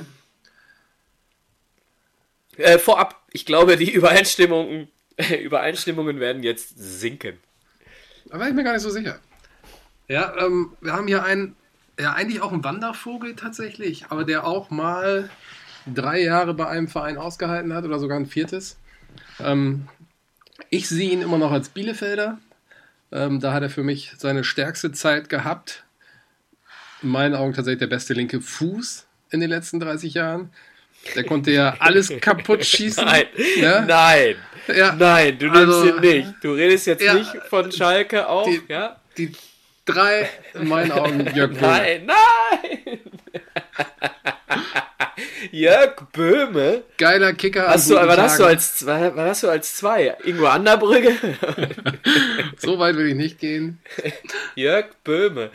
[2.56, 4.86] Äh, vorab, ich glaube, die Übereinstimmungen,
[5.42, 7.38] Übereinstimmungen werden jetzt sinken.
[8.26, 9.18] Da war ich mir gar nicht so sicher.
[10.06, 11.54] Ja, ähm, wir haben hier einen,
[11.98, 15.28] ja, eigentlich auch einen Wandervogel tatsächlich, aber der auch mal
[15.92, 18.76] drei Jahre bei einem Verein ausgehalten hat oder sogar ein viertes.
[19.40, 19.88] Ähm,
[20.70, 22.38] ich sehe ihn immer noch als Bielefelder.
[23.10, 25.84] Ähm, da hat er für mich seine stärkste Zeit gehabt.
[27.02, 30.50] In meinen Augen tatsächlich der beste linke Fuß in den letzten 30 Jahren.
[31.14, 33.04] Der konnte ja alles kaputt schießen.
[33.04, 33.24] Nein,
[33.56, 33.80] Ja?
[33.82, 34.34] nein,
[34.66, 34.94] Ja.
[34.94, 36.34] nein, du nimmst Also, ihn nicht.
[36.42, 39.00] Du redest jetzt ja, nicht von Schalke auch, die- ja?
[39.16, 39.32] Die
[39.88, 41.60] drei, in meinen Augen, Jörg Böhme.
[41.60, 43.00] Nein, nein!
[45.50, 46.84] Jörg Böhme?
[46.96, 47.68] Geiler Kicker.
[47.68, 48.54] Hast du, guten was hast du Tagen.
[48.54, 49.16] als zwei?
[49.16, 50.16] Was hast du als zwei?
[50.24, 51.12] Ingo Anderbrügge?
[52.58, 53.78] So weit will ich nicht gehen.
[54.54, 55.50] Jörg Böhme.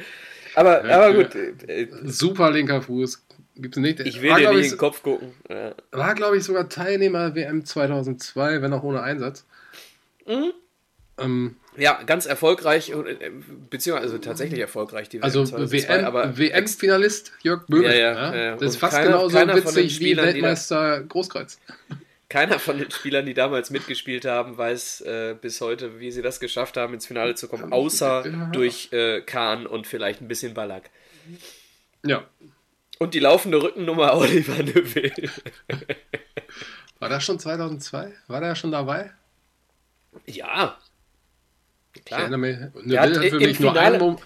[0.55, 3.25] Aber, Ja, aber gut, äh, Super linker Fuß.
[3.55, 3.99] Gibt's nicht.
[3.99, 5.33] ich will war, dir nicht ich, in den Kopf gucken.
[5.49, 5.75] Ja.
[5.91, 9.45] war, glaube ich, sogar Teilnehmer WM 2002, wenn auch ohne Einsatz.
[10.25, 10.53] Mhm.
[11.19, 13.31] Ähm, Ja, ganz erfolgreich, äh,
[13.69, 17.87] beziehungsweise tatsächlich erfolgreich die also 2002, WM, aber WM-Finalist Jörg Böhme.
[17.87, 18.55] Ja, ja, ja.
[18.55, 21.59] Das ist fast keiner- genauso keiner von den witzig wie Spielern, da- Weltmeister Großkreuz.
[22.29, 26.39] keiner von den Spielern, die damals mitgespielt haben, weiß äh, bis heute, wie sie das
[26.39, 30.89] geschafft haben, ins Finale zu kommen, außer durch äh, Kahn und vielleicht ein bisschen Ballack.
[32.05, 32.23] Ja.
[32.99, 35.29] Und die laufende Rückennummer Oliver Neuville.
[36.99, 38.13] War das schon 2002?
[38.27, 39.11] War der schon dabei?
[40.25, 40.77] ja.
[41.95, 42.21] Ich Klar.
[42.21, 42.57] erinnere mich.
[42.57, 44.17] Der hat Neuville hat für im mich nur Finale- einen, Mom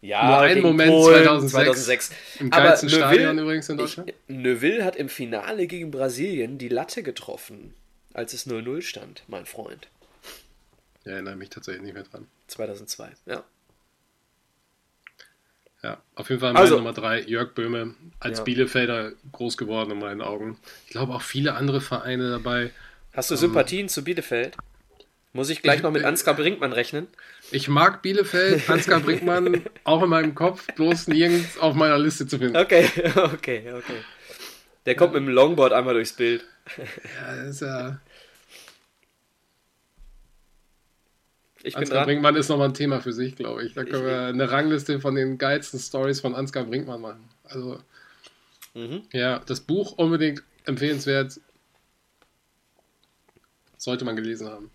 [0.00, 2.10] Ja, Nur einen gegen Moment Polen 2006.
[2.40, 4.12] im Aber geilsten Neuville- Stadion übrigens in Ich, Deutschland.
[4.28, 7.74] Neuville hat im Finale gegen Brasilien die Latte getroffen,
[8.12, 9.86] als es 0-0 stand, mein Freund.
[11.04, 12.26] Ich erinnere mich tatsächlich nicht mehr dran.
[12.48, 13.44] 2002, ja.
[15.82, 18.44] Ja, auf jeden Fall Also- meine Nummer drei, Jörg Böhme, als Ja.
[18.44, 20.58] Bielefelder groß geworden in meinen Augen.
[20.86, 22.70] Ich glaube auch viele andere Vereine dabei.
[23.12, 24.56] Hast du Sympathien zu Bielefeld?
[25.34, 27.06] Muss ich gleich Ich- noch mit Ansgar Brinkmann rechnen?
[27.50, 32.38] Ich mag Bielefeld, Ansgar Brinkmann, auch in meinem Kopf, bloß nirgends auf meiner Liste zu
[32.38, 32.56] finden.
[32.56, 32.84] Okay,
[33.16, 34.02] okay, okay.
[34.86, 36.44] Der kommt mit dem Longboard einmal durchs Bild.
[36.76, 38.00] Ja, das ist ja,
[41.62, 42.06] Ich Ansgar dran.
[42.06, 43.74] Brinkmann ist nochmal ein Thema für sich, glaube ich.
[43.74, 47.28] Da können wir eine Rangliste von den geilsten Stories von Ansgar Brinkmann machen.
[47.44, 47.78] Also,
[48.74, 49.02] Mhm.
[49.12, 51.38] ja, das Buch unbedingt empfehlenswert.
[53.76, 54.70] Sollte man gelesen haben.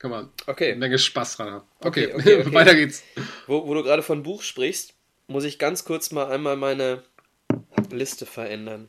[0.00, 0.70] Kann man Okay.
[0.70, 1.66] eine Menge Spaß dran haben.
[1.80, 3.04] Okay, Okay, okay, weiter geht's.
[3.46, 4.94] Wo, wo du gerade von Buch sprichst,
[5.28, 7.04] muss ich ganz kurz mal einmal meine
[7.90, 8.88] Liste verändern.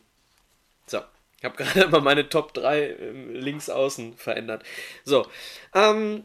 [0.87, 1.01] So,
[1.37, 4.63] ich habe gerade mal meine Top 3 ähm, links außen verändert.
[5.03, 5.27] So,
[5.75, 6.23] ähm,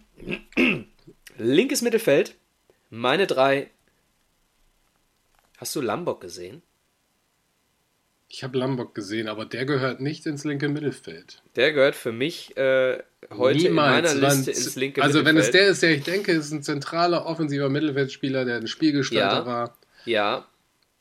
[1.37, 2.37] linkes Mittelfeld,
[2.89, 3.71] meine drei.
[5.59, 6.63] Hast du Lambok gesehen?
[8.29, 11.43] Ich habe Lombok gesehen, aber der gehört nicht ins linke Mittelfeld.
[11.55, 15.55] Der gehört für mich äh, heute in meiner Liste ins linke Also wenn es Mittelfeld.
[15.55, 19.47] der ist, der ich denke, ist ein zentraler offensiver Mittelfeldspieler, der ein Spielgestalter Ja.
[19.47, 19.79] war.
[20.07, 20.47] Ja,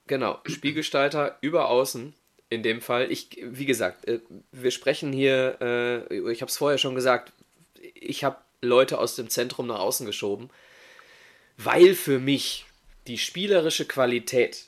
[0.07, 0.39] genau.
[0.45, 2.13] Spielgestalter über außen
[2.49, 3.11] in dem Fall.
[3.11, 4.19] Ich, wie gesagt, äh,
[4.51, 5.57] wir sprechen hier,
[6.11, 7.33] äh, ich habe es vorher schon gesagt,
[7.95, 10.49] ich habe Leute aus dem Zentrum nach außen geschoben,
[11.57, 12.65] weil für mich
[13.07, 14.65] die spielerische Qualität,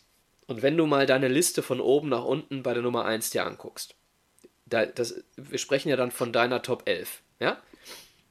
[0.48, 3.45] und wenn du mal deine Liste von oben nach unten bei der Nummer 1 dir
[3.45, 3.95] anguckst,
[4.66, 7.62] da, das, wir sprechen ja dann von deiner Top 11, ja?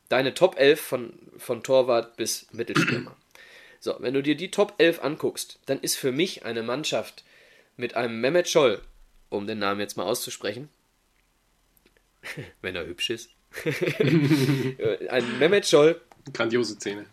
[0.09, 3.17] Deine Top 11 von, von Torwart bis Mittelstürmer.
[3.81, 7.25] So, wenn du dir die Top 11 anguckst, dann ist für mich eine Mannschaft
[7.77, 8.81] mit einem Mehmet Scholl,
[9.29, 10.69] um den Namen jetzt mal auszusprechen,
[12.63, 13.31] wenn er hübsch ist,
[15.09, 16.01] ein Mehmet Scholl,
[16.33, 17.07] Grandiose Szene.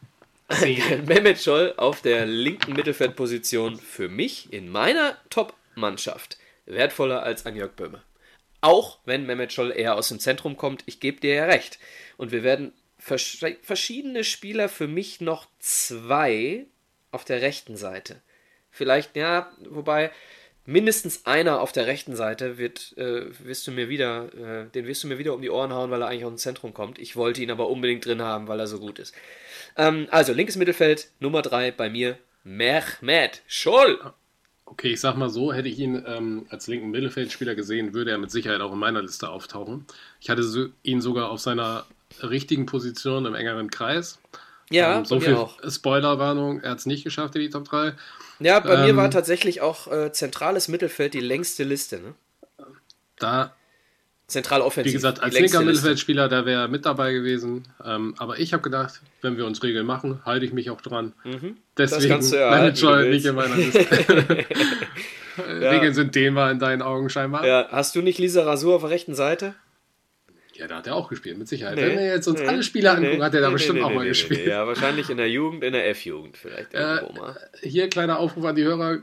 [1.06, 7.72] Mehmet Scholl auf der linken Mittelfeldposition für mich in meiner Top-Mannschaft wertvoller als ein Jörg
[7.74, 8.02] Böhme.
[8.62, 11.80] Auch wenn Mehmet Scholl eher aus dem Zentrum kommt, ich gebe dir ja recht.
[12.18, 16.66] Und wir werden vers- verschiedene Spieler für mich noch zwei
[17.12, 18.22] auf der rechten Seite.
[18.72, 20.12] Vielleicht, ja, wobei
[20.66, 25.04] mindestens einer auf der rechten Seite wird, äh, wirst du mir wieder, äh, den wirst
[25.04, 27.00] du mir wieder um die Ohren hauen, weil er eigentlich aus dem Zentrum kommt.
[27.00, 29.14] Ich wollte ihn aber unbedingt drin haben, weil er so gut ist.
[29.78, 34.00] Ähm, also, linkes Mittelfeld, Nummer 3 bei mir, Mehmet Scholl.
[34.66, 38.18] Okay, ich sag mal so, hätte ich ihn ähm, als linken Mittelfeldspieler gesehen, würde er
[38.18, 39.86] mit Sicherheit auch in meiner Liste auftauchen.
[40.20, 41.86] Ich hatte so, ihn sogar auf seiner
[42.22, 44.20] richtigen Position im engeren Kreis.
[44.74, 45.58] Ja, ähm, so mir viel auch.
[45.70, 47.94] Spoilerwarnung, er hat es nicht geschafft in die Top 3.
[48.40, 51.98] Ja, bei mir Ähm, war tatsächlich auch äh, zentrales Mittelfeld die längste Liste.
[51.98, 52.14] Ne?
[53.20, 53.54] Da,
[54.28, 54.90] Zentral offensiv.
[54.90, 55.62] wie gesagt, als linker.
[55.62, 57.66] Mittelfeldspieler, da wäre er mit dabei gewesen.
[57.86, 61.14] Ähm, aber ich habe gedacht, wenn wir uns Regeln machen, halte ich mich auch dran.
[61.24, 61.58] Mhm.
[61.78, 63.86] Deswegen kannst du ja Manager nicht in meiner Liste.
[65.38, 67.46] Regeln sind dehnbar in deinen Augen scheinbar.
[67.46, 67.62] Ja.
[67.62, 69.56] Ja, hast du nicht Lisa Rasur auf der rechten Seite?
[70.68, 71.78] Da hat er auch gespielt, mit Sicherheit.
[71.78, 74.46] Wenn wir jetzt uns alle Spieler angucken, hat er da bestimmt auch mal gespielt.
[74.46, 76.74] Ja, wahrscheinlich in der Jugend, in der F-Jugend vielleicht.
[76.74, 77.02] Äh,
[77.62, 79.00] hier kleiner Aufruf an die Hörer.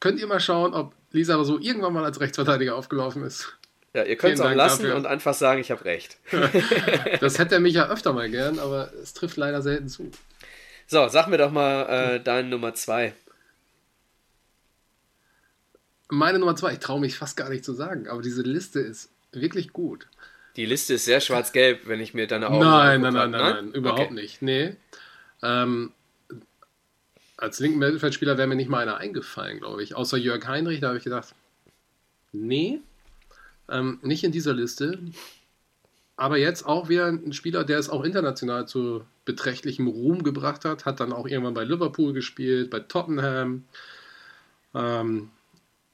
[0.00, 3.56] Könnt ihr mal schauen, ob Lisa so irgendwann mal als Rechtsverteidiger aufgelaufen ist?
[3.94, 4.96] Ja, ihr könnt es auch Dank lassen dafür.
[4.96, 6.18] und einfach sagen, ich habe recht.
[7.20, 10.10] Das hätte er mich ja öfter mal gern, aber es trifft leider selten zu.
[10.86, 13.14] So, sag mir doch mal äh, deine Nummer zwei.
[16.10, 19.10] Meine Nummer zwei, ich traue mich fast gar nicht zu sagen, aber diese Liste ist
[19.32, 20.08] wirklich gut.
[20.56, 23.72] Die Liste ist sehr schwarz-gelb, wenn ich mir deine Augen Nein, nein, nein, nein, nein,
[23.72, 24.40] überhaupt nicht.
[24.40, 24.76] Nee.
[25.42, 25.92] Ähm,
[27.36, 29.96] als linken Mittelfeldspieler wäre mir nicht mal einer eingefallen, glaube ich.
[29.96, 31.34] Außer Jörg Heinrich, da habe ich gedacht,
[32.32, 32.80] nee,
[33.68, 34.98] ähm, nicht in dieser Liste.
[36.16, 40.84] Aber jetzt auch wieder ein Spieler, der es auch international zu beträchtlichem Ruhm gebracht hat,
[40.84, 43.64] hat dann auch irgendwann bei Liverpool gespielt, bei Tottenham.
[44.74, 45.30] Ähm,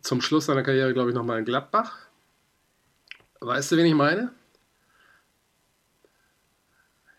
[0.03, 1.99] zum Schluss seiner Karriere, glaube ich, nochmal in Gladbach.
[3.41, 4.31] Weißt du, wen ich meine?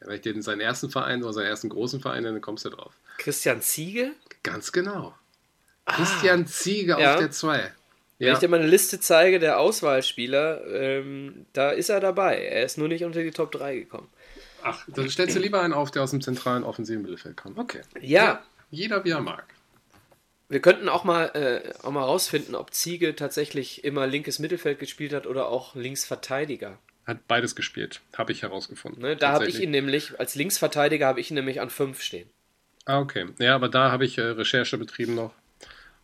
[0.01, 2.93] Wenn ich den seinen ersten Verein oder seinen ersten großen Verein nenne, kommst du drauf.
[3.17, 4.11] Christian Ziege?
[4.43, 5.13] Ganz genau.
[5.85, 7.13] Christian Ziege Ja.
[7.13, 7.71] auf der 2.
[8.19, 12.37] Wenn ich dir mal eine Liste zeige der Auswahlspieler, ähm, da ist er dabei.
[12.45, 14.09] Er ist nur nicht unter die Top 3 gekommen.
[14.63, 17.57] Ach, dann stellst du lieber einen auf, der aus dem zentralen offensiven Mittelfeld kommt.
[17.57, 17.81] Okay.
[17.99, 19.45] Ja, Jeder wie er mag.
[20.49, 25.13] wir könnten auch mal, äh, auch mal rausfinden, ob Ziege tatsächlich immer linkes Mittelfeld gespielt
[25.13, 26.77] hat oder auch Linksverteidiger.
[27.11, 29.01] Hat beides gespielt, habe ich herausgefunden.
[29.01, 32.29] Ne, da habe ich ihn nämlich, als Linksverteidiger habe ich ihn nämlich an 5 stehen.
[32.85, 33.27] Ah, okay.
[33.39, 35.33] Ja, aber da habe ich äh, Recherche betrieben noch,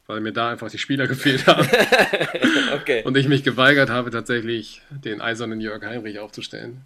[0.06, 1.68] weil mir da einfach die Spieler gefehlt haben.
[2.74, 3.02] Okay.
[3.04, 6.82] Und ich mich geweigert habe, tatsächlich den eisernen Jörg Heinrich aufzustellen.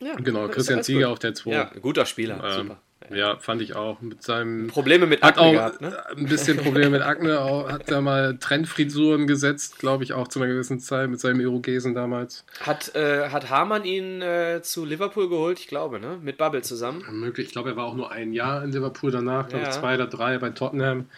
[0.00, 1.08] ja, Genau, ist Christian Ziege gut.
[1.08, 1.50] auf der 2.
[1.50, 2.42] Ja, guter Spieler.
[2.44, 2.80] Ähm, super.
[3.08, 4.00] Ja, fand ich auch.
[4.00, 4.66] Mit seinem.
[4.68, 6.10] Probleme mit Hat Akne auch gehabt, ne?
[6.16, 10.38] ein bisschen Probleme mit Akne, auch, hat da mal Trendfrisuren gesetzt, glaube ich, auch zu
[10.40, 12.44] einer gewissen Zeit mit seinem Irogesen damals.
[12.60, 15.58] Hat, äh, hat Hamann ihn äh, zu Liverpool geholt?
[15.58, 16.18] Ich glaube, ne?
[16.22, 17.02] Mit Bubble zusammen.
[17.10, 19.80] Möglich, ich glaube, er war auch nur ein Jahr in Liverpool danach, glaube ich, Ja.
[19.80, 21.08] zwei oder drei bei Tottenham.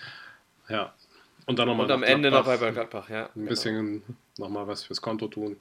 [0.69, 0.93] Ja.
[1.47, 3.29] Und dann nochmal Und am Ende noch bei Gladbach, ja.
[3.35, 4.03] Ein bisschen
[4.39, 5.57] nochmal was fürs Konto tun.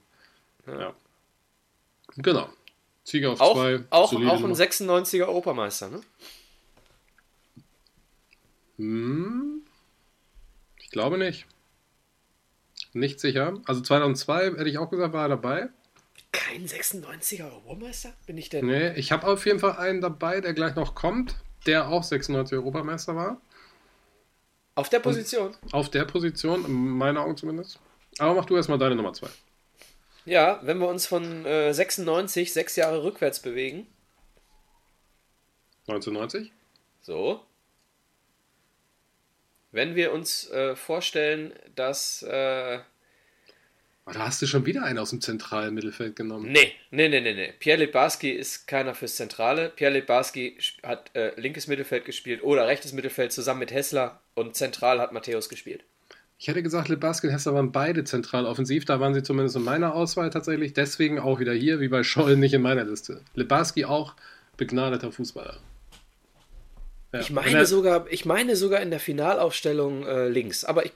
[0.68, 0.80] Ja.
[0.80, 0.94] Ja.
[2.18, 2.50] Genau.
[3.12, 3.84] Ziege auf Auch, zwei.
[3.90, 4.56] auch, auch ein Nummer.
[4.56, 6.02] 96er Europameister, ne?
[8.78, 9.62] Hm,
[10.80, 11.46] ich glaube nicht.
[12.94, 13.54] Nicht sicher.
[13.66, 15.70] Also 2002 hätte ich auch gesagt, war er dabei.
[16.32, 18.14] Kein 96er Europameister?
[18.26, 18.66] Bin ich denn?
[18.66, 21.36] Nee, ich habe auf jeden Fall einen dabei, der gleich noch kommt,
[21.68, 23.42] der auch 96 Europameister war.
[24.76, 25.54] Auf der Position?
[25.74, 27.80] Auf der Position, in meinen Augen zumindest.
[28.20, 29.28] Aber mach du erstmal deine Nummer zwei.
[30.26, 33.88] Ja, wenn wir uns von äh, 96 sechs Jahre rückwärts bewegen.
[35.88, 36.52] 1990?
[37.02, 37.44] So.
[39.72, 42.24] Wenn wir uns äh, vorstellen, dass.
[42.24, 42.80] Äh,
[44.08, 46.52] Oh, da hast du schon wieder einen aus dem zentralen Mittelfeld genommen.
[46.52, 47.54] nee, nee, nee, nee, nee.
[47.60, 49.70] Pierre Littbarski ist keiner fürs Zentrale.
[49.70, 54.56] Pierre Littbarski sp- hat äh, linkes Mittelfeld gespielt oder rechtes Mittelfeld zusammen mit Hessler und
[54.56, 55.84] zentral hat Matthäus gespielt.
[56.44, 58.84] Ich hätte gesagt, Lebaski und Hester waren beide zentral offensiv.
[58.86, 60.74] Da waren sie zumindest in meiner Auswahl tatsächlich.
[60.74, 63.22] Deswegen auch wieder hier, wie bei Scholl, nicht in meiner Liste.
[63.36, 64.16] Lebaski auch
[64.58, 65.58] begnadeter Fußballer.
[67.14, 70.66] Ja, Ich meine, er- sogar, ich meine sogar in der Finalaufstellung äh, links.
[70.66, 70.94] Aber ich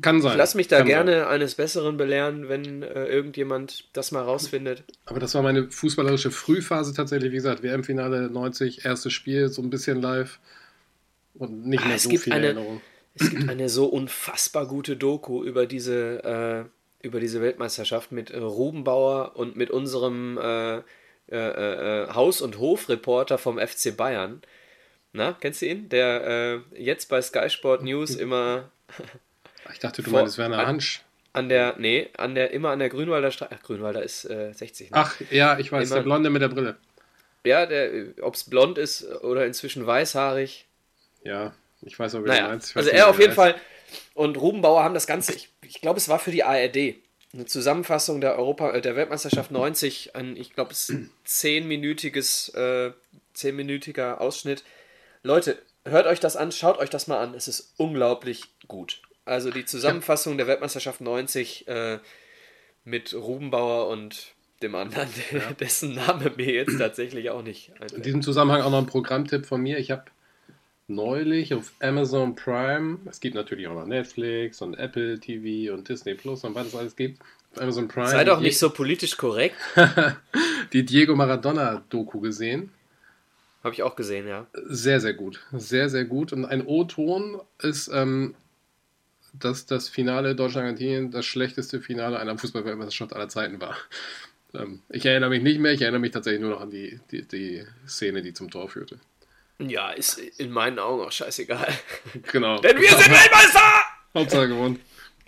[0.00, 0.38] Kann sein.
[0.38, 1.24] lass mich da gerne Sein.
[1.28, 4.84] eines Besseren belehren, wenn äh, irgendjemand das mal rausfindet.
[5.06, 7.32] Aber das war meine fußballerische Frühphase tatsächlich.
[7.32, 10.38] Wie gesagt, WM-Finale 90, erstes Spiel, so ein bisschen live.
[11.34, 12.80] Und nicht Ah, mehr so viele eine- Erinnerungen.
[13.14, 16.68] Es gibt eine so unfassbar gute Doku über diese,
[17.02, 20.82] äh, über diese Weltmeisterschaft mit äh, Rubenbauer und mit unserem äh, äh,
[21.30, 24.42] äh, Haus- und Hofreporter vom FC Bayern.
[25.12, 25.88] Na, kennst du ihn?
[25.90, 28.70] Der äh, jetzt bei Sky Sport News immer
[29.72, 31.02] Ich dachte, du Vor- meinst Werner an- Hansch.
[31.34, 33.54] an der, nee, an der, immer an der Grünwalder Straße.
[33.56, 34.90] Ach, Grünwalder ist äh, 60.
[34.90, 34.96] Ne?
[34.96, 36.76] Ach, ja, ich weiß, Immer- der Blonde mit der Brille.
[37.44, 37.66] Ja,
[38.22, 40.66] ob es blond ist oder inzwischen weißhaarig.
[41.24, 41.52] Ja,
[41.82, 42.76] ich weiß aber, wie Naja, du meinst.
[42.76, 43.32] Also er auf jeden.
[43.32, 43.54] Fall
[44.14, 46.96] und Rubenbauer haben das Ganze, ich, ich glaube, es war für die ARD,
[47.34, 52.50] eine Zusammenfassung der Europa, äh, der Weltmeisterschaft 90, ein, ich glaube, es ist ein zehnminütiges,
[52.50, 52.92] äh,
[53.32, 54.64] zehnminütiger Ausschnitt.
[55.22, 59.00] Leute, hört euch das an, schaut euch das mal an, es ist unglaublich gut.
[59.24, 61.98] Also die Zusammenfassung der Weltmeisterschaft 90 äh,
[62.84, 65.52] mit Rubenbauer und dem anderen, ja.
[65.54, 67.92] dessen Name mir jetzt tatsächlich auch nicht einfällt.
[67.92, 69.78] In diesem Zusammenhang auch noch ein Programmtipp von mir.
[69.78, 70.04] Ich habe
[70.88, 76.14] neulich auf Amazon Prime, es gibt natürlich auch noch Netflix und Apple TV und Disney
[76.14, 77.22] Plus und was es alles gibt.
[77.56, 78.08] Amazon Prime.
[78.08, 79.56] Sei doch nicht so politisch korrekt.
[80.72, 82.70] die Diego Maradona-Doku gesehen.
[83.62, 84.46] Habe ich auch gesehen, ja.
[84.64, 85.40] Sehr, sehr gut.
[85.52, 86.32] Sehr, sehr gut.
[86.32, 88.34] Und ein O-Ton ist, ähm,
[89.32, 93.76] dass das Finale Deutschland-Argentinien das schlechteste Finale einer Fußballweltmeisterschaft aller Zeiten war.
[94.54, 97.22] Ähm, ich erinnere mich nicht mehr, ich erinnere mich tatsächlich nur noch an die, die,
[97.22, 98.98] die Szene, die zum Tor führte.
[99.58, 101.68] Ja, ist in meinen Augen auch scheißegal.
[102.32, 102.58] Genau.
[102.58, 103.60] Denn wir sind Weltmeister!
[104.14, 104.80] Hauptsache gewonnen.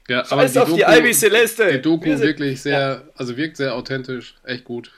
[0.08, 1.72] Ja, aber die Doku, die Albi Celeste.
[1.72, 3.02] Die Doku sind, wirklich sehr, ja.
[3.14, 4.90] also wirkt sehr authentisch, echt gut.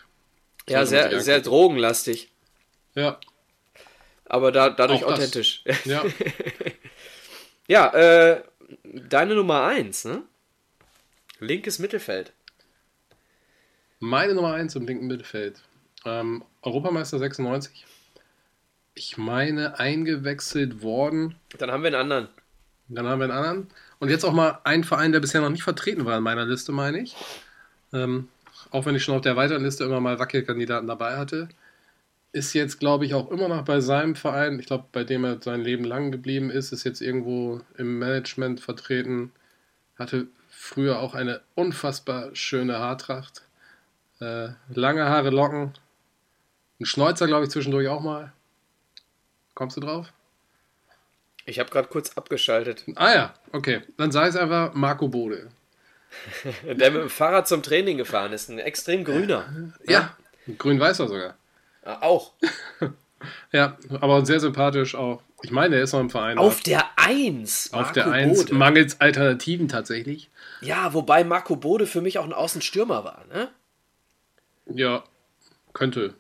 [0.67, 2.33] Das ja, sehr, sehr drogenlastig.
[2.95, 3.21] Ja.
[4.25, 5.63] Aber da, dadurch authentisch.
[5.85, 6.05] Ja.
[7.69, 8.43] ja, äh,
[8.83, 10.23] deine Nummer 1, ne?
[11.39, 12.33] Linkes Mittelfeld.
[14.01, 15.61] Meine Nummer 1 im linken Mittelfeld.
[16.05, 17.86] Ähm, Europameister 96.
[18.99, 21.35] Ich meine, eingewechselt worden.
[21.59, 22.29] Dann haben wir einen anderen.
[22.89, 23.67] Dann haben wir einen anderen.
[23.99, 26.73] Und jetzt auch mal ein Verein, der bisher noch nicht vertreten war in meiner Liste,
[26.73, 27.15] meine ich.
[27.93, 28.29] Ähm,
[28.71, 31.51] auch wenn ich schon auf der weiteren Liste immer mal Wackelkandidaten dabei hatte.
[32.33, 35.43] Ist jetzt, glaube ich, auch immer noch bei seinem Verein, ich glaube, bei dem er
[35.43, 39.31] sein Leben lang geblieben ist, ist jetzt irgendwo im Management vertreten.
[39.99, 43.43] Hatte früher auch eine unfassbar schöne Haartracht.
[44.21, 45.75] Äh, lange Haare, Locken.
[46.81, 48.33] Ein Schnäuzer, glaube ich, zwischendurch auch mal.
[49.57, 50.13] Kommst du drauf?
[51.47, 52.85] Ich habe gerade kurz abgeschaltet.
[52.95, 53.81] Ah ja, okay.
[53.97, 55.49] Dann sei es einfach Marco Bode.
[56.63, 58.51] Der mit dem Fahrrad zum Training gefahren ist.
[58.51, 59.73] Ein extrem grüner.
[59.89, 60.15] Ja,
[60.47, 60.55] ja.
[60.59, 61.37] grün-weißer sogar.
[61.83, 62.33] Ah, auch.
[63.53, 65.23] ja, aber sehr sympathisch auch.
[65.43, 66.37] Ich meine, er ist noch im Verein.
[66.37, 67.73] Auf der 1.
[67.73, 68.53] Auf der 1.
[68.53, 70.29] Mangels Alternativen tatsächlich.
[70.61, 73.49] Ja, wobei Marco Bode für mich auch ein Außenstürmer war, ne?
[74.67, 75.03] Ja,
[75.73, 76.15] könnte.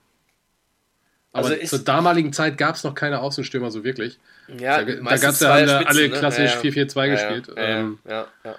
[1.37, 4.18] Aber also zur damaligen Zeit gab es noch keine Außenstürmer so wirklich.
[4.59, 6.70] Ja, da, da gab es ja alle, alle klassisch ne?
[6.70, 7.57] 4-4-2 ja, gespielt.
[7.57, 8.57] Ja, ähm, ja, ja,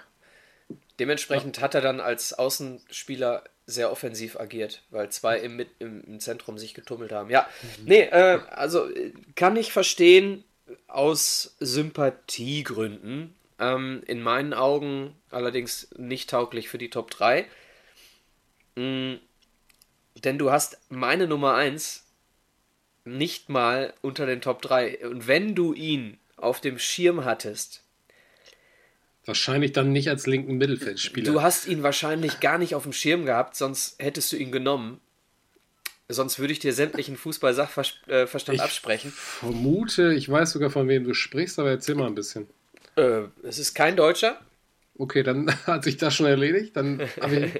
[1.00, 6.58] Dementsprechend hat er dann als Außenspieler sehr offensiv agiert, weil zwei im, im, im Zentrum
[6.58, 7.30] sich getummelt haben.
[7.30, 7.86] Ja, mhm.
[7.86, 8.88] nee, äh, also
[9.36, 10.44] kann ich verstehen
[10.88, 13.36] aus Sympathiegründen.
[13.60, 17.46] Ähm, in meinen Augen allerdings nicht tauglich für die Top 3.
[18.76, 19.20] Mhm,
[20.24, 22.07] denn du hast meine Nummer 1
[23.08, 25.08] nicht mal unter den Top 3.
[25.08, 27.82] Und wenn du ihn auf dem Schirm hattest.
[29.26, 31.32] Wahrscheinlich dann nicht als linken Mittelfeldspieler.
[31.32, 35.02] Du hast ihn wahrscheinlich gar nicht auf dem Schirm gehabt, sonst hättest du ihn genommen.
[36.10, 39.12] Sonst würde ich dir sämtlichen Fußball-Sachverstand absprechen.
[39.12, 42.48] vermute, ich weiß sogar von wem du sprichst, aber erzähl mal ein bisschen.
[42.96, 44.40] Äh, es ist kein Deutscher.
[44.98, 46.78] Okay, dann hat sich das schon erledigt.
[46.78, 47.52] Dann ich...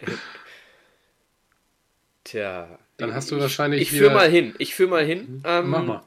[2.24, 2.80] Tja.
[2.98, 3.82] Dann hast du wahrscheinlich.
[3.82, 4.56] Ich, ich führe mal hin.
[4.58, 5.20] Ich führe mal hin.
[5.20, 5.44] Mhm.
[5.46, 6.04] Ähm, Mach mal.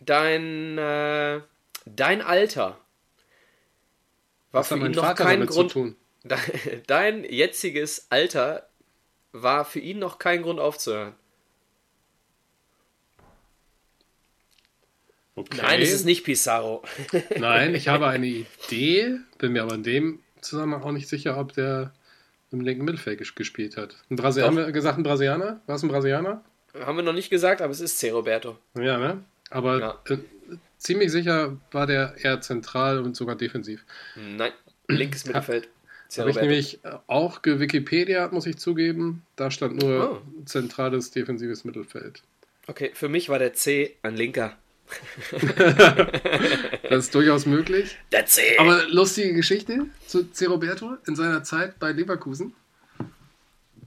[0.00, 1.40] Dein, äh,
[1.86, 2.78] dein Alter
[4.50, 5.96] war Was für ihn noch Vater kein Grund.
[6.86, 8.68] Dein jetziges Alter
[9.32, 11.14] war für ihn noch kein Grund aufzuhören.
[15.34, 15.58] Okay.
[15.62, 16.82] Nein, es ist nicht Pizarro.
[17.38, 21.54] Nein, ich habe eine Idee, bin mir aber in dem Zusammenhang auch nicht sicher, ob
[21.54, 21.92] der
[22.52, 23.96] im linken Mittelfeld gespielt hat.
[24.10, 25.60] Ein Brasilianer, haben wir gesagt, ein Brasilianer?
[25.66, 26.44] War es ein Brasilianer?
[26.74, 28.10] Haben wir noch nicht gesagt, aber es ist C.
[28.10, 28.58] Roberto.
[28.74, 29.22] Ja, ne?
[29.50, 29.98] Aber ja.
[30.08, 30.18] äh,
[30.78, 33.84] ziemlich sicher war der eher zentral und sogar defensiv.
[34.16, 34.52] Nein,
[34.88, 35.68] linkes Mittelfeld.
[36.18, 39.22] Habe ich nämlich auch Wikipedia, muss ich zugeben.
[39.36, 40.44] Da stand nur oh.
[40.44, 42.22] zentrales defensives Mittelfeld.
[42.66, 44.56] Okay, für mich war der C ein linker.
[46.88, 47.98] das ist durchaus möglich.
[48.10, 48.42] Der C.
[48.58, 50.46] Aber lustige Geschichte zu C.
[50.46, 52.54] Roberto in seiner Zeit bei Leverkusen.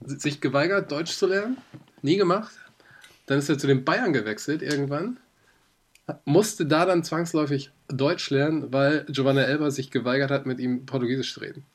[0.05, 1.57] Sich geweigert, Deutsch zu lernen.
[2.01, 2.53] Nie gemacht.
[3.25, 5.17] Dann ist er zu den Bayern gewechselt irgendwann.
[6.25, 11.33] Musste da dann zwangsläufig Deutsch lernen, weil Giovanna Elber sich geweigert hat, mit ihm Portugiesisch
[11.33, 11.65] zu reden.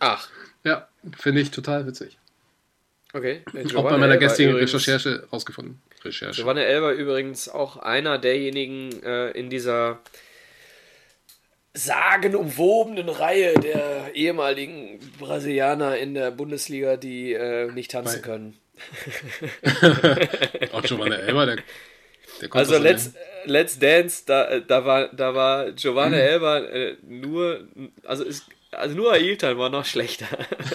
[0.00, 0.28] Ach.
[0.64, 2.18] Ja, finde ich total witzig.
[3.14, 3.42] Okay.
[3.76, 5.80] Auch bei meiner gestrigen Recherche rausgefunden.
[6.04, 6.42] Recherche.
[6.42, 10.00] Giovanni Elber übrigens auch einer derjenigen äh, in dieser
[11.74, 18.26] sagenumwobenen Reihe der ehemaligen Brasilianer in der Bundesliga, die äh, nicht tanzen Bei.
[18.26, 18.58] können.
[20.72, 21.56] auch Giovanni Elber, der,
[22.40, 23.12] der kommt Also Let's,
[23.44, 26.22] Let's Dance, da, da war, da war Giovanni mhm.
[26.22, 27.68] Elber äh, nur,
[28.04, 28.46] also ist
[28.78, 30.26] also nur Ailton war noch schlechter.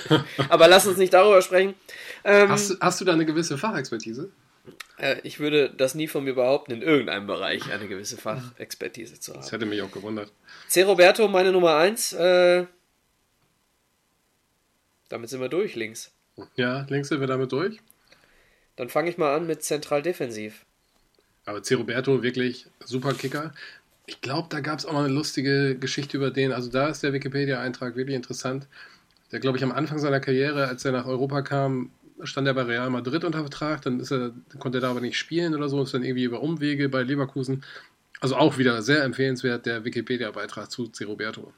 [0.50, 1.76] Aber lass uns nicht darüber sprechen.
[2.24, 4.32] Ähm, hast, hast, du da eine gewisse Fachexpertise?
[4.98, 9.34] Äh, ich würde das nie von mir behaupten, in irgendeinem Bereich eine gewisse Fachexpertise zu
[9.34, 9.42] haben.
[9.42, 10.32] Das hätte mich auch gewundert.
[10.68, 10.84] C.
[10.84, 12.14] Roberto, meine Nummer 1.
[12.14, 12.66] Äh,
[15.10, 16.12] damit sind wir durch, links.
[16.56, 17.80] Ja, links sind wir damit durch.
[18.76, 20.66] Dann fange ich mal an mit zentral defensiv.
[21.46, 21.76] Aber C.
[21.76, 23.54] Roberto wirklich super Kicker.
[24.10, 26.52] Ich glaube, da gab es auch noch eine lustige Geschichte über den.
[26.52, 28.66] Also da ist der Wikipedia-Eintrag wirklich interessant.
[29.32, 31.92] Der, glaube ich, am Anfang seiner Karriere, als er nach Europa kam,
[32.24, 33.84] stand er bei Real Madrid unter Vertrag.
[33.84, 35.84] Dann er, konnte er da aber nicht spielen oder so.
[35.84, 37.64] Ist dann irgendwie über Umwege bei Leverkusen.
[38.20, 41.04] Also auch wieder sehr empfehlenswert der Wikipedia-Beitrag zu C.
[41.04, 41.54] Roberto.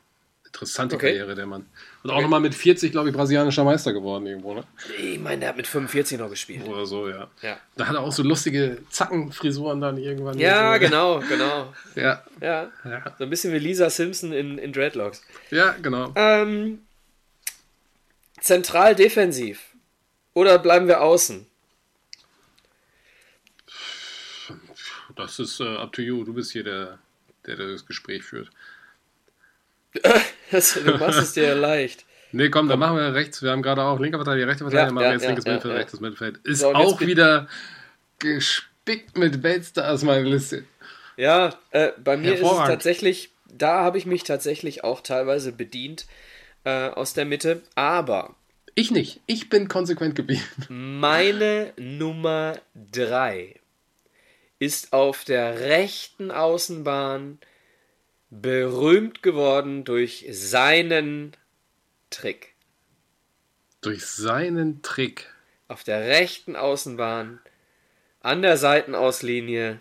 [0.54, 1.08] Interessante okay.
[1.08, 1.66] Karriere, der Mann.
[2.04, 2.24] Und auch okay.
[2.24, 4.66] nochmal mit 40, glaube ich, brasilianischer Meister geworden irgendwo, ne?
[5.00, 6.68] Ich meine, der hat mit 45 noch gespielt.
[6.68, 7.30] Oder so, ja.
[7.42, 7.58] ja.
[7.78, 10.38] Da hat er auch so lustige Zackenfrisuren dann irgendwann.
[10.38, 11.74] Ja, genau, genau.
[11.96, 12.22] ja.
[12.42, 12.70] ja.
[12.84, 13.16] ja.
[13.18, 15.24] So ein bisschen wie Lisa Simpson in, in Dreadlocks.
[15.52, 16.12] Ja, genau.
[16.16, 16.80] Ähm,
[18.42, 19.62] zentral defensiv.
[20.34, 21.48] Oder bleiben wir außen?
[25.16, 26.26] Das ist uh, up to you.
[26.26, 27.00] Du bist hier der,
[27.46, 28.50] der, der das Gespräch führt.
[30.52, 32.06] du machst es dir ja leicht.
[32.32, 33.42] Nee, komm, dann machen wir rechts.
[33.42, 36.38] Wir haben gerade auch linker Verteidiger, rechter Verteidiger, machen wir jetzt linkes Mittelfeld, rechtes Mittelfeld.
[36.44, 37.48] Ist so, auch wieder
[38.20, 40.64] gespickt mit Weltstars, meine Liste.
[41.18, 46.06] Ja, äh, bei mir ist es tatsächlich, da habe ich mich tatsächlich auch teilweise bedient
[46.64, 48.36] äh, aus der Mitte, aber.
[48.76, 49.20] Ich nicht.
[49.26, 50.44] Ich bin konsequent geblieben.
[50.70, 52.58] Meine Nummer
[52.92, 53.56] 3
[54.60, 57.40] ist auf der rechten Außenbahn
[58.32, 61.34] berühmt geworden durch seinen
[62.10, 62.56] Trick.
[63.82, 65.30] Durch seinen Trick.
[65.68, 67.40] Auf der rechten Außenbahn,
[68.22, 69.80] an der Seitenauslinie.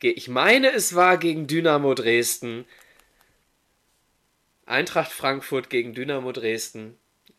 [0.00, 2.64] Ich meine, es war gegen Dynamo Dresden.
[4.66, 6.96] Eintracht Frankfurt gegen Dynamo Dresden.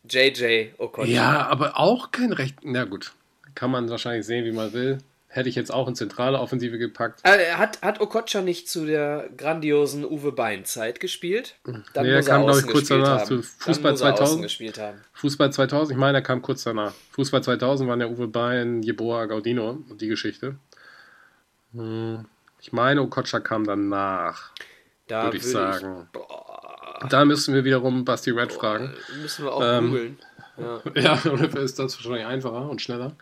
[0.08, 1.08] JJ Okocha.
[1.08, 2.56] Ja, aber auch kein Recht.
[2.62, 3.12] Na gut,
[3.54, 4.98] kann man wahrscheinlich sehen, wie man will.
[5.30, 7.20] Hätte ich jetzt auch in zentrale Offensive gepackt.
[7.22, 11.56] Äh, hat, hat Okocha nicht zu der grandiosen Uwe Bein-Zeit gespielt?
[11.92, 13.24] Dann nee, er kam, glaube ich, kurz danach.
[13.24, 14.98] Zu Fußball 2000.
[15.12, 16.94] Fußball 2000, ich meine, er kam kurz danach.
[17.12, 20.56] Fußball 2000 waren ja Uwe Bein, Jeboa, Gaudino und die Geschichte.
[21.74, 22.24] Hm,
[22.60, 24.52] ich meine, Okocha kam danach.
[25.08, 26.08] Da würde ich sagen.
[27.02, 28.94] Ich, da müssen wir wiederum Basti Red boah, fragen.
[29.20, 30.18] Müssen wir auch ähm, googeln.
[30.56, 33.12] Ja, ja ungefähr ist das wahrscheinlich einfacher und schneller.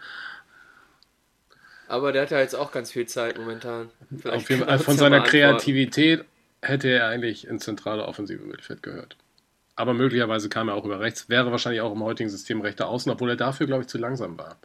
[1.88, 3.90] Aber der hat ja jetzt auch ganz viel Zeit momentan.
[4.18, 6.24] Vielleicht Auf jeden Fall von seiner Kreativität
[6.62, 9.16] hätte er eigentlich in zentrale offensive Mittelfeld gehört.
[9.76, 11.28] Aber möglicherweise kam er auch über rechts.
[11.28, 14.38] Wäre wahrscheinlich auch im heutigen System rechter Außen, obwohl er dafür, glaube ich, zu langsam
[14.38, 14.56] war.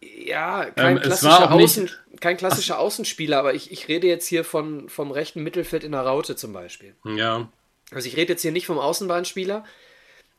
[0.00, 1.90] Ja, kein, ähm, klassischer, Außen,
[2.20, 6.00] kein klassischer Außenspieler, aber ich, ich rede jetzt hier von, vom rechten Mittelfeld in der
[6.00, 6.94] Raute zum Beispiel.
[7.04, 7.48] Ja.
[7.90, 9.64] Also ich rede jetzt hier nicht vom Außenbahnspieler.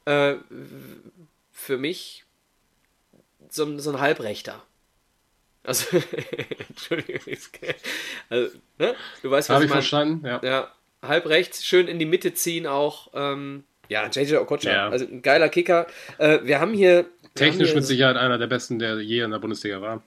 [0.05, 0.35] Äh,
[1.51, 2.25] für mich
[3.49, 4.63] so, so ein Halbrechter.
[5.65, 5.97] Also,
[6.69, 7.21] Entschuldigung.
[8.29, 8.95] Also, ne?
[9.21, 9.77] Du weißt, was Habe ich, mein.
[9.77, 10.41] verstanden, ja.
[10.43, 10.71] ja.
[11.01, 13.09] Halb rechts, schön in die Mitte ziehen auch.
[13.13, 14.89] Ähm, ja, JJ Okocha, ja.
[14.89, 15.87] also ein geiler Kicker.
[16.17, 17.05] Äh, wir haben hier.
[17.35, 20.03] Technisch haben hier, mit Sicherheit einer der besten, der je in der Bundesliga war.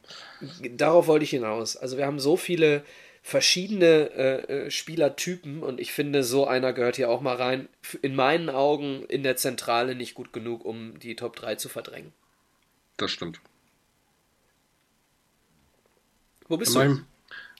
[0.70, 1.76] Darauf wollte ich hinaus.
[1.76, 2.82] Also, wir haben so viele
[3.22, 7.68] verschiedene äh, äh Spielertypen und ich finde, so einer gehört hier auch mal rein.
[8.02, 12.12] In meinen Augen in der Zentrale nicht gut genug, um die Top 3 zu verdrängen.
[12.96, 13.40] Das stimmt.
[16.48, 17.02] Wo bist Dann du?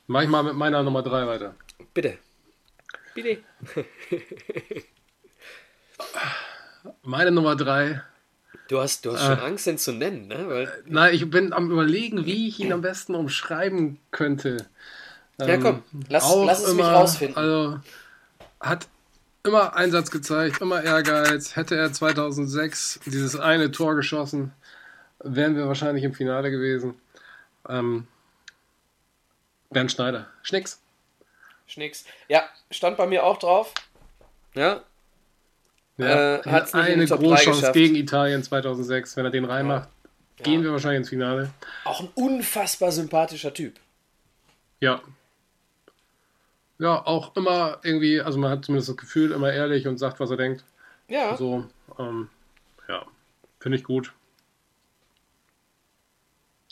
[0.06, 1.54] Mach ich mal mit meiner Nummer 3 weiter.
[1.92, 2.18] Bitte.
[3.14, 3.38] Bitte.
[7.02, 8.02] Meine Nummer 3.
[8.68, 10.48] Du hast, du hast schon äh, Angst, den zu nennen, ne?
[10.48, 14.66] Weil, nein, ich bin am überlegen, wie ich ihn am besten umschreiben könnte.
[15.38, 17.36] Ja, komm, ähm, lass, lass es immer, mich rausfinden.
[17.36, 17.80] Also,
[18.60, 18.88] hat
[19.44, 21.56] immer Einsatz gezeigt, immer Ehrgeiz.
[21.56, 24.52] Hätte er 2006 dieses eine Tor geschossen,
[25.22, 26.94] wären wir wahrscheinlich im Finale gewesen.
[27.68, 28.06] Ähm,
[29.70, 30.26] Bernd Schneider.
[30.42, 30.80] Schnicks.
[31.66, 32.04] Schnicks.
[32.28, 33.74] Ja, stand bei mir auch drauf.
[34.54, 34.82] Ja.
[35.98, 39.16] ja äh, hat eine Großchance gegen Italien 2006.
[39.16, 39.88] Wenn er den reinmacht,
[40.38, 40.44] ja.
[40.44, 41.50] gehen wir wahrscheinlich ins Finale.
[41.84, 43.78] Auch ein unfassbar sympathischer Typ.
[44.80, 45.02] Ja.
[46.78, 50.30] Ja, auch immer irgendwie, also man hat zumindest das Gefühl, immer ehrlich und sagt, was
[50.30, 50.64] er denkt.
[51.08, 51.36] Ja.
[51.36, 51.66] So,
[51.98, 52.28] ähm,
[52.88, 53.04] ja,
[53.58, 54.12] finde ich gut.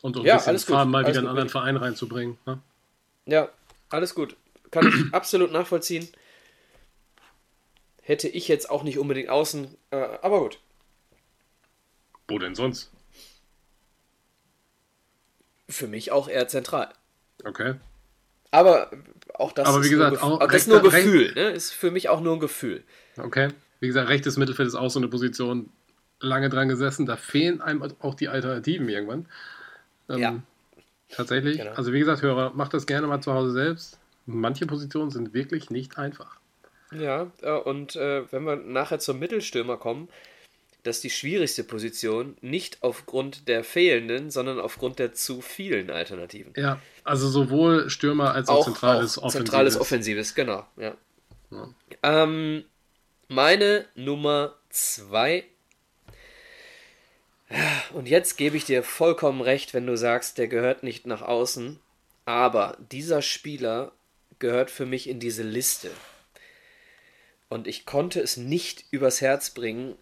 [0.02, 2.38] Und um ja, ein bisschen Farben mal wieder einen anderen Verein reinzubringen.
[2.46, 2.60] Ne?
[3.26, 3.50] Ja,
[3.90, 4.36] alles gut.
[4.70, 6.08] Kann ich absolut nachvollziehen.
[8.02, 10.60] Hätte ich jetzt auch nicht unbedingt außen, äh, aber gut.
[12.28, 12.90] Wo denn sonst?
[15.68, 16.92] Für mich auch eher zentral.
[17.44, 17.74] Okay.
[18.52, 18.90] Aber
[19.34, 21.34] auch das aber wie ist, gesagt, nur, auch das ist nur Gefühl.
[21.34, 21.50] Ne?
[21.50, 22.84] Ist für mich auch nur ein Gefühl.
[23.18, 23.48] Okay.
[23.80, 25.70] Wie gesagt, rechtes Mittelfeld ist auch so eine Position,
[26.20, 27.06] lange dran gesessen.
[27.06, 29.28] Da fehlen einem auch die Alternativen irgendwann.
[30.08, 30.42] Ähm, ja.
[31.08, 31.58] Tatsächlich.
[31.58, 31.72] Genau.
[31.72, 33.98] Also wie gesagt, Hörer, macht das gerne mal zu Hause selbst.
[34.26, 36.38] Manche Positionen sind wirklich nicht einfach.
[36.92, 40.08] Ja, äh, und äh, wenn wir nachher zum Mittelstürmer kommen,
[40.82, 46.52] dass die schwierigste Position nicht aufgrund der fehlenden, sondern aufgrund der zu vielen Alternativen.
[46.56, 49.44] Ja, also sowohl Stürmer als auch, auch zentrales auch Offensives.
[49.44, 50.66] Zentrales Offensives, genau.
[50.76, 50.94] Ja.
[51.50, 51.68] ja.
[52.02, 52.64] Ähm,
[53.28, 55.44] meine Nummer zwei.
[57.92, 61.78] Und jetzt gebe ich dir vollkommen recht, wenn du sagst, der gehört nicht nach außen.
[62.24, 63.92] Aber dieser Spieler
[64.38, 65.90] gehört für mich in diese Liste.
[67.48, 69.94] Und ich konnte es nicht übers Herz bringen,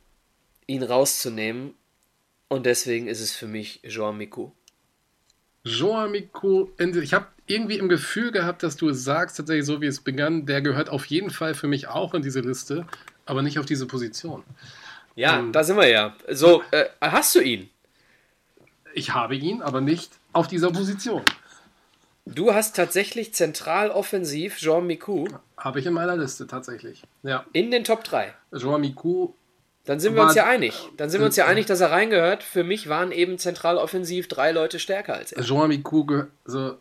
[0.66, 1.74] ihn rauszunehmen.
[2.48, 4.50] Und deswegen ist es für mich Joan Miku.
[5.64, 9.86] Joan Miku, ich habe irgendwie im Gefühl gehabt, dass du es sagst, tatsächlich so wie
[9.86, 12.86] es begann, der gehört auf jeden Fall für mich auch in diese Liste,
[13.26, 14.42] aber nicht auf diese Position.
[15.14, 16.14] Ja, ähm, da sind wir ja.
[16.30, 17.70] So, äh, hast du ihn?
[18.94, 21.22] Ich habe ihn, aber nicht auf dieser Position.
[22.26, 25.26] Du hast tatsächlich zentral offensiv Jean Miku.
[25.58, 27.02] Habe ich in meiner Liste tatsächlich.
[27.22, 27.44] Ja.
[27.52, 28.34] In den Top 3.
[28.56, 29.30] Jean Miku.
[29.84, 30.88] Dann sind wir uns ja einig.
[30.96, 32.42] Dann sind wir uns ja einig, dass er reingehört.
[32.42, 35.44] Für mich waren eben zentral offensiv drei Leute stärker als er.
[35.44, 36.06] Jean Miku
[36.46, 36.78] also,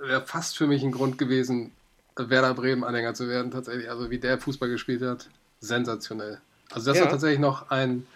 [0.00, 1.72] wäre fast für mich ein Grund gewesen,
[2.16, 3.88] Werder Bremen-Anhänger zu werden, tatsächlich.
[3.88, 5.28] Also wie der Fußball gespielt hat,
[5.60, 6.40] sensationell.
[6.70, 7.04] Also das ja.
[7.04, 8.06] war tatsächlich noch ein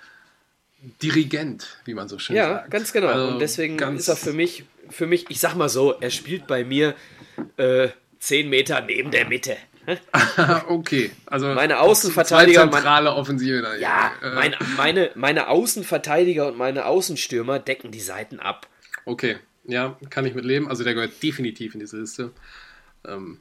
[1.03, 2.65] Dirigent, wie man so schön ja, sagt.
[2.65, 3.09] Ja, ganz genau.
[3.09, 6.47] Also Und deswegen ist er für mich, für mich, ich sag mal so, er spielt
[6.47, 6.95] bei mir
[7.57, 7.89] äh,
[8.19, 9.57] 10 Meter neben der Mitte.
[10.69, 13.61] okay, also meine Außenverteidiger, zentrale Offensive.
[13.61, 14.35] Da ja, äh.
[14.35, 18.67] meine, meine, meine Außenverteidiger und meine Außenstürmer decken die Seiten ab.
[19.05, 20.69] Okay, ja, kann ich mit leben.
[20.69, 22.33] Also der gehört definitiv in diese Liste.
[23.07, 23.41] Ähm,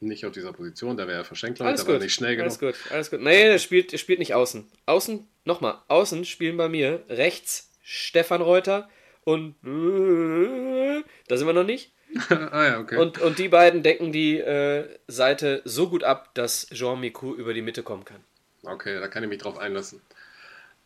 [0.00, 2.44] nicht auf dieser Position, da wäre er verschenkt, Leute, aber nicht schnell genug.
[2.44, 3.20] Alles gut, alles gut.
[3.20, 4.66] Nee, der spielt, der spielt nicht außen.
[4.86, 8.88] Außen, nochmal, außen spielen bei mir rechts Stefan Reuter
[9.24, 11.92] und da sind wir noch nicht.
[12.30, 12.96] ah ja, okay.
[12.96, 17.52] Und, und die beiden decken die äh, Seite so gut ab, dass Jean Miku über
[17.52, 18.22] die Mitte kommen kann.
[18.62, 20.00] Okay, da kann ich mich drauf einlassen.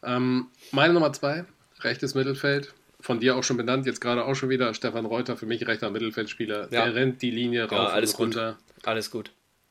[0.03, 1.45] Ähm, meine Nummer zwei,
[1.81, 5.47] rechtes Mittelfeld, von dir auch schon benannt, jetzt gerade auch schon wieder Stefan Reuter, für
[5.47, 6.69] mich rechter Mittelfeldspieler.
[6.71, 6.85] Ja.
[6.85, 8.53] Der rennt die Linie rauf ja, alles und runter.
[8.53, 8.72] Gut.
[8.85, 9.31] Alles gut.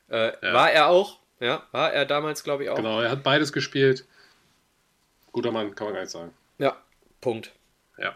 [0.10, 0.54] Äh, ja.
[0.54, 2.76] War er auch, ja, war er damals, glaube ich, auch.
[2.76, 4.06] Genau, er hat beides gespielt.
[5.32, 6.34] Guter Mann, kann man gar nicht sagen.
[6.58, 6.78] Ja,
[7.22, 7.52] Punkt.
[7.98, 8.16] Ja.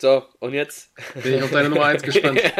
[0.00, 0.90] So, und jetzt?
[1.22, 2.40] Bin ich auf deine Nummer 1 gespannt.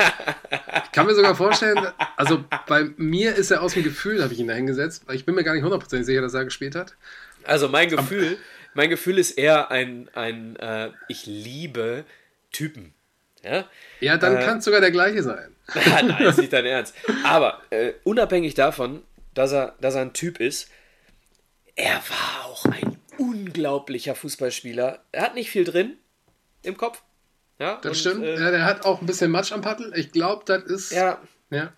[0.85, 4.39] Ich kann mir sogar vorstellen, also bei mir ist er aus dem Gefühl, habe ich
[4.39, 6.95] ihn da hingesetzt, weil ich bin mir gar nicht hundertprozentig sicher, dass er gespielt hat.
[7.43, 8.39] Also mein Gefühl,
[8.75, 12.05] mein Gefühl ist eher ein, ein äh, ich liebe
[12.53, 12.95] Typen.
[13.43, 15.54] Ja, ja dann äh, kann es sogar der gleiche sein.
[15.75, 16.95] Nein, ist nicht dein Ernst.
[17.25, 19.03] Aber äh, unabhängig davon,
[19.35, 20.69] dass er, dass er ein Typ ist,
[21.77, 25.01] er war auch ein unglaublicher Fußballspieler.
[25.13, 25.97] Er hat nicht viel drin
[26.63, 27.03] im Kopf.
[27.59, 28.25] Ja, das und, stimmt.
[28.25, 29.93] Äh, ja, der hat auch ein bisschen Matsch am Pattel.
[29.97, 30.93] Ich glaube, das ist.
[30.93, 31.21] Ja.
[31.51, 31.73] ja.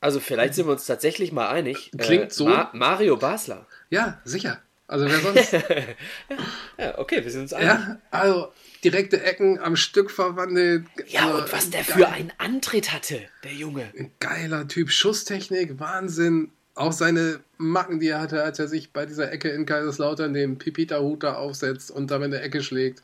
[0.00, 1.90] Also, vielleicht sind wir uns tatsächlich mal einig.
[1.96, 2.46] Klingt äh, so.
[2.46, 3.66] Ma Mario Basler.
[3.88, 4.60] Ja, sicher.
[4.86, 5.52] Also wer sonst?
[6.78, 7.68] ja, okay, wir sind uns einig.
[7.68, 8.52] Ja, also
[8.84, 10.84] direkte Ecken am Stück verwandelt.
[11.06, 11.96] Ja, also, und was der geil.
[11.96, 13.90] für einen Antritt hatte, der Junge.
[13.98, 14.90] Ein geiler Typ.
[14.90, 16.50] Schusstechnik, Wahnsinn.
[16.74, 20.58] Auch seine Macken, die er hatte, als er sich bei dieser Ecke in Kaiserslautern den
[20.58, 23.02] Pipita-Hut da aufsetzt und dann in der Ecke schlägt.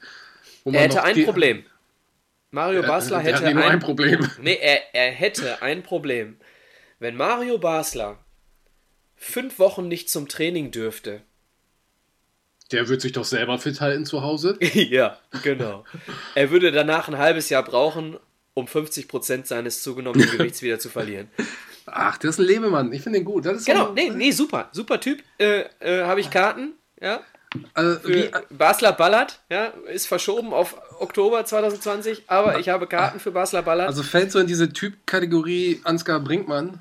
[0.65, 1.65] er hätte ein Problem.
[2.51, 4.29] Mario Basler hätte ein, ein Problem.
[4.43, 6.37] Nee, er, er hätte ein Problem.
[6.99, 8.19] Wenn Mario Basler
[9.15, 11.23] fünf Wochen nicht zum Training dürfte,
[12.73, 14.57] der wird sich doch selber fit halten zu Hause.
[14.75, 15.85] ja, genau.
[16.35, 18.17] Er würde danach ein halbes Jahr brauchen,
[18.55, 21.29] um 50% seines zugenommenen Gewichts wieder zu verlieren.
[21.87, 22.93] Ach, das ist ein Lebemann.
[22.93, 23.45] Ich finde ihn gut.
[23.45, 24.69] genau, so nee, nee, super.
[24.73, 25.23] Super Typ.
[25.39, 27.21] Äh, äh, Habe ich Karten, ja.
[27.75, 33.33] Also, für Basler Ballard, ja, ist verschoben auf Oktober 2020, aber ich habe Karten für
[33.33, 33.89] Basler Ballard.
[33.89, 36.81] Also fällt so in diese Typkategorie Ansgar Brinkmann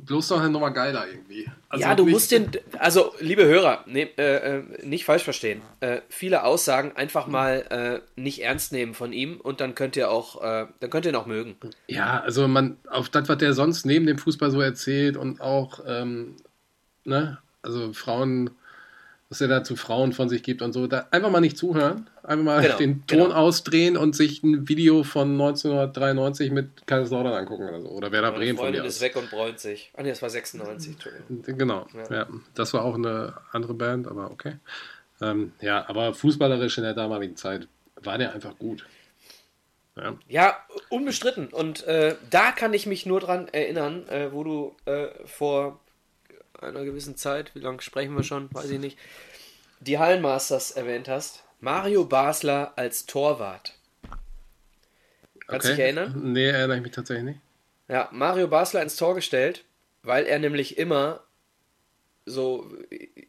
[0.00, 1.46] bloß noch Nummer geiler irgendwie.
[1.68, 5.62] Also ja, du musst den, also liebe Hörer, ne, äh, nicht falsch verstehen.
[5.80, 10.10] Äh, viele Aussagen einfach mal äh, nicht ernst nehmen von ihm und dann könnt ihr
[10.10, 11.56] auch, äh, dann könnt ihr ihn auch mögen.
[11.86, 15.80] Ja, also man, auf das, was der sonst neben dem Fußball so erzählt und auch,
[15.86, 16.36] ähm,
[17.04, 18.50] ne, also Frauen
[19.34, 20.86] was er da zu Frauen von sich gibt und so.
[20.86, 23.34] Da einfach mal nicht zuhören, einfach mal genau, den Ton genau.
[23.34, 27.88] ausdrehen und sich ein Video von 1993 mit Kaiserslautern angucken oder so.
[27.88, 29.02] Oder Werder Meine Bremen Freundin von mir ist aus.
[29.02, 29.90] weg und bräunt sich.
[29.96, 30.96] Ah, nee, das war 96,
[31.46, 32.16] Genau, ja.
[32.16, 32.26] ja.
[32.54, 34.54] Das war auch eine andere Band, aber okay.
[35.20, 37.66] Ähm, ja, aber fußballerisch in der damaligen Zeit
[37.96, 38.86] war der einfach gut.
[39.96, 40.56] Ja, ja
[40.90, 41.48] unbestritten.
[41.48, 45.80] Und äh, da kann ich mich nur dran erinnern, äh, wo du äh, vor
[46.64, 48.98] einer gewissen Zeit, wie lange sprechen wir schon, weiß ich nicht,
[49.80, 51.44] die Hallenmasters erwähnt hast.
[51.60, 53.74] Mario Basler als Torwart.
[55.46, 55.76] Kannst du okay.
[55.76, 56.32] dich erinnern?
[56.32, 57.40] Nee, erinnere ich mich tatsächlich nicht.
[57.88, 59.64] Ja, Mario Basler ins Tor gestellt,
[60.02, 61.20] weil er nämlich immer
[62.26, 62.70] so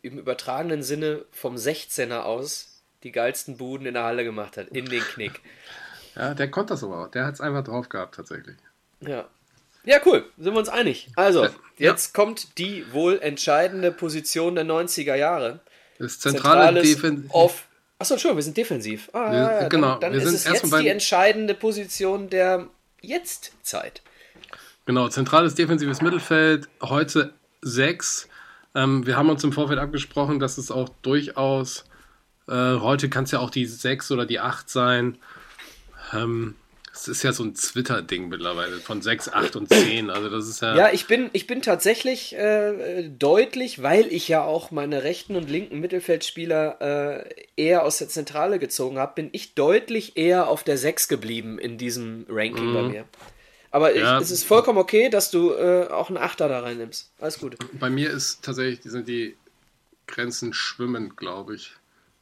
[0.02, 4.86] im übertragenen Sinne vom 16er aus die geilsten Buden in der Halle gemacht hat, in
[4.86, 5.42] den Knick.
[6.16, 7.12] Ja, der konnte das aber auch.
[7.12, 8.56] Der hat es einfach drauf gehabt, tatsächlich.
[9.02, 9.28] Ja.
[9.86, 10.26] Ja, cool.
[10.38, 11.10] Sind wir uns einig.
[11.16, 11.50] Also, Ja.
[11.78, 15.60] jetzt kommt die wohl entscheidende Position der 90er Jahre.
[16.00, 17.32] Das zentrale Defensiv.
[17.98, 19.10] Achso, Entschuldigung, wir sind defensiv.
[19.14, 22.68] Ah, Wir- ja, genau, Dann, dann wir ist sind es jetzt die entscheidende Position der
[23.02, 24.02] Jetztzeit.
[24.86, 28.28] Genau, zentrales defensives Mittelfeld, heute sechs.
[28.76, 31.86] Ähm, wir haben uns im Vorfeld abgesprochen, dass es auch durchaus,
[32.50, 35.18] äh, heute kann es ja auch die sechs oder die acht sein.
[36.14, 36.56] Ähm,
[36.96, 40.10] es ist ja so ein Twitter-Ding mittlerweile von sechs, acht und zehn.
[40.10, 44.44] Also das ist ja, Ja, ich bin, ich bin tatsächlich äh, deutlich, weil ich ja
[44.44, 49.54] auch meine rechten und linken Mittelfeldspieler äh, eher aus der Zentrale gezogen habe, bin ich
[49.56, 53.06] deutlich eher auf der 6 geblieben in diesem Ranking bei mir.
[53.72, 54.18] Aber Ja.
[54.18, 57.12] ich, es ist vollkommen okay, dass du äh, auch einen Achter da reinnimmst.
[57.20, 57.58] Alles gut.
[57.80, 59.36] bei mir ist tatsächlich, die sind die
[60.08, 61.74] Grenzen schwimmend, glaube ich.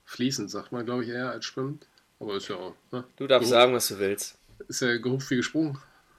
[0.06, 1.86] Fließend, sagt man, glaube ich, eher als schwimmend.
[2.20, 3.04] Aber ist ja auch, ne?
[3.18, 4.36] Du darfst Geruch- sagen, was du willst.
[4.68, 5.78] Ist ja gehupft wie gesprungen.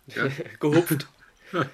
[0.08, 0.28] Ja.
[0.60, 1.06] Gehupft.
[1.52, 1.64] ja,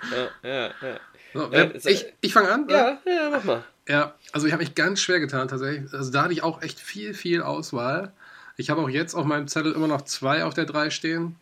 [0.43, 1.01] ja, ja.
[1.33, 2.69] So, Ja, wer, ich ich fange an.
[2.69, 3.65] Ja, ja, mach mal.
[3.89, 5.93] Ja, also ich habe mich ganz schwer getan tatsächlich.
[5.93, 8.13] Also da hatte ich auch echt viel, viel Auswahl.
[8.57, 11.37] Ich habe auch jetzt auf meinem Zettel immer noch zwei auf der drei stehen.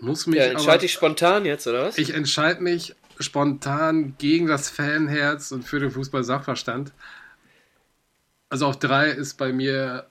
[0.00, 1.98] Muss mich Ja, aber, entscheide dich spontan jetzt, oder was?
[1.98, 6.92] ich entscheide mich spontan gegen das Fanherz und für den Fußball-Sachverstand.
[8.48, 10.06] Also auf drei ist bei mir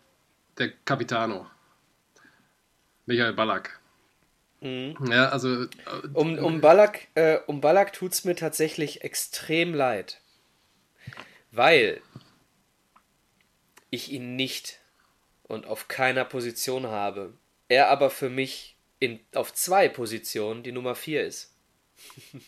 [0.58, 1.48] der Capitano.
[3.06, 3.80] Michael Ballack.
[4.62, 4.96] Mhm.
[5.10, 5.68] Ja, also äh,
[6.14, 10.22] Um, um Ballack, äh, um Ballack tut es mir tatsächlich extrem leid.
[11.52, 12.02] Weil
[13.90, 14.80] ich ihn nicht
[15.44, 17.34] und auf keiner Position habe.
[17.68, 21.54] Er aber für mich in, auf zwei Positionen die Nummer 4 ist.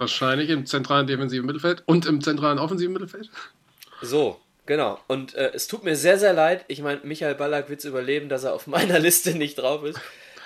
[0.00, 3.30] wahrscheinlich im zentralen defensiven Mittelfeld und im zentralen offensiven Mittelfeld.
[4.02, 4.40] So,
[4.70, 5.00] genau.
[5.08, 6.64] Und äh, es tut mir sehr, sehr leid.
[6.68, 9.98] Ich meine, Michael Ballack wird es überleben, dass er auf meiner Liste nicht drauf ist.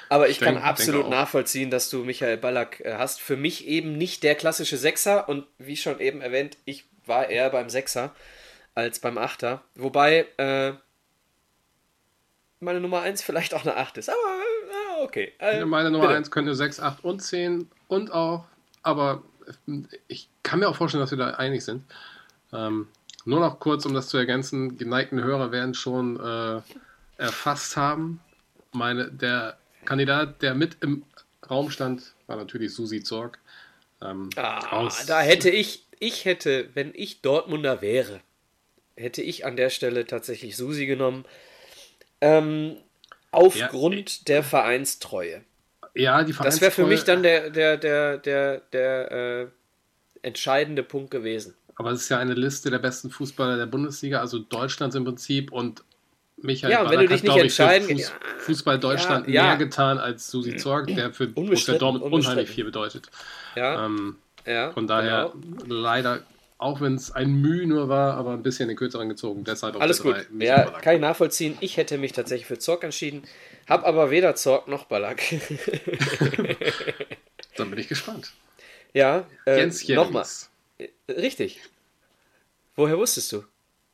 [0.08, 3.20] Aber ich kann denk- absolut denke nachvollziehen, dass du Michael Ballack äh, hast.
[3.20, 7.50] Für mich eben nicht der klassische Sechser und wie schon eben erwähnt, ich war eher
[7.50, 8.14] beim Sechser
[8.74, 9.62] als beim Achter.
[9.74, 10.72] Wobei äh,
[12.60, 14.08] meine Nummer 1 vielleicht auch eine 8 ist.
[14.08, 15.32] Aber äh, okay.
[15.38, 16.16] Äh, Meine Nummer bitte.
[16.16, 18.46] 1 könnte 6, 8 und 10 und auch,
[18.82, 19.22] aber
[20.08, 21.84] ich kann mir auch vorstellen, dass wir da einig sind.
[22.54, 22.88] Ähm,
[23.24, 26.60] nur noch kurz, um das zu ergänzen, geneigten Hörer werden schon äh,
[27.16, 28.20] erfasst haben.
[28.72, 31.04] Meine, der Kandidat, der mit im
[31.48, 33.38] Raum stand, war natürlich Susi Zorg.
[34.02, 38.20] Ähm, Ah, da hätte ich, ich hätte, wenn ich Dortmunder wäre,
[38.96, 41.24] hätte ich an der Stelle tatsächlich Susi genommen.
[42.20, 42.76] Ähm,
[43.30, 45.42] aufgrund der Vereinstreue.
[45.94, 49.46] ja, die Das wäre für Vereinstreue- mich dann der, der, der, der, der äh,
[50.22, 51.54] entscheidende Punkt gewesen.
[51.76, 55.52] Aber es ist ja eine Liste der besten Fußballer der Bundesliga, also Deutschlands im Prinzip
[55.52, 55.82] und
[56.36, 59.48] Michael Ja, Ballack du dich hat, nicht glaube ich, für Fuß, Fußball Deutschland ja, ja.
[59.48, 63.10] mehr getan als Susi Zorg, der für Borussia Dortmund unheimlich viel bedeutet.
[63.56, 64.16] Ja, Ähm,
[64.74, 65.74] von daher genau.
[65.74, 66.22] leider,
[66.58, 69.44] auch wenn es ein Mühe nur war, aber ein bisschen den kürzeren gezogen.
[69.44, 70.16] Deshalb Alles gut.
[70.38, 70.82] Ja, Ballack.
[70.82, 71.56] kann ich nachvollziehen.
[71.60, 73.22] Ich hätte mich tatsächlich für Zorg entschieden,
[73.68, 75.22] hab aber weder Zorg noch Ballack.
[77.56, 78.32] Dann bin ich gespannt.
[78.92, 80.26] ja, äh, nochmal.
[80.78, 80.94] Jeremies.
[81.08, 81.60] Richtig.
[82.76, 83.44] Woher wusstest du?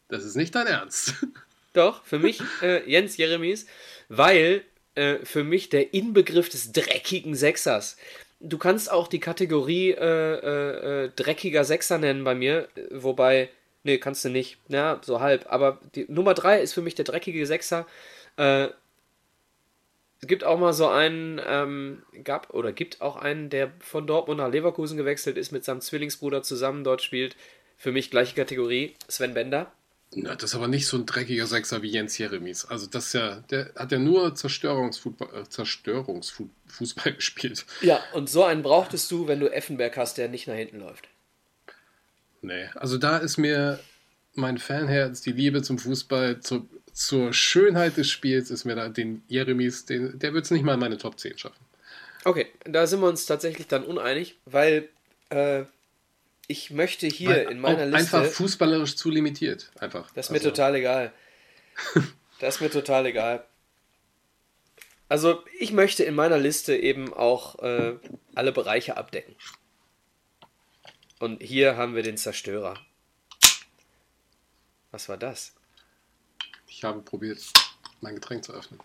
[0.08, 1.14] Das ist nicht dein Ernst.
[1.72, 3.66] Doch, für mich äh, Jens Jeremies,
[4.08, 4.64] weil
[4.94, 7.96] äh, für mich der Inbegriff des dreckigen Sechsers.
[8.40, 13.50] Du kannst auch die Kategorie äh, äh, äh, dreckiger Sechser nennen bei mir, äh, wobei,
[13.84, 15.46] nee, kannst du nicht, ja, so halb.
[15.48, 17.86] Aber die Nummer drei ist für mich der dreckige Sechser.
[20.20, 24.38] Es gibt auch mal so einen, ähm, gab oder gibt auch einen, der von Dortmund
[24.38, 27.36] nach Leverkusen gewechselt ist, mit seinem Zwillingsbruder zusammen dort spielt.
[27.78, 29.72] Für mich gleiche Kategorie, Sven Bender.
[30.14, 32.64] Na, das ist aber nicht so ein dreckiger Sechser wie Jens Jeremies.
[32.64, 37.64] Also das ist ja, der hat ja nur Zerstörungsfußball, äh, Zerstörungsfußball gespielt.
[37.80, 41.08] Ja, und so einen brauchtest du, wenn du Effenberg hast, der nicht nach hinten läuft.
[42.42, 43.78] Nee, also da ist mir
[44.34, 49.22] mein Fanherz, die Liebe zum Fußball, zu, zur Schönheit des Spiels, ist mir da den
[49.28, 51.64] Jeremies, den, der wird es nicht mal in meine Top 10 schaffen.
[52.24, 54.88] Okay, da sind wir uns tatsächlich dann uneinig, weil
[55.30, 55.64] äh,
[56.46, 58.18] ich möchte hier Weil in meiner Liste.
[58.18, 60.10] Einfach fußballerisch zu limitiert, einfach.
[60.12, 61.12] Das ist mir Also, total egal.
[62.40, 63.44] Das ist mir total egal.
[65.10, 67.96] Also, ich möchte in meiner Liste eben auch äh,
[68.34, 69.36] alle Bereiche abdecken.
[71.18, 72.78] Und hier haben wir den Zerstörer.
[74.90, 75.54] Was war das?
[76.70, 77.38] Ich habe probiert,
[78.00, 78.80] mein Getränk zu öffnen.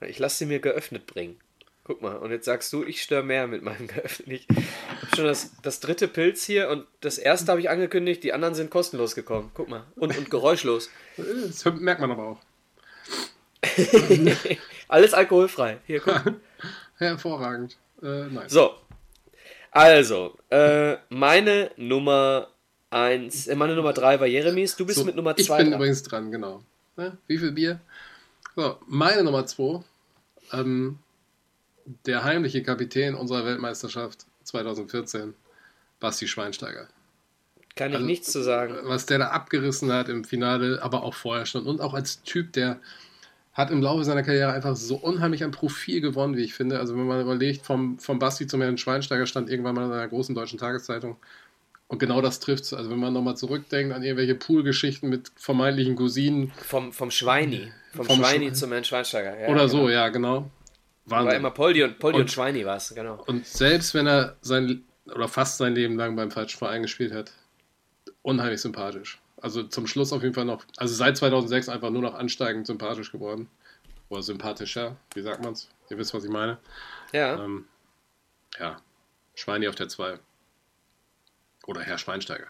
[0.00, 1.40] Ich lasse sie mir geöffnet bringen.
[1.82, 4.28] Guck mal, und jetzt sagst du, ich störe mehr mit meinem geöffnet.
[4.28, 8.32] Ich habe schon das, das dritte Pilz hier und das erste habe ich angekündigt, die
[8.32, 9.50] anderen sind kostenlos gekommen.
[9.54, 9.84] Guck mal.
[9.96, 10.88] Und, und geräuschlos.
[11.16, 12.40] Das merkt man aber auch.
[14.88, 15.78] Alles alkoholfrei.
[15.86, 16.22] Hier, guck.
[16.96, 17.76] Hervorragend.
[18.02, 18.48] Äh, nein.
[18.48, 18.74] So.
[19.72, 22.53] Also, äh, meine Nummer
[22.94, 25.66] 1, äh, meine Nummer 3 war Jeremies, du bist So, mit Nummer Ich 2 bin
[25.70, 25.80] dran.
[25.80, 26.62] übrigens dran, genau.
[26.96, 27.18] Ne?
[27.26, 27.80] Wie viel Bier?
[28.54, 29.82] So, meine Nummer 2.
[30.52, 30.98] Ähm,
[32.06, 35.34] der heimliche Kapitän unserer Weltmeisterschaft 2014,
[36.00, 36.86] Basti Schweinsteiger.
[37.76, 38.76] Kann ich Also, nichts zu sagen.
[38.84, 41.66] Was der da abgerissen hat im Finale, aber auch vorher schon.
[41.66, 42.78] Und auch als Typ, der
[43.52, 46.78] hat im Laufe seiner Karriere einfach so unheimlich an Profil gewonnen, wie ich finde.
[46.78, 50.08] Also wenn man überlegt, vom, vom Basti zum Herrn Schweinsteiger stand irgendwann mal in einer
[50.08, 51.16] großen deutschen Tageszeitung.
[51.86, 56.50] Und genau das trifft Also wenn man nochmal zurückdenkt an irgendwelche Poolgeschichten mit vermeintlichen Cousinen
[56.52, 57.72] Vom, vom Schweini.
[57.94, 59.38] Vom, Vom Schweini Schwe- zum Herrn Schweinsteiger.
[59.38, 59.66] Ja, oder genau.
[59.68, 60.50] so, ja, genau.
[61.06, 61.40] War Wahnsinn.
[61.40, 63.22] immer Poldi und, Poldi und, Und- Schweini war es, genau.
[63.26, 67.32] Und selbst wenn er sein oder fast sein Leben lang beim falschen Verein gespielt hat,
[68.22, 69.20] unheimlich sympathisch.
[69.40, 73.12] Also zum Schluss auf jeden Fall noch, also seit 2006 einfach nur noch ansteigend sympathisch
[73.12, 73.48] geworden.
[74.08, 75.68] Oder sympathischer, wie sagt man's?
[75.90, 76.56] Ihr wisst, was ich meine.
[77.12, 77.42] Ja.
[77.44, 77.66] Ähm,
[78.58, 78.76] ja,
[79.34, 80.18] Schweini auf der 2.
[81.66, 82.46] Oder Herr Schweinsteiger.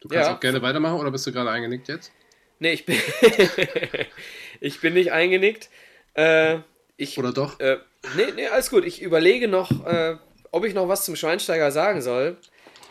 [0.00, 0.34] Du kannst Ja.
[0.36, 2.12] auch gerne weitermachen oder bist du gerade eingenickt jetzt?
[2.58, 2.98] Nee, ich bin.
[4.60, 5.70] ich bin nicht eingenickt.
[6.14, 6.58] Äh,
[6.96, 7.58] ich, Oder doch?
[7.60, 7.78] Äh,
[8.16, 8.84] nee, nee, alles gut.
[8.84, 10.16] Ich überlege noch, äh,
[10.50, 12.36] ob ich noch was zum Schweinsteiger sagen soll.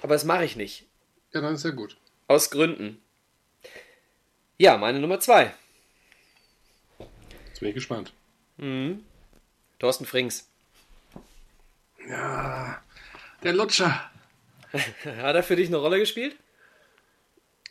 [0.01, 0.86] Aber das mache ich nicht.
[1.34, 1.97] Ja, dann ist ja gut.
[2.28, 2.99] Aus Gründen.
[4.57, 5.53] Ja, meine Nummer zwei.
[7.47, 8.13] Jetzt bin ich gespannt.
[9.78, 10.47] Thorsten Frings.
[12.07, 12.82] Ja,
[13.43, 14.09] der Lutscher.
[14.71, 16.35] Hat er für dich eine Rolle gespielt?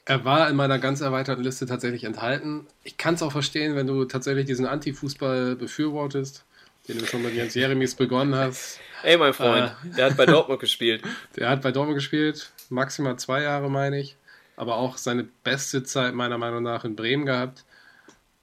[0.05, 2.67] Er war in meiner ganz erweiterten Liste tatsächlich enthalten.
[2.83, 6.45] Ich kann es auch verstehen, wenn du tatsächlich diesen Anti-Fußball befürwortest,
[6.89, 8.81] den du schon mit Jens Jeremies begonnen hast.
[9.03, 11.03] Ey, mein Freund, der hat bei Dortmund gespielt.
[11.37, 14.17] Der hat bei Dortmund gespielt, maximal zwei Jahre, meine ich,
[14.57, 17.65] aber auch seine beste Zeit meiner Meinung nach in Bremen gehabt.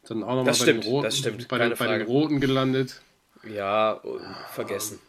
[0.07, 2.05] Dann auch nochmal bei, stimmt, den Roten, das stimmt, bei, den, bei den.
[2.05, 3.01] Roten gelandet.
[3.43, 3.99] Ja,
[4.53, 4.99] vergessen.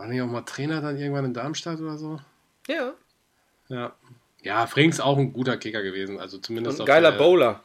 [0.00, 2.18] War nicht auch mal Trainer dann irgendwann in Darmstadt oder so?
[2.66, 2.94] Ja.
[3.68, 3.92] Ja.
[4.42, 6.18] Ja, Frings auch ein guter Kicker gewesen.
[6.18, 7.60] Also zumindest Und ein auf geiler der, Bowler.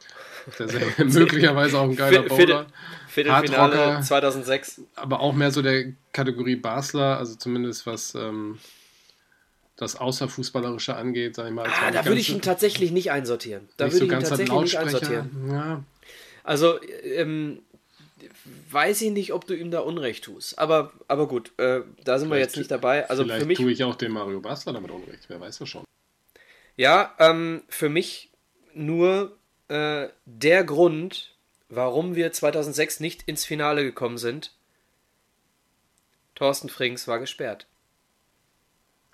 [0.58, 2.66] der, möglicherweise auch ein geiler Bowler.
[3.08, 4.02] Viertelfinale Hardrocker.
[4.02, 4.82] 2006.
[4.96, 8.58] aber auch mehr so der Kategorie Basler, also zumindest was ähm,
[9.76, 11.66] das Außerfußballerische angeht, sag ich mal.
[11.66, 13.66] Ah, da würde ich ihn tatsächlich nicht einsortieren.
[13.78, 15.30] Da würde so ich ihn tatsächlich nicht einsortieren.
[15.50, 15.82] Ja,
[16.44, 17.60] Also, ähm,
[18.70, 20.58] weiß ich nicht, ob du ihm da Unrecht tust.
[20.58, 23.08] Aber, aber gut, äh, da sind wir Vielleicht- jetzt nicht dabei.
[23.08, 25.68] Also vielleicht für mich, tue ich auch dem Mario Basler damit Unrecht, wer weiß das
[25.68, 25.84] schon.
[26.76, 28.30] ja, ähm, für mich
[28.74, 29.36] nur
[29.68, 31.34] äh, der Grund,
[31.68, 34.52] warum wir 2006 nicht ins Finale gekommen sind.
[36.34, 37.66] Thorsten Frings war gesperrt.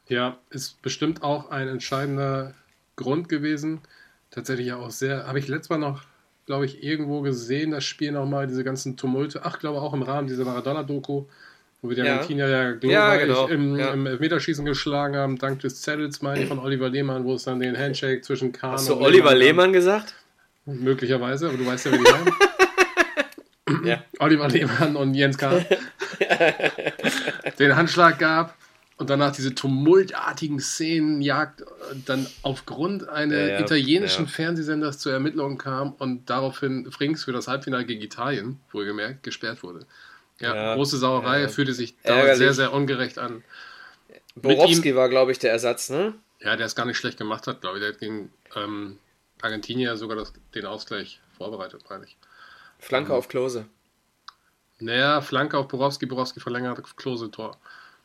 [0.08, 2.54] Ja, ist bestimmt auch ein entscheidender
[2.96, 3.80] Grund gewesen.
[4.30, 6.02] Tatsächlich ja auch sehr, habe ich letztes Mal noch,
[6.46, 9.40] glaube ich, irgendwo gesehen, das Spiel nochmal, diese ganzen Tumulte.
[9.44, 11.24] Ach, glaube auch im Rahmen dieser Maradona-Doku,
[11.82, 12.14] wo wir die Ja.
[12.14, 13.92] Argentinier ja Ja, glorreich genau, im, ja.
[13.92, 17.60] im Elfmeterschießen geschlagen haben, dank des Zettels, meine ich, von Oliver Lehmann, wo es dann
[17.60, 19.38] den Handshake zwischen Kahn Hast du und Oliver gab.
[19.38, 20.14] Lehmann gesagt?
[20.64, 22.32] Möglicherweise, aber du weißt ja, wer die meinen.
[23.84, 24.04] Ja.
[24.18, 25.64] Oliver Lehmann und Jens Kahn.
[27.58, 28.54] den Handschlag gab
[29.02, 31.64] und danach diese tumultartigen Szenen jagt,
[32.06, 34.30] dann aufgrund eines Ja, ja, italienischen ja.
[34.30, 39.86] Fernsehsenders zur Ermittlung kam und daraufhin Frings für das Halbfinale gegen Italien, wohlgemerkt, gesperrt wurde.
[40.40, 42.38] Ja, große Sauerei, fühlte sich damals Ärgerlich.
[42.38, 43.42] sehr, sehr ungerecht an.
[44.36, 46.14] Borowski war, glaube ich, der Ersatz, ne?
[46.40, 47.82] Ja, der es gar nicht schlecht gemacht hat, glaube ich.
[47.82, 48.98] Der hat gegen ähm,
[49.40, 52.16] Argentinier sogar das, den Ausgleich vorbereitet, meine ich.
[52.78, 53.66] Flanke auf Klose.
[54.78, 57.56] Naja, Flanke auf Borowski, Borowski verlängert, Klose Tor.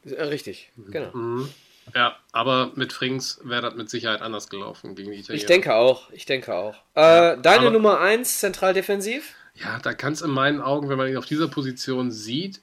[0.06, 1.16] Äh, Richtig, genau.
[1.16, 1.50] Mhm.
[1.96, 5.42] Ja, aber mit Frings wäre das mit Sicherheit anders gelaufen gegen die Italiener.
[5.42, 6.76] Ich denke auch, ich denke auch.
[6.96, 9.34] Äh, deine aber- Nummer 1, zentraldefensiv?
[9.56, 12.62] Ja, da kann es in meinen Augen, wenn man ihn auf dieser Position sieht,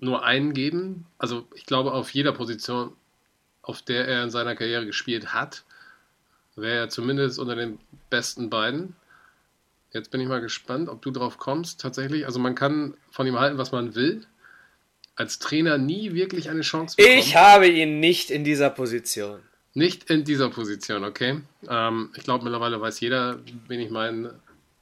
[0.00, 1.06] nur einen geben.
[1.18, 2.92] Also ich glaube, auf jeder Position,
[3.62, 5.64] auf der er in seiner Karriere gespielt hat,
[6.54, 7.78] wäre er zumindest unter den
[8.10, 8.94] besten beiden.
[9.92, 11.80] Jetzt bin ich mal gespannt, ob du drauf kommst.
[11.80, 14.26] Tatsächlich, also man kann von ihm halten, was man will.
[15.16, 17.18] Als Trainer nie wirklich eine Chance bekommen.
[17.18, 19.40] Ich habe ihn nicht in dieser Position.
[19.74, 21.40] Nicht in dieser Position, okay.
[21.68, 23.38] Ähm, ich glaube, mittlerweile weiß jeder,
[23.68, 24.34] wen ich meine.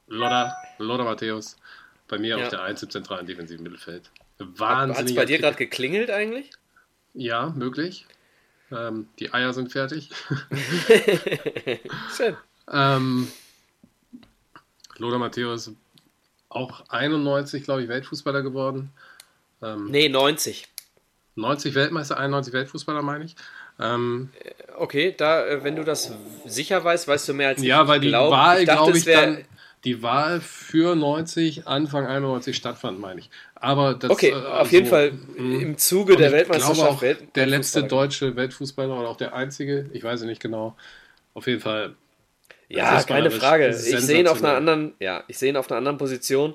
[0.06, 1.56] Loda, Loda Matthäus.
[2.08, 2.44] Bei mir Ja.
[2.44, 4.10] auf der 1 im zentralen defensiven Mittelfeld.
[4.60, 6.50] Hat es bei dir gerade geklingelt eigentlich?
[7.14, 8.06] Ja, möglich.
[8.70, 10.10] Ähm, die Eier sind fertig.
[12.16, 12.36] Schön.
[12.70, 13.28] ähm,
[14.98, 15.70] Loda Matthäus
[16.48, 18.90] auch 91, glaube ich, Weltfußballer geworden.
[19.64, 20.68] Ähm, Nee, 90.
[21.36, 23.34] 90 Weltmeister, 91 Weltfußballer, meine ich.
[23.80, 24.30] Ähm,
[24.76, 26.12] okay, da, äh, wenn du das
[26.44, 27.66] sicher weißt, weißt du mehr als ich.
[27.66, 29.44] Ja, weil die glaub, Wahl, glaube ich, dann
[29.84, 33.30] die Wahl für 90, Anfang 91 stattfand, meine ich.
[33.54, 35.62] Aber das, okay, äh, auf also, jeden Fall mh.
[35.62, 36.80] im Zuge der Weltmeisterschaft.
[36.80, 40.76] Auch Welt der letzte deutsche Weltfußballer oder auch der einzige, ich weiß nicht genau.
[41.34, 41.94] Auf jeden Fall.
[42.68, 43.68] Ja, keine Frage.
[43.68, 46.54] Ich sehe ihn auf einer anderen, ja, ich sehe ihn auf einer anderen Position.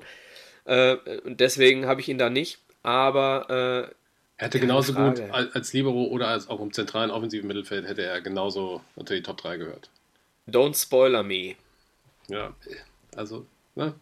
[0.64, 2.58] Äh, deswegen habe ich ihn da nicht.
[2.82, 3.94] Aber äh,
[4.36, 8.20] er hätte genauso gut als Libero oder als auch im zentralen offensiven Mittelfeld hätte er
[8.22, 9.90] genauso unter die Top 3 gehört.
[10.48, 11.56] Don't spoiler me.
[12.28, 12.54] Ja,
[13.16, 13.94] also, ne?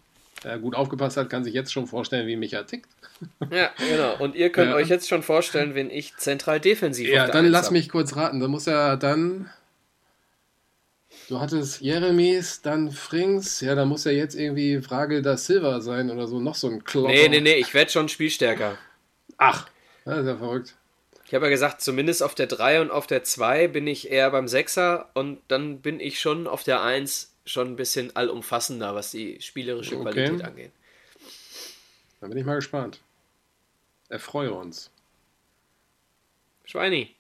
[0.43, 2.89] Wer gut aufgepasst hat, kann sich jetzt schon vorstellen, wie Micha tickt.
[3.51, 4.17] Ja, genau.
[4.19, 4.77] Und ihr könnt ja.
[4.77, 7.73] euch jetzt schon vorstellen, wenn ich zentral defensiv Ja, dann lass hab.
[7.73, 8.39] mich kurz raten.
[8.39, 9.51] Da muss er dann.
[11.29, 13.61] Du hattest Jeremies, dann Frings.
[13.61, 16.41] Ja, da muss ja jetzt irgendwie Frage da Silva sein oder so.
[16.41, 17.09] Noch so ein Klopper.
[17.09, 17.57] Nee, nee, nee.
[17.57, 18.79] Ich werde schon spielstärker.
[19.37, 19.69] Ach,
[20.07, 20.75] das ist ja verrückt.
[21.27, 24.31] Ich habe ja gesagt, zumindest auf der 3 und auf der 2 bin ich eher
[24.31, 29.11] beim 6er und dann bin ich schon auf der 1 schon ein bisschen allumfassender, was
[29.11, 30.11] die spielerische okay.
[30.11, 30.73] Qualität angeht.
[32.23, 33.01] Dann bin ich mal gespannt.
[34.09, 34.91] Erfreue uns.
[36.65, 37.15] Schweini.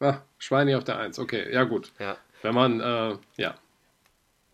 [0.00, 1.92] Ah, Schweini auf der 1, okay, ja gut.
[2.00, 2.18] Ja.
[2.44, 3.54] Wenn man, äh, ja,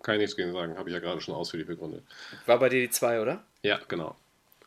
[0.04, 2.04] kann ich nichts gegen sagen, habe ich ja gerade schon ausführlich begründet.
[2.46, 3.42] War bei dir die 2, oder?
[3.62, 4.16] Ja, genau.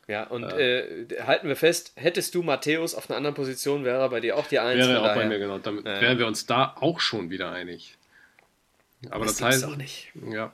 [0.09, 3.99] Ja, und äh, äh, halten wir fest, hättest du Matthäus auf einer anderen Position, wäre
[3.99, 4.77] er bei dir auch die 1.
[4.77, 5.21] Wäre auch daher.
[5.21, 5.57] bei mir, genau.
[5.59, 7.97] Damit äh, wären wir uns da auch schon wieder einig.
[9.09, 9.65] Aber das, das heißt.
[9.65, 10.11] Auch nicht.
[10.29, 10.53] Ja.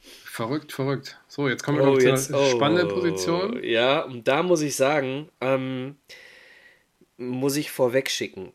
[0.00, 1.18] Verrückt, verrückt.
[1.28, 3.62] So, jetzt kommen wir oh, noch zur oh, spannenden Position.
[3.62, 5.96] Ja, und da muss ich sagen, ähm,
[7.18, 8.54] muss ich vorweg schicken.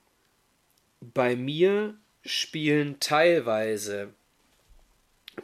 [1.00, 1.94] Bei mir
[2.28, 4.14] spielen teilweise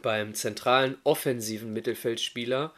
[0.02, 2.74] beim zentralen offensiven Mittelfeldspieler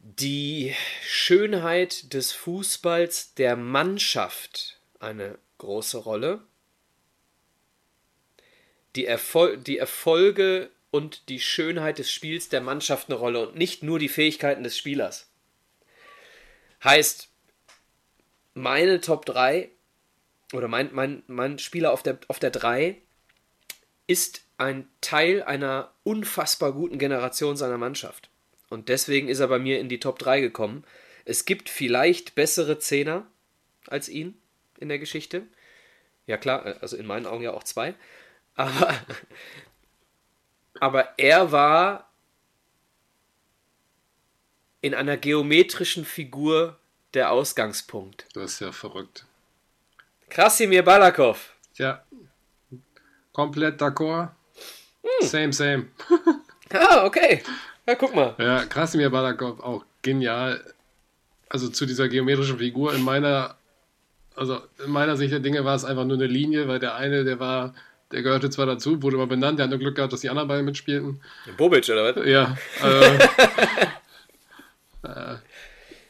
[0.00, 6.42] die Schönheit des Fußballs der Mannschaft eine große Rolle.
[8.96, 13.82] Die, Erfol die Erfolge und die Schönheit des Spiels der Mannschaft eine Rolle und nicht
[13.82, 15.30] nur die Fähigkeiten des Spielers.
[16.82, 17.28] Heißt,
[18.54, 19.70] meine Top 3
[20.52, 22.96] oder mein, mein, mein Spieler auf der, auf der 3
[24.06, 28.28] ist ein Teil einer unfassbar guten Generation seiner Mannschaft.
[28.68, 30.84] Und deswegen ist er bei mir in die Top 3 gekommen.
[31.24, 33.26] Es gibt vielleicht bessere Zehner
[33.86, 34.40] als ihn
[34.78, 35.42] in der Geschichte.
[36.26, 37.94] Ja klar, also in meinen Augen ja auch zwei.
[38.54, 38.94] Aber,
[40.80, 42.10] aber er war
[44.80, 46.78] in einer geometrischen Figur
[47.14, 48.26] der Ausgangspunkt.
[48.34, 49.26] Das ist ja verrückt.
[50.30, 51.54] Krasimir Balakov.
[51.74, 52.02] Ja,
[53.32, 54.28] komplett d'accord.
[55.02, 55.26] Hm.
[55.26, 55.86] Same, same.
[56.72, 57.42] ah, okay.
[57.86, 58.34] Ja, guck mal.
[58.38, 60.62] Ja, Krasimir Balakov auch genial.
[61.48, 63.56] Also zu dieser geometrischen Figur in meiner,
[64.36, 67.24] also in meiner Sicht der Dinge war es einfach nur eine Linie, weil der eine,
[67.24, 67.74] der war,
[68.12, 70.48] der gehörte zwar dazu, wurde mal benannt, der hat nur Glück gehabt, dass die anderen
[70.48, 71.20] beiden mitspielten.
[71.56, 72.26] Bobic oder was?
[72.26, 72.56] Ja.
[72.84, 73.16] Äh,
[75.08, 75.36] äh,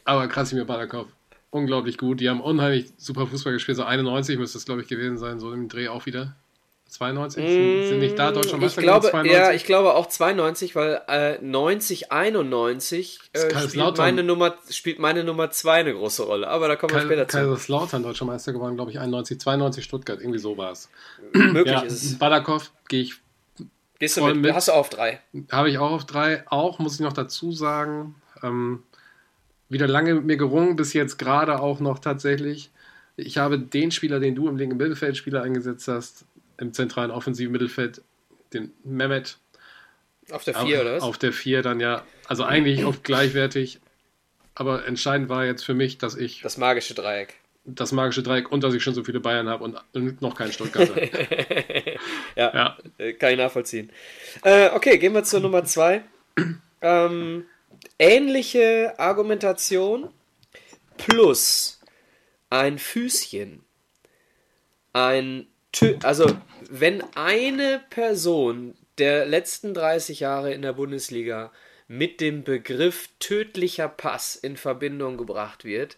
[0.05, 1.07] aber Krasimir Balakov,
[1.51, 2.19] unglaublich gut.
[2.19, 3.77] Die haben unheimlich super Fußball gespielt.
[3.77, 6.35] So 91 müsste es, glaube ich, gewesen sein, so im Dreh auch wieder.
[6.89, 7.41] 92?
[7.41, 9.31] Mmh, sind nicht da Deutscher Meister ich glaube, 92?
[9.31, 15.23] Ja, ich glaube auch 92, weil äh, 90, 91 äh, spielt, meine Nummer, spielt meine
[15.23, 16.49] Nummer 2 eine große Rolle.
[16.49, 17.37] Aber da kommen wir später zu.
[17.37, 20.89] Kaiserslautern Deutscher Meister geworden, glaube ich, 91, 92 Stuttgart, irgendwie so war es.
[21.31, 22.19] Möglich ja, ist es.
[22.19, 23.21] Badakov gehe ich
[24.01, 24.35] Gehst du mit?
[24.35, 24.53] mit?
[24.53, 25.21] Hast du auf 3?
[25.51, 26.45] Habe ich auch auf 3.
[26.47, 28.81] Auch, muss ich noch dazu sagen, ähm,
[29.71, 32.69] wieder lange mit mir gerungen, bis jetzt gerade auch noch tatsächlich.
[33.15, 36.25] Ich habe den Spieler, den du im linken Mittelfeldspieler eingesetzt hast,
[36.57, 38.01] im zentralen offensiven Mittelfeld
[38.53, 39.37] den Mehmet.
[40.29, 41.03] Auf der 4 oder was?
[41.03, 42.03] Auf der 4 dann ja.
[42.27, 43.79] Also eigentlich auf gleichwertig.
[44.55, 46.41] Aber entscheidend war jetzt für mich, dass ich.
[46.41, 47.35] Das magische Dreieck.
[47.63, 51.01] Das magische Dreieck und dass ich schon so viele Bayern habe und noch keinen Stuttgarter.
[52.35, 53.91] ja, ja, äh, kann ich nachvollziehen.
[54.43, 56.03] Äh, okay, gehen wir zur Nummer 2.
[56.81, 57.45] Ähm,
[57.99, 60.09] ähnliche Argumentation
[60.97, 61.79] plus
[62.49, 63.63] ein Füßchen,
[64.93, 65.47] ein
[66.03, 66.25] also
[66.69, 71.51] wenn eine Person der letzten 30 Jahre in der Bundesliga
[71.87, 75.97] mit dem Begriff tödlicher Pass in Verbindung gebracht wird,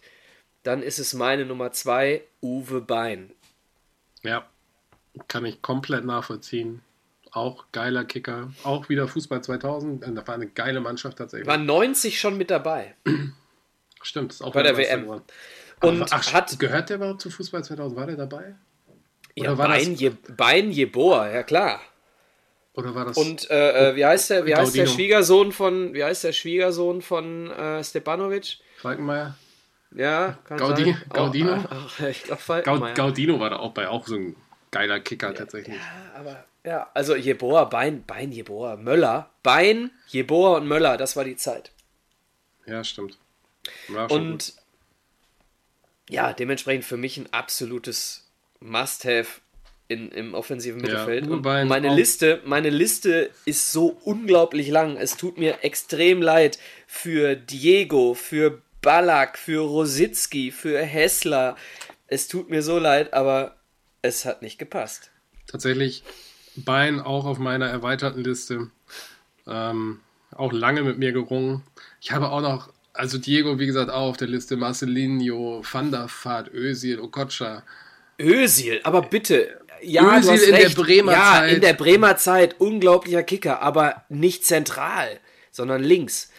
[0.62, 3.32] dann ist es meine Nummer 2, Uwe Bein.
[4.22, 4.48] Ja,
[5.28, 6.82] kann ich komplett nachvollziehen.
[7.34, 8.52] Auch geiler Kicker.
[8.62, 10.04] Auch wieder Fußball 2000.
[10.06, 11.48] Das war eine geile Mannschaft tatsächlich.
[11.48, 12.94] War 90 schon mit dabei.
[14.02, 15.08] Stimmt, ist auch bei der WM.
[15.80, 17.98] Und ach, hat, gehört der überhaupt zu Fußball 2000?
[17.98, 18.54] War der dabei?
[19.36, 20.00] Oder ja, war Bein, das...
[20.00, 21.80] Je, Bein Jeboa, ja klar.
[22.74, 23.16] Oder war das.
[23.16, 27.02] Und äh, äh wie heißt der, wie heißt der Schwiegersohn von, wie heißt der Schwiegersohn
[27.02, 28.58] von äh, Stepanovic?
[28.76, 29.36] Falkenmeier?
[29.96, 31.02] Ja, kann Gaudi sein.
[31.12, 31.54] Gaudino?
[31.54, 32.94] Auch, auch, ich glaub, Falk, Gaud ja.
[32.94, 34.36] Gaudino war da auch bei, auch so ein
[34.74, 35.76] geiler Kicker tatsächlich.
[35.76, 41.24] Ja, aber ja, also Jeboa, Bein, Bein, Jeboa, Möller, Bein, Jeboa und Möller, das war
[41.24, 41.70] die Zeit.
[42.66, 43.18] Ja, stimmt.
[43.86, 44.10] Schon gut.
[44.10, 44.54] Und
[46.08, 48.28] ja, dementsprechend für mich ein absolutes
[48.60, 49.40] Must-have
[49.88, 51.26] in, im offensiven Mittelfeld.
[51.26, 51.96] Uwe Und meine auch.
[51.96, 54.96] Liste, meine Liste ist so unglaublich lang.
[54.96, 61.56] Es tut mir extrem leid für Diego, für Ballack, für Rositzky, für Hessler.
[62.06, 63.56] Es tut mir so leid, aber
[64.04, 65.10] es hat nicht gepasst.
[65.46, 66.04] tatsächlich
[66.56, 68.70] Bein auch auf meiner erweiterten Liste.
[69.44, 70.00] Ähm,
[70.30, 71.64] auch lange mit mir gerungen.
[72.00, 74.56] Ich habe auch noch, also Diego, wie gesagt, auch auf der Liste.
[74.56, 77.64] Marcelinho, Van der Vaart, Özil, Okocha.
[78.20, 79.58] Özil, aber bitte.
[79.82, 80.76] Ja, Özil in der recht.
[80.76, 81.54] Bremer ja, Zeit.
[81.54, 82.60] in der Bremer Zeit.
[82.60, 85.18] Unglaublicher Kicker, aber nicht zentral,
[85.50, 86.30] sondern links.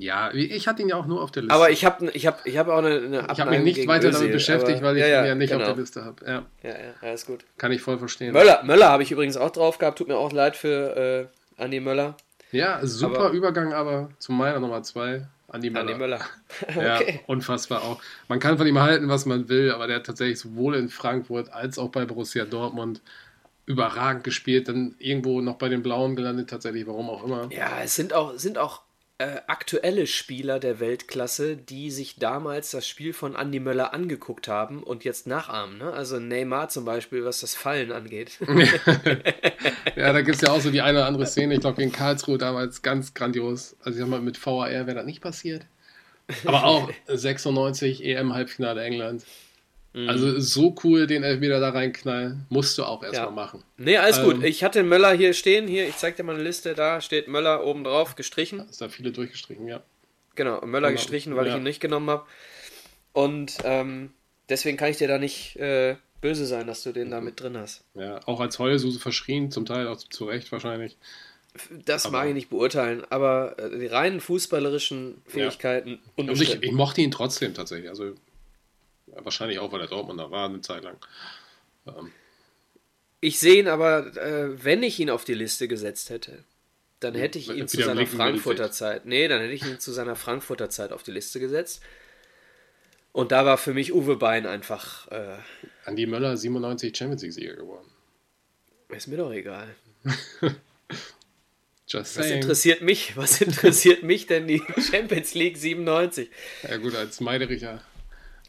[0.00, 1.54] Ja, ich hatte ihn ja auch nur auf der Liste.
[1.54, 4.08] Aber ich habe ich hab, ich hab auch eine, eine ich habe mich nicht weiter
[4.08, 5.62] Özil, damit beschäftigt, aber- weil ich ja, ja, ihn ja nicht genau.
[5.64, 6.24] auf der Liste habe.
[6.26, 7.44] Ja, Ja, ja, alles gut.
[7.58, 8.32] kann ich voll verstehen.
[8.32, 9.98] Möller, Möller habe ich übrigens auch drauf gehabt.
[9.98, 11.28] Tut mir auch leid für
[11.58, 12.16] äh, Andi Möller.
[12.50, 15.80] Ja, super Aber- Übergang aber zu meiner Nummer zwei, Andi Möller.
[15.82, 16.20] Andi Möller.
[16.76, 17.20] Ja, okay.
[17.26, 18.00] unfassbar auch.
[18.28, 21.52] Man kann von ihm halten, was man will, aber der hat tatsächlich sowohl in Frankfurt
[21.52, 23.02] als auch bei Borussia Dortmund
[23.66, 27.48] überragend gespielt, dann irgendwo noch bei den Blauen gelandet, tatsächlich, warum auch immer.
[27.52, 28.80] Ja, es sind auch, sind auch
[29.20, 34.82] äh, aktuelle Spieler der Weltklasse, die sich damals das Spiel von Andi Möller angeguckt haben
[34.82, 35.78] und jetzt nachahmen.
[35.78, 35.92] Ne?
[35.92, 38.38] Also Neymar zum Beispiel, was das Fallen angeht.
[39.96, 41.92] Ja, da gibt es ja auch so die eine oder andere Szene, ich glaube gegen
[41.92, 43.76] Karlsruhe damals ganz grandios.
[43.80, 45.66] Also ich sag mal, mit VAR wäre das nicht passiert.
[46.46, 49.24] Aber auch 96 EM-Halbfinale England.
[49.92, 50.08] Mhm.
[50.08, 53.30] Also so cool den Elfmeter da reinknallen, musst du auch erstmal Ja.
[53.32, 53.64] machen.
[53.76, 54.24] nee, alles Ähm.
[54.24, 54.44] gut.
[54.44, 55.66] Ich hatte Möller hier stehen.
[55.66, 56.74] Hier, ich zeig dir mal eine Liste.
[56.74, 58.60] Da steht Möller oben drauf, gestrichen.
[58.68, 59.82] Ist da viele durchgestrichen, ja.
[60.36, 61.58] Genau, Möller Genau, gestrichen, weil ich ja.
[61.58, 62.24] ihn nicht genommen habe.
[63.12, 64.10] Und ähm,
[64.48, 67.56] deswegen kann ich dir da nicht äh, böse sein, dass du den da mit drin
[67.56, 67.82] hast.
[67.94, 70.96] Ja, auch als Heulsuse verschrien, zum Teil auch zu Recht wahrscheinlich.
[71.84, 76.72] Das Aber- mag ich nicht beurteilen, aber äh, die reinen fußballerischen Fähigkeiten Also ich, ich
[76.72, 77.88] mochte ihn trotzdem tatsächlich.
[77.90, 78.12] Also ja,
[79.16, 80.96] wahrscheinlich auch, weil er Dortmunder war eine Zeit lang.
[81.86, 82.12] Ähm,
[83.20, 86.44] Ich sehe ihn aber, äh, wenn ich ihn auf die Liste gesetzt hätte,
[87.00, 88.70] dann hätte ich ihn zu seiner Frankfurter.
[88.70, 89.06] Zeit.
[89.06, 91.82] Nee, dann hätte ich ihn zu seiner Frankfurter Zeit auf die Liste gesetzt.
[93.12, 95.36] Und da war für mich Uwe Bein einfach, äh,
[95.84, 97.88] Andi Möller, 97 Champions League-Sieger geworden.
[98.90, 99.74] ist mir doch egal.
[101.92, 103.16] Was interessiert mich?
[103.16, 106.30] Was interessiert mich denn die Champions League 97?
[106.62, 107.82] Ja gut, als Meidericher.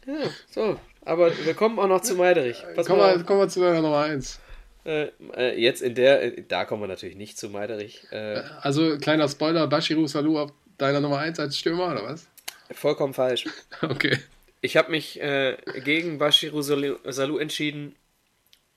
[0.05, 2.63] Ja, so, aber wir kommen auch noch zu Meiderich.
[2.75, 4.39] Pass Kommen mal wir, kommen wir zu deiner Nummer 1.
[4.83, 8.03] Äh, äh, jetzt in der, äh, da kommen wir natürlich nicht zu Meiderich.
[8.11, 12.27] Äh, Also kleiner Spoiler, Bashiru Salou auf deiner Nummer 1 als Stürmer, oder was?
[12.73, 13.47] vollkommen falsch.
[13.81, 14.17] Okay.
[14.61, 17.95] Ich habe mich äh, gegen Bashiru Salou Salou entschieden.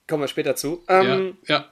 [0.07, 0.83] Kommen wir später zu.
[0.87, 1.69] Ähm, ja, ja.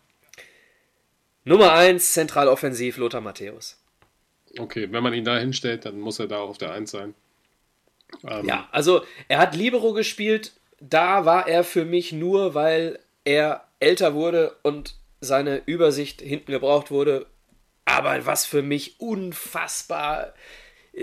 [1.46, 3.78] Nummer 1, Zentraloffensiv, Lothar Matthäus.
[4.58, 7.16] Okay, wenn man ihn da hinstellt, dann muss er da auch auf der 1 sein.
[8.28, 10.54] Ähm, Ja, also er hat Libero gespielt.
[10.80, 16.92] Da war er für mich nur, weil er älter wurde und seine Übersicht hinten gebraucht
[16.92, 17.26] wurde.
[17.86, 20.34] Aber was für mich unfassbar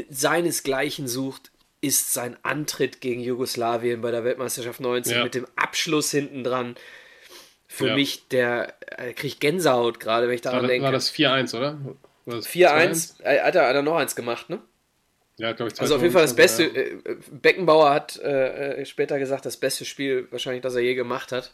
[0.09, 1.51] seinesgleichen sucht,
[1.81, 5.25] ist sein Antritt gegen Jugoslawien bei der Weltmeisterschaft 19 Ja.
[5.25, 6.75] mit dem Abschluss hinten dran.
[7.67, 7.95] Für Ja.
[7.95, 8.75] mich, der
[9.17, 10.85] kriegt Gänsehaut gerade, wenn ich War, daran das- denke.
[10.85, 11.79] war das 4-1, oder?
[12.27, 14.59] War das 4-1, äh, hat er, hat er noch eins gemacht, ne?
[15.41, 15.81] Ja, glaube ich.
[15.81, 17.09] Also auf jeden Fall das 2019, Beste.
[17.09, 17.13] ja.
[17.15, 21.33] Äh, Beckenbauer hat äh, äh, später gesagt, das beste Spiel wahrscheinlich, das er je gemacht
[21.33, 21.53] hat.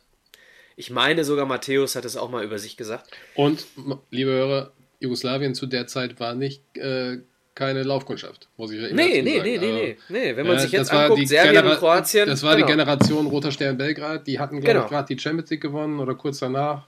[0.76, 3.10] Ich meine sogar Matthäus hat es auch mal über sich gesagt.
[3.34, 3.64] Und,
[4.10, 7.18] liebe Hörer, Jugoslawien zu der Zeit war nicht äh,
[7.54, 9.44] keine Laufkundschaft, muss ich eben Nee, nee, sagen.
[9.44, 10.36] nee, nee, Also, nee, nee.
[10.36, 12.28] Wenn man ja, sich jetzt anguckt, die Serbien Genera- und Kroatien.
[12.28, 12.66] Das war genau.
[12.66, 14.84] die Generation Roter Stern Belgrad, die hatten, glaube Genau.
[14.84, 16.86] ich, gerade die Champions League gewonnen oder kurz danach.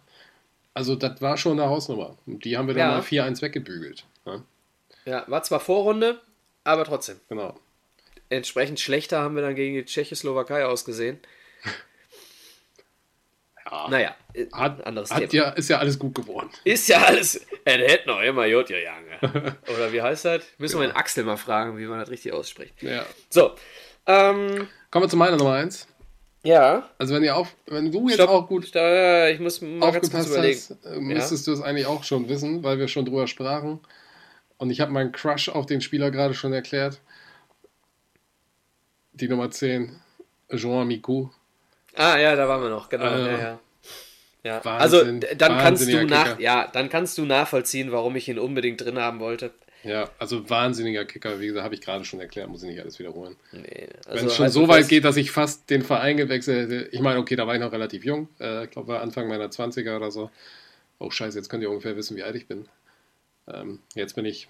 [0.75, 2.17] Also das war schon eine Hausnummer.
[2.27, 2.97] Die haben wir dann Ja.
[2.97, 4.05] mal 4-1 weggebügelt.
[4.27, 4.43] Ja,
[5.07, 6.21] Ja, war zwar Vorrunde,
[6.69, 7.21] aber trotzdem.
[7.29, 7.59] genau.
[8.31, 11.19] Entsprechend schlechter haben wir dann gegen die Tschechoslowakei ausgesehen.
[13.71, 13.87] Ja.
[13.91, 15.45] Naja, äh, Hat, anderes hat Thema.
[15.45, 16.49] ja, ist ja alles gut geworden.
[16.65, 17.45] Ist ja alles.
[17.67, 19.19] Er hätte noch immer Jod Jange.
[19.69, 20.43] Oder wie heißt das?
[20.57, 22.83] Müssen wir den Axel mal fragen, wie man das richtig ausspricht.
[22.83, 23.05] Ja.
[23.29, 23.55] So.
[24.07, 25.87] Ähm, Kommen wir zu meiner Nummer 1.
[26.45, 26.89] ja.
[26.97, 28.31] Also wenn ihr auf, wenn du jetzt Stopp.
[28.31, 30.59] auch gut Da, ich muss mal ganz kurz aufgepasst überlegen.
[30.59, 33.81] hast, äh, müsstest du es eigentlich auch schon wissen, weil wir schon drüber sprachen.
[34.59, 37.01] Und ich habe meinen Crush auf den Spieler gerade schon erklärt.
[39.13, 39.99] Die Nummer 10,
[40.55, 41.29] Jean Miku.
[41.95, 43.07] Ah, ja, da waren wir noch, genau.
[43.07, 43.59] Äh, ja, ja.
[44.45, 46.41] Ja, Wahnsinn, also dann kannst du nach, Kicker.
[46.41, 49.51] ja, dann kannst du nachvollziehen, warum ich ihn unbedingt drin haben wollte.
[49.83, 52.99] Ja, also wahnsinniger Kicker, wie gesagt, habe ich gerade schon erklärt, muss ich nicht alles
[52.99, 53.37] wiederholen.
[53.53, 56.71] Nee, Wenn also es schon halt so weit geht, dass ich fast den Verein gewechselt
[56.71, 56.89] hätte.
[56.93, 58.29] Ich meine, okay, da war ich noch relativ jung.
[58.41, 60.31] Äh, ich glaube, war Anfang meiner 20er oder so.
[60.99, 62.69] Oh, scheiße, jetzt könnt ihr ungefähr wissen, wie alt ich bin.
[63.53, 64.49] Ähm, jetzt bin ich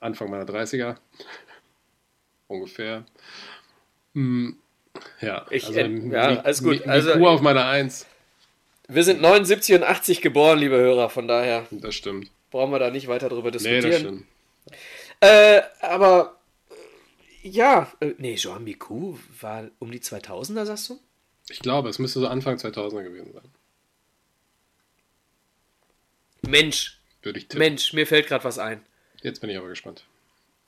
[0.00, 0.96] Anfang meiner 30er.
[2.48, 3.04] ungefähr.
[4.14, 4.56] Hm,
[5.20, 6.80] ja, Ich, äh, ja, alles gut.
[6.80, 8.06] Wie Also- auf meiner Eins.
[8.90, 12.30] Wir sind 79 und 80 geboren, liebe Hörer, von daher Das stimmt.
[12.50, 13.82] brauchen wir da nicht weiter drüber Nee, diskutieren.
[13.90, 14.24] das stimmt.
[15.20, 16.38] Äh, aber
[17.42, 20.98] äh, ja, äh, nee, Joan Miku war um die 2000er, sagst du?
[21.50, 23.44] Ich glaube, es müsste so Anfang 2000er gewesen sein.
[26.42, 27.58] Mensch, Würde ich tippen.
[27.58, 28.80] Mensch, mir fällt gerade was ein.
[29.22, 30.04] Jetzt bin ich aber gespannt.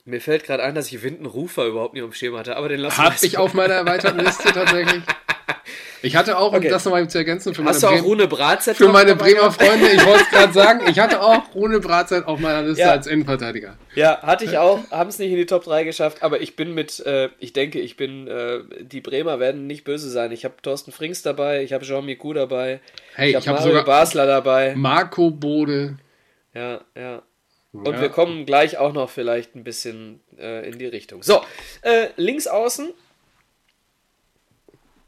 [0.03, 2.79] Mir fällt gerade ein, dass ich Winden Rufer überhaupt nicht dem Schirm hatte, aber den
[2.79, 5.03] lassen wir Hab ich auf meiner erweiterten Liste tatsächlich.
[6.03, 6.69] Ich hatte auch, um Okay.
[6.69, 9.51] das nochmal zu ergänzen, für meine, Hast du auch Rune Bratzett für meine Bremer?
[9.51, 12.89] Freunde, ich wollte es gerade sagen, ich hatte auch Rune Bratzeit auf meiner Liste Ja.
[12.91, 13.77] als Innenverteidiger.
[13.93, 16.73] Ja, hatte ich auch, haben es nicht in die Top 3 geschafft, aber ich bin
[16.73, 20.31] mit, äh, ich denke, ich bin, äh, die Bremer werden nicht böse sein.
[20.31, 22.79] Ich habe Thorsten Frings dabei, ich habe Jean Miku dabei,
[23.13, 24.73] Hey, ich habe Mario sogar Basler dabei.
[24.75, 25.97] Marco Bode.
[26.53, 27.21] Ja, ja.
[27.73, 28.01] Und Ja.
[28.01, 31.23] wir kommen gleich auch noch vielleicht ein bisschen äh, in die Richtung.
[31.23, 31.41] So,
[31.83, 32.91] äh, links außen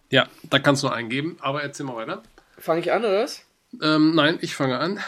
[0.10, 2.24] Ja, da kannst du eingeben, aber erzähl mal weiter.
[2.58, 3.44] fange ich an, oder was?
[3.82, 5.00] Ähm, nein, ich fange an.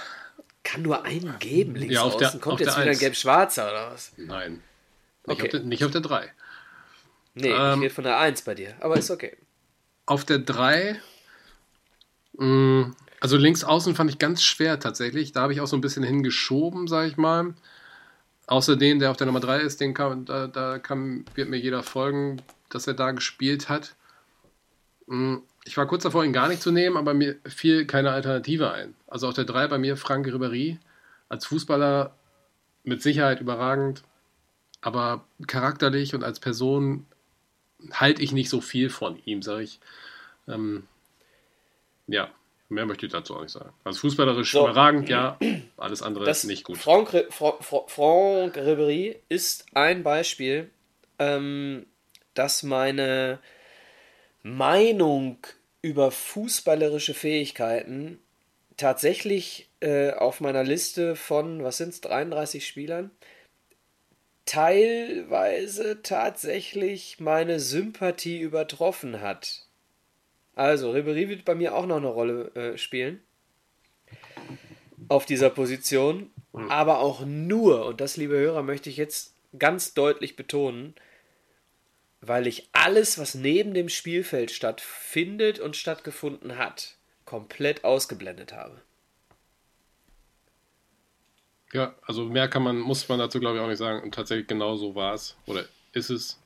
[0.63, 2.31] Kann nur einen geben, links Ja, auf außen.
[2.31, 4.11] der- Kommt auf jetzt der wieder ein gelb-schwarzer oder was?
[4.17, 4.53] Nein.
[5.27, 5.43] Nicht, Okay.
[5.43, 6.31] auf der, nicht auf der 3.
[7.35, 7.81] Nee, ich Ähm.
[7.81, 9.37] rede von der 1 bei dir, aber ist okay.
[10.07, 10.99] Auf der 3,
[12.33, 15.31] mh, also links außen fand ich ganz schwer tatsächlich.
[15.31, 17.53] Da habe ich auch so ein bisschen hingeschoben, sage ich mal.
[18.47, 21.57] Außer den, der auf der Nummer 3 ist, den kann, da, da kann, wird mir
[21.57, 23.95] jeder folgen, dass er da gespielt hat.
[25.07, 28.71] Mh, Ich war kurz davor, ihn gar nicht zu nehmen, aber mir fiel keine Alternative
[28.71, 28.95] ein.
[29.07, 30.77] Also auf der 3 bei mir Frank Ribéry.
[31.29, 32.15] Als Fußballer
[32.83, 34.03] mit Sicherheit überragend,
[34.81, 37.07] aber charakterlich und als Person
[37.91, 39.79] halte ich nicht so viel von ihm, sage ich.
[40.47, 40.83] Ähm,
[42.07, 42.29] ja,
[42.69, 43.73] mehr möchte ich dazu auch nicht sagen.
[43.83, 44.61] Also fußballerisch So.
[44.65, 45.37] überragend, ja,
[45.77, 46.77] alles andere Das ist nicht gut.
[46.77, 50.69] Franck, Ri- Fra- Fra- Franck Ribéry ist ein Beispiel,
[51.19, 51.85] ähm,
[52.33, 53.39] dass meine
[54.43, 55.37] Meinung
[55.81, 58.19] über fußballerische Fähigkeiten
[58.77, 63.11] tatsächlich äh, auf meiner Liste von, was sind es, 33 Spielern,
[64.45, 69.64] teilweise tatsächlich meine Sympathie übertroffen hat.
[70.55, 73.21] Also, Ribéry wird bei mir auch noch eine Rolle äh, spielen
[75.07, 76.31] auf dieser Position,
[76.69, 80.95] aber auch nur, und das, liebe Hörer, möchte ich jetzt ganz deutlich betonen,
[82.21, 86.95] weil ich alles, was neben dem Spielfeld stattfindet und stattgefunden hat,
[87.25, 88.81] komplett ausgeblendet habe.
[91.73, 94.01] Ja, also mehr kann man, muss man dazu glaube ich auch nicht sagen.
[94.01, 95.35] Und tatsächlich genau so war es.
[95.45, 96.39] Oder ist es.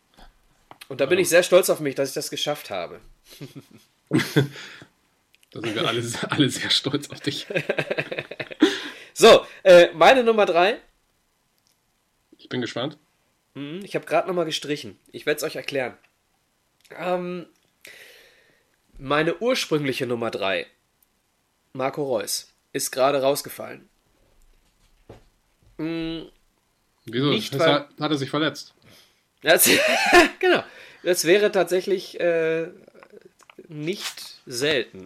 [0.88, 3.00] Und da bin ich sehr stolz auf mich, dass ich das geschafft habe.
[4.10, 7.48] Da sind wir alle, alle sehr stolz auf dich.
[9.14, 10.78] So, äh, meine Nummer drei.
[12.38, 12.98] Ich bin gespannt.
[13.56, 14.98] Hm, Ich habe gerade nochmal gestrichen.
[15.12, 15.98] Ich werde es euch erklären.
[16.98, 17.46] Ähm,
[18.98, 20.66] meine ursprüngliche Nummer 3,
[21.74, 23.88] Marco Reus, ist gerade rausgefallen.
[25.78, 26.30] Hm,
[27.06, 27.28] Wieso?
[27.30, 28.74] Nicht, weil- hat, hat er sich verletzt?
[29.42, 29.70] Das,
[30.40, 30.64] genau.
[31.04, 32.68] Das wäre tatsächlich äh,
[33.70, 35.06] nicht selten,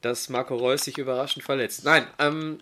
[0.00, 1.84] dass Marco Reus sich überraschend verletzt.
[1.84, 2.60] Nein, ähm,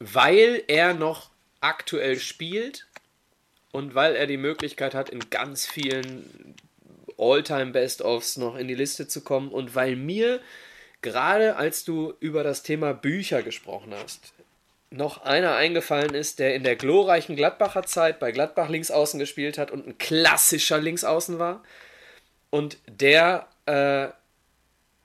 [0.00, 1.30] weil er noch
[1.60, 2.86] aktuell spielt
[3.70, 6.56] und weil er die Möglichkeit hat, in ganz vielen
[7.16, 10.40] All-Time-Best-Offs noch in die Liste zu kommen und weil mir
[11.02, 14.32] gerade als du über das Thema Bücher gesprochen hast,
[14.90, 19.70] noch einer eingefallen ist, der in der glorreichen Gladbacher Zeit bei Gladbach linksaußen gespielt hat
[19.70, 21.62] und ein klassischer Linksaußen war.
[22.50, 24.08] Und der äh,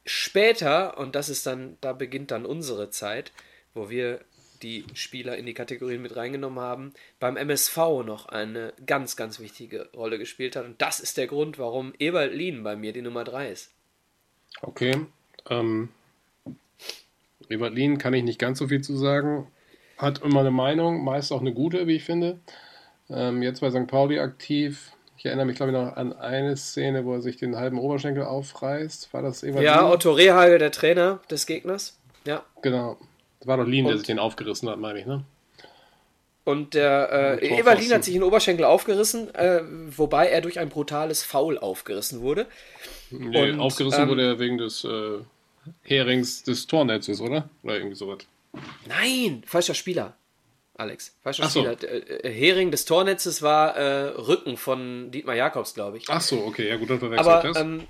[0.05, 3.31] später, und das ist dann, da beginnt dann unsere Zeit,
[3.73, 4.21] wo wir
[4.61, 9.89] die Spieler in die Kategorien mit reingenommen haben, beim MSV noch eine ganz, ganz wichtige
[9.95, 10.65] Rolle gespielt hat.
[10.65, 13.71] Und das ist der Grund, warum Ewald Lien bei mir die Nummer 3 ist.
[14.61, 15.05] Okay.
[15.49, 15.89] Ähm,
[17.49, 19.47] Ebert Lien kann ich nicht ganz so viel zu sagen.
[19.97, 22.39] Hat immer eine Meinung, meist auch eine gute, wie ich finde.
[23.09, 23.87] Ähm, jetzt bei St.
[23.87, 24.91] Pauli aktiv.
[25.19, 28.23] Ich erinnere mich, glaube ich, noch an eine Szene, wo er sich den halben Oberschenkel
[28.23, 29.13] aufreißt.
[29.13, 29.91] War das Ebert Ja?
[29.91, 31.99] Otto Rehagel, der Trainer des Gegners.
[32.23, 32.45] Ja.
[32.61, 32.95] Genau.
[33.39, 35.25] Das war doch Lien, der Und- sich den aufgerissen hat, meine ich, ne?
[36.45, 37.59] Und der äh.
[37.59, 39.61] Evalin hat sich den Oberschenkel aufgerissen, äh,
[39.95, 42.47] wobei er durch ein brutales Foul aufgerissen wurde.
[43.11, 45.19] Nee, Und, aufgerissen ähm, wurde er wegen des äh,
[45.83, 47.49] Herings des Tornetzes, oder?
[47.61, 48.19] Oder irgendwie sowas.
[48.87, 50.15] Nein, falscher Spieler.
[50.79, 51.15] Alex.
[51.21, 51.59] Falscher Ach so.
[51.61, 52.23] Spieler.
[52.23, 56.05] Äh, Hering des Tornetzes war äh, Rücken von Dietmar Jakobs, glaube ich.
[56.09, 57.57] Ach so, okay, ja gut, dann verwechselt Aber, das.
[57.57, 57.87] ähm,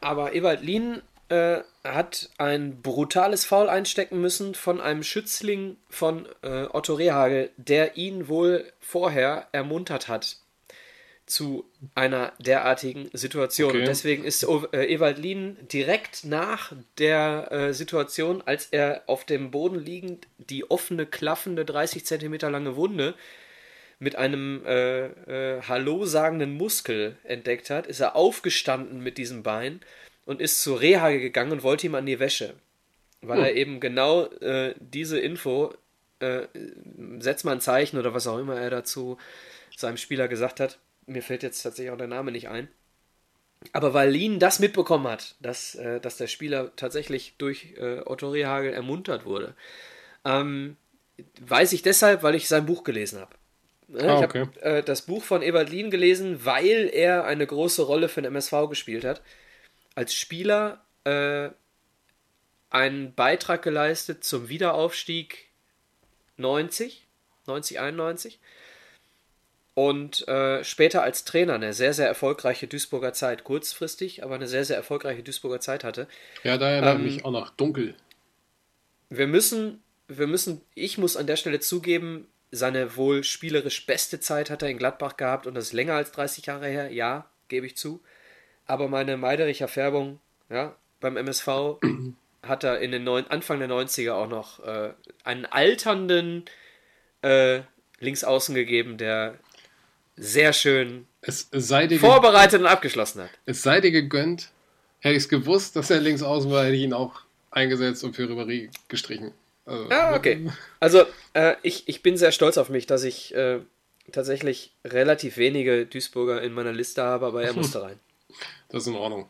[0.00, 6.66] aber Ewald Lien äh, hat ein brutales Foul einstecken müssen von einem Schützling von äh,
[6.72, 10.36] Otto Rehagel, der ihn wohl vorher ermuntert hat
[11.26, 13.70] zu einer derartigen Situation.
[13.70, 13.80] Okay.
[13.80, 19.50] Und deswegen ist äh, Ewald Lien direkt nach der äh, Situation, als er auf dem
[19.50, 23.14] Boden liegend die offene, klaffende, 30 Zentimeter lange Wunde
[23.98, 29.80] mit einem äh, äh, Hallo sagenden Muskel entdeckt hat, ist er aufgestanden mit diesem Bein
[30.26, 32.54] und ist zu Rehage gegangen und wollte ihm an die Wäsche.
[33.22, 35.74] Weil er eben genau äh, diese Info,
[36.20, 36.42] äh,
[37.18, 39.16] setz mal ein Zeichen oder was auch immer er dazu
[39.76, 40.78] seinem Spieler gesagt hat.
[41.06, 42.68] Mir fällt jetzt tatsächlich auch der Name nicht ein.
[43.72, 48.30] Aber weil Lien das mitbekommen hat, dass, äh, dass der Spieler tatsächlich durch äh, Otto
[48.30, 49.54] Rehagel ermuntert wurde,
[50.24, 50.76] ähm,
[51.40, 53.34] weiß ich deshalb, weil ich sein Buch gelesen habe.
[53.88, 54.40] Ne, Ah, ich okay.
[54.40, 58.32] habe äh, das Buch von Ewald Lien gelesen, weil er eine große Rolle für den
[58.32, 59.22] MSV gespielt hat.
[59.94, 61.50] Als Spieler äh,
[62.70, 65.48] einen Beitrag geleistet zum Wiederaufstieg
[66.36, 67.06] 90,
[67.46, 68.40] 90, 91.
[69.76, 74.64] Und äh, später als Trainer eine sehr, sehr erfolgreiche Duisburger Zeit, kurzfristig, aber eine sehr,
[74.64, 76.08] sehr erfolgreiche Duisburger Zeit hatte.
[76.44, 77.94] ja, da erinnert ähm, mich auch noch dunkel.
[79.10, 84.48] Wir müssen, wir müssen, ich muss an der Stelle zugeben, seine wohl spielerisch beste Zeit
[84.48, 87.66] hat er in Gladbach gehabt und das ist länger als 30 Jahre her, ja, gebe
[87.66, 88.02] ich zu.
[88.64, 91.48] Aber meine Meidericher Färbung, ja, beim MSV
[92.42, 96.46] hat er in den neun, Anfang der 90er auch noch äh, einen alternden
[97.20, 97.60] äh,
[98.00, 99.38] Linksaußen gegeben, der
[100.16, 103.30] sehr schön Es, es, sei dir, ge- vorbereitet und abgeschlossen hat.
[103.46, 104.50] es sei dir gegönnt.
[105.00, 107.20] Hätte ich es gewusst, dass er links außen war, hätte ich ihn auch
[107.50, 109.32] eingesetzt und für Ribéry gestrichen.
[109.66, 110.50] Also, Ah, okay.
[110.80, 113.60] Also, äh, ich, ich bin sehr stolz auf mich, dass ich äh,
[114.12, 117.98] tatsächlich relativ wenige Duisburger in meiner Liste habe, aber er musste rein.
[118.68, 119.28] Das ist in Ordnung.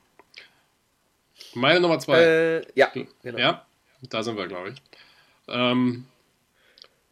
[1.55, 2.21] Meine Nummer zwei.
[2.23, 2.93] Äh, ja,
[3.23, 3.39] genau.
[3.39, 3.67] Ja,
[4.11, 4.83] da sind wir, glaube ich.
[5.49, 6.07] Ähm,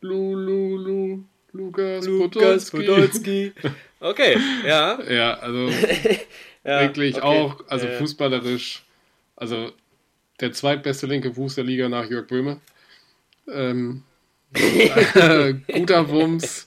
[0.01, 1.25] Lu, Lu, Lu,
[1.55, 3.53] Lukas, Lukas Podolski.
[4.01, 4.37] Okay,
[4.67, 5.01] ja.
[5.11, 5.71] Ja, also
[6.65, 7.25] ja wirklich okay.
[7.25, 8.85] auch, also Äh, fußballerisch,
[9.35, 9.73] also
[10.41, 12.61] der zweitbeste linke Fuß der Liga nach Jörg Böhme.
[13.51, 14.03] Ähm,
[14.53, 16.67] äh, guter Wumms,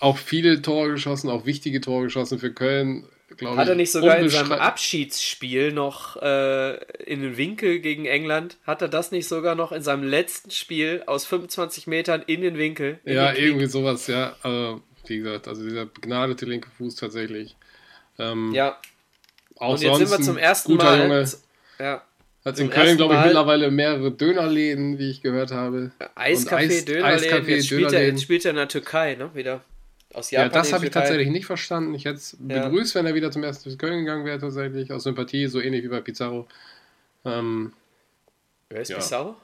[0.00, 3.04] auch viele Tore geschossen, auch wichtige Tore geschossen für Köln.
[3.38, 8.04] Glaube Hat er ich, nicht sogar in seinem Abschiedsspiel noch äh, in den Winkel gegen
[8.06, 12.42] England, hat er das nicht sogar noch in seinem letzten Spiel aus 25 Metern in
[12.42, 12.98] den Winkel?
[13.04, 14.36] In Ja, den irgendwie sowas, ja.
[14.42, 17.56] Also, wie gesagt, also dieser begnadete linke Fuß tatsächlich.
[18.18, 18.78] Ähm, Ja,
[19.56, 21.02] auch und jetzt sind wir zum ersten guter Mal.
[21.02, 21.28] Junge.
[21.78, 22.02] Ja,
[22.44, 25.92] Hat in Köln, glaube ich, mittlerweile mehrere Dönerläden, wie ich gehört habe.
[26.16, 27.04] Eiscafé, Eis- Dönerläden.
[27.44, 28.14] Eiscafé, jetzt, spielt er, Dönerläden.
[28.16, 29.30] jetzt spielt er in der Türkei, ne?
[29.34, 29.60] Wieder.
[30.14, 30.54] Aus Ja, Japan.
[30.54, 31.94] das in die habe ich tatsächlich nicht verstanden.
[31.94, 32.66] Ich hätte es Ja.
[32.68, 34.90] begrüßt, wenn er wieder zum ersten FC Köln gegangen wäre, tatsächlich.
[34.92, 36.48] Aus Sympathie, so ähnlich wie bei Pizarro.
[37.24, 37.72] Ähm,
[38.70, 38.96] Wer ist Ja.
[38.98, 39.36] Pizarro?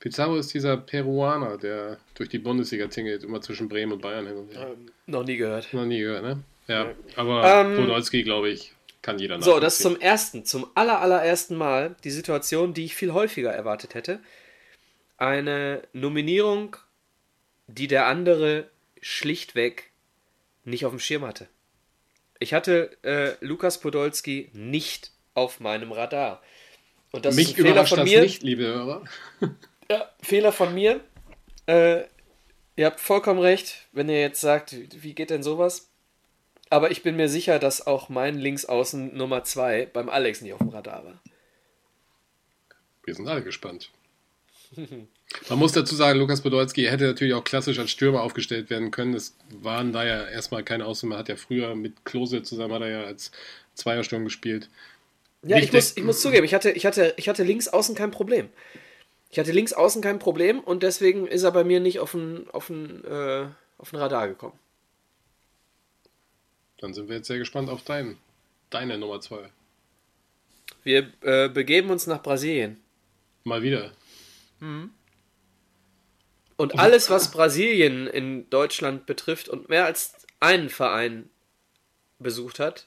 [0.00, 4.36] Pizarro ist dieser Peruaner, der durch die Bundesliga tingelt, immer zwischen Bremen und Bayern hin
[4.36, 4.68] und her.
[4.72, 5.72] Ähm, noch nie gehört.
[5.72, 6.42] Noch nie gehört, ne?
[6.66, 9.92] Ja, aber Ähm, Podolski, glaube ich, kann jeder So, das nachvollziehen.
[9.92, 14.20] zum ersten, zum aller, allerersten Mal die Situation, die ich viel häufiger erwartet hätte.
[15.18, 16.76] Eine Nominierung,
[17.68, 18.68] die der andere
[19.00, 19.90] schlichtweg
[20.64, 21.48] nicht auf dem Schirm hatte.
[22.38, 26.42] Ich hatte äh, Lukas Podolski nicht auf meinem Radar.
[27.12, 28.22] Und das Mich ist ein Fehler von mir.
[28.22, 29.04] nicht, liebe Hörer.
[29.90, 31.00] Ja, Fehler von mir.
[31.66, 32.04] Äh,
[32.76, 35.90] ihr habt vollkommen recht, wenn ihr jetzt sagt, wie geht denn sowas?
[36.70, 40.60] Aber ich bin mir sicher, dass auch mein Linksaußen Nummer 2 beim Alex nicht auf
[40.60, 41.22] dem Radar war.
[43.04, 43.90] Wir sind alle gespannt.
[45.48, 49.14] Man muss dazu sagen, Lukas Podolski hätte natürlich auch klassisch als Stürmer aufgestellt werden können.
[49.14, 51.16] Es waren da ja erstmal keine Ausnahme.
[51.16, 53.32] Hat ja früher mit Klose zusammen hat er ja als
[53.74, 54.68] Zweiersturm gespielt.
[55.44, 58.10] Ja, ich muss, ich muss zugeben, ich hatte, ich, hatte, ich hatte links außen kein
[58.12, 58.48] Problem.
[59.30, 62.48] Ich hatte links außen kein Problem und deswegen ist er bei mir nicht auf den,
[62.50, 63.46] auf den, äh,
[63.78, 64.58] auf den Radar gekommen.
[66.78, 68.18] Dann sind wir jetzt sehr gespannt auf dein,
[68.70, 69.48] deine Nummer zwei.
[70.84, 72.80] Wir äh, begeben uns nach Brasilien.
[73.44, 73.92] Mal wieder.
[76.62, 81.28] Und alles, was Brasilien in Deutschland betrifft und mehr als einen Verein
[82.20, 82.86] besucht hat,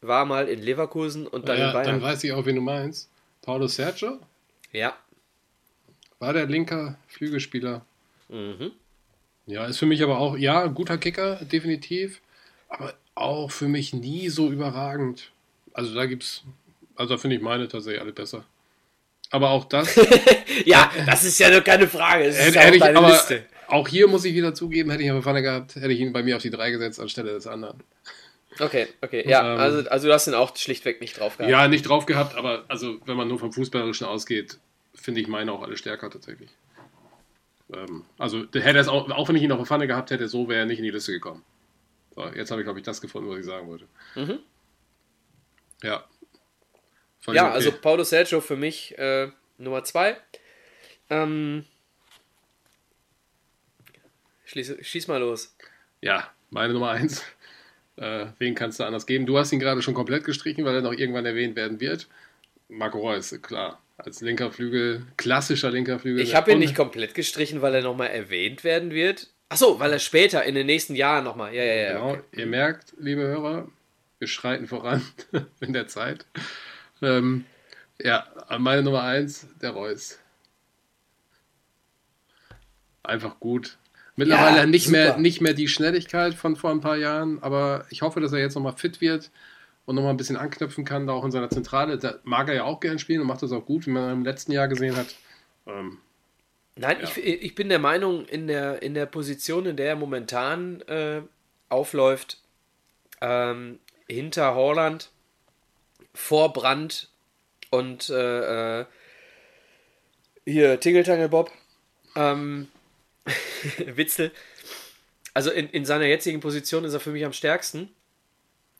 [0.00, 2.02] war mal in Leverkusen und dann in ja, dann Bayern.
[2.02, 3.08] weiß ich auch, wen du meinst.
[3.42, 4.18] Paulo Sergio
[4.72, 4.96] Ja.
[6.18, 7.84] war der linker Flügelspieler.
[8.28, 8.72] Mhm.
[9.46, 12.20] Ja, ist für mich aber auch, ja, guter Kicker, definitiv.
[12.68, 15.30] Aber auch für mich nie so überragend.
[15.74, 16.42] Also da gibt's,
[16.96, 18.44] also da finde ich meine tatsächlich alle besser.
[19.30, 19.98] Aber auch das
[20.64, 22.24] Ja, das ist ja nur keine Frage.
[22.24, 23.44] Ist hätte, hätte ich, aber Liste.
[23.68, 26.22] Auch hier muss ich wieder zugeben, hätte ich eine Pfanne gehabt, hätte ich ihn bei
[26.22, 27.82] mir auf die 3 gesetzt anstelle des anderen.
[28.58, 29.24] Okay, okay.
[29.28, 31.50] Ja, ähm, also, also du hast ihn auch schlichtweg nicht drauf gehabt.
[31.50, 34.58] Ja, nicht drauf gehabt, aber also wenn man nur vom Fußballerischen ausgeht,
[34.94, 36.50] finde ich meine auch alle stärker tatsächlich.
[37.72, 40.48] Ähm, also hätte es auch, auch wenn ich ihn auf der Pfanne gehabt hätte, so
[40.48, 41.44] wäre er nicht in die Liste gekommen.
[42.14, 43.86] So, jetzt habe ich, glaube ich, das gefunden, was ich sagen wollte.
[44.16, 44.40] Mhm.
[45.82, 46.04] Ja.
[47.20, 47.54] Fand ja, okay.
[47.54, 49.28] also Paulo Sergio für mich äh,
[49.58, 50.16] Nummer 2.
[51.10, 51.64] Ähm,
[54.46, 55.54] schieß, schieß mal los.
[56.00, 57.22] Ja, meine Nummer 1.
[57.96, 59.26] Äh, wen kannst du anders geben?
[59.26, 62.08] Du hast ihn gerade schon komplett gestrichen, weil er noch irgendwann erwähnt werden wird.
[62.68, 63.82] Marco Reus, klar.
[63.98, 66.22] Als linker Flügel, klassischer linker Flügel.
[66.22, 69.28] Ich habe ihn nicht komplett gestrichen, weil er nochmal erwähnt werden wird.
[69.50, 71.54] Achso, weil er später in den nächsten Jahren nochmal.
[71.54, 71.92] Ja, ja, ja.
[71.92, 72.10] Genau.
[72.12, 72.22] Okay.
[72.32, 73.68] Ihr merkt, liebe Hörer,
[74.18, 75.02] wir schreiten voran
[75.60, 76.24] in der Zeit.
[77.02, 77.44] Ähm,
[78.02, 78.26] ja,
[78.58, 80.18] meine Nummer 1, der Reus.
[83.02, 83.78] Einfach gut.
[84.16, 88.02] Mittlerweile ja, nicht, mehr, nicht mehr die Schnelligkeit von vor ein paar Jahren, aber ich
[88.02, 89.30] hoffe, dass er jetzt nochmal fit wird
[89.86, 91.96] und nochmal ein bisschen anknüpfen kann, da auch in seiner Zentrale.
[91.98, 94.24] Da mag er ja auch gern spielen und macht das auch gut, wie man im
[94.24, 95.14] letzten Jahr gesehen hat.
[95.66, 95.98] Ähm,
[96.76, 97.08] Nein, ja.
[97.08, 101.22] ich, ich bin der Meinung, in der, in der Position, in der er momentan äh,
[101.68, 102.38] aufläuft,
[103.20, 103.78] ähm,
[104.08, 105.10] hinter Holland,
[106.14, 107.08] vor Brand
[107.70, 108.84] und äh, äh,
[110.44, 111.50] hier Tingeltangel Bob,
[112.16, 112.68] ähm,
[113.78, 114.32] Witzel.
[115.34, 117.90] Also in, in seiner jetzigen Position ist er für mich am stärksten.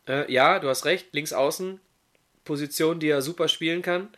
[0.08, 1.80] Äh, ja, du hast recht, links außen,
[2.44, 4.08] Position, die er super spielen kann.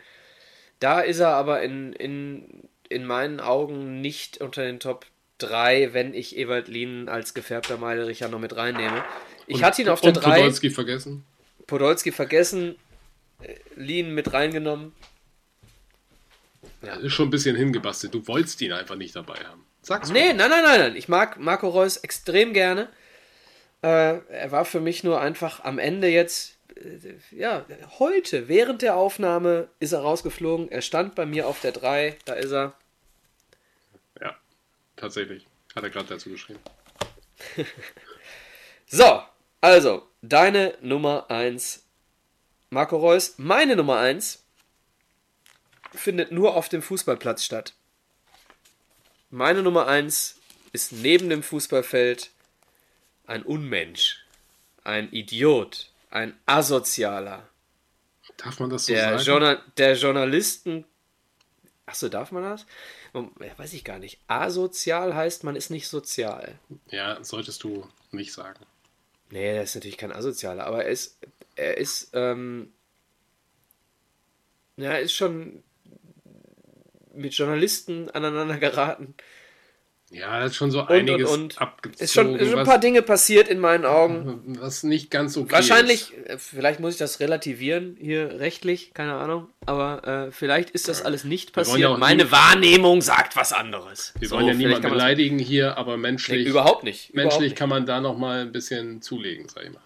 [0.80, 5.06] Da ist er aber in, in, in meinen Augen nicht unter den Top
[5.38, 9.04] 3, wenn ich Ewald Lien als gefärbter Meidericher noch mit reinnehme.
[9.46, 10.36] Ich und, hatte ihn auf der 3.
[10.36, 11.24] Podolski vergessen.
[11.66, 12.76] Podolski vergessen,
[13.42, 14.92] äh, Lien mit reingenommen.
[16.82, 16.94] Ja.
[16.96, 18.14] Ist schon ein bisschen hingebastelt.
[18.14, 19.64] Du wolltest ihn einfach nicht dabei haben.
[19.82, 20.34] Sag's nee, mal.
[20.34, 20.96] nein, nein, nein, nein.
[20.96, 22.88] Ich mag Marco Reus extrem gerne.
[23.82, 27.66] Äh, er war für mich nur einfach am Ende jetzt, äh, ja,
[27.98, 30.70] heute, während der Aufnahme ist er rausgeflogen.
[30.70, 32.74] Er stand bei mir auf der 3, da ist er.
[34.20, 34.36] Ja,
[34.96, 35.46] tatsächlich.
[35.74, 36.60] Hat er gerade dazu geschrieben.
[38.86, 39.22] so,
[39.60, 41.84] also, deine Nummer 1,
[42.72, 43.34] Marco Reus.
[43.36, 44.42] Meine Nummer 1
[45.92, 47.74] findet nur auf dem Fußballplatz statt.
[49.28, 50.36] Meine Nummer 1
[50.72, 52.30] ist neben dem Fußballfeld
[53.26, 54.24] ein Unmensch,
[54.84, 57.46] ein Idiot, ein Asozialer.
[58.38, 59.22] Darf man das so der sagen?
[59.22, 60.86] Journal der Journalisten.
[61.84, 62.64] Achso, darf man das?
[63.58, 64.18] Weiß ich gar nicht.
[64.28, 66.58] Asozial heißt, man ist nicht sozial.
[66.86, 68.64] Ja, solltest du nicht sagen.
[69.32, 71.18] Nee, das ist natürlich kein Asozialer, aber er ist,
[71.56, 72.74] er ist, ähm,
[74.76, 75.62] ja, er ist schon
[77.14, 79.14] mit Journalisten aneinander geraten.
[80.12, 81.60] Ja, ist schon so einiges und, und, und.
[81.60, 82.04] abgezogen.
[82.04, 84.58] Ist schon, ist schon ein paar Dinge passiert in meinen Augen.
[84.60, 86.28] Was nicht ganz okay Wahrscheinlich, ist.
[86.28, 89.48] Äh, vielleicht muss ich das relativieren hier rechtlich, keine Ahnung.
[89.64, 91.78] Aber äh, vielleicht ist das alles nicht passiert.
[91.78, 94.12] Ja Meine Wahrnehmung sagt was anderes.
[94.18, 96.44] Wir so, wollen ja niemanden beleidigen hier, aber menschlich.
[96.44, 97.14] Nee, überhaupt nicht.
[97.14, 97.56] Menschlich überhaupt nicht.
[97.56, 99.80] kann man da nochmal ein bisschen zulegen, sag ich mal.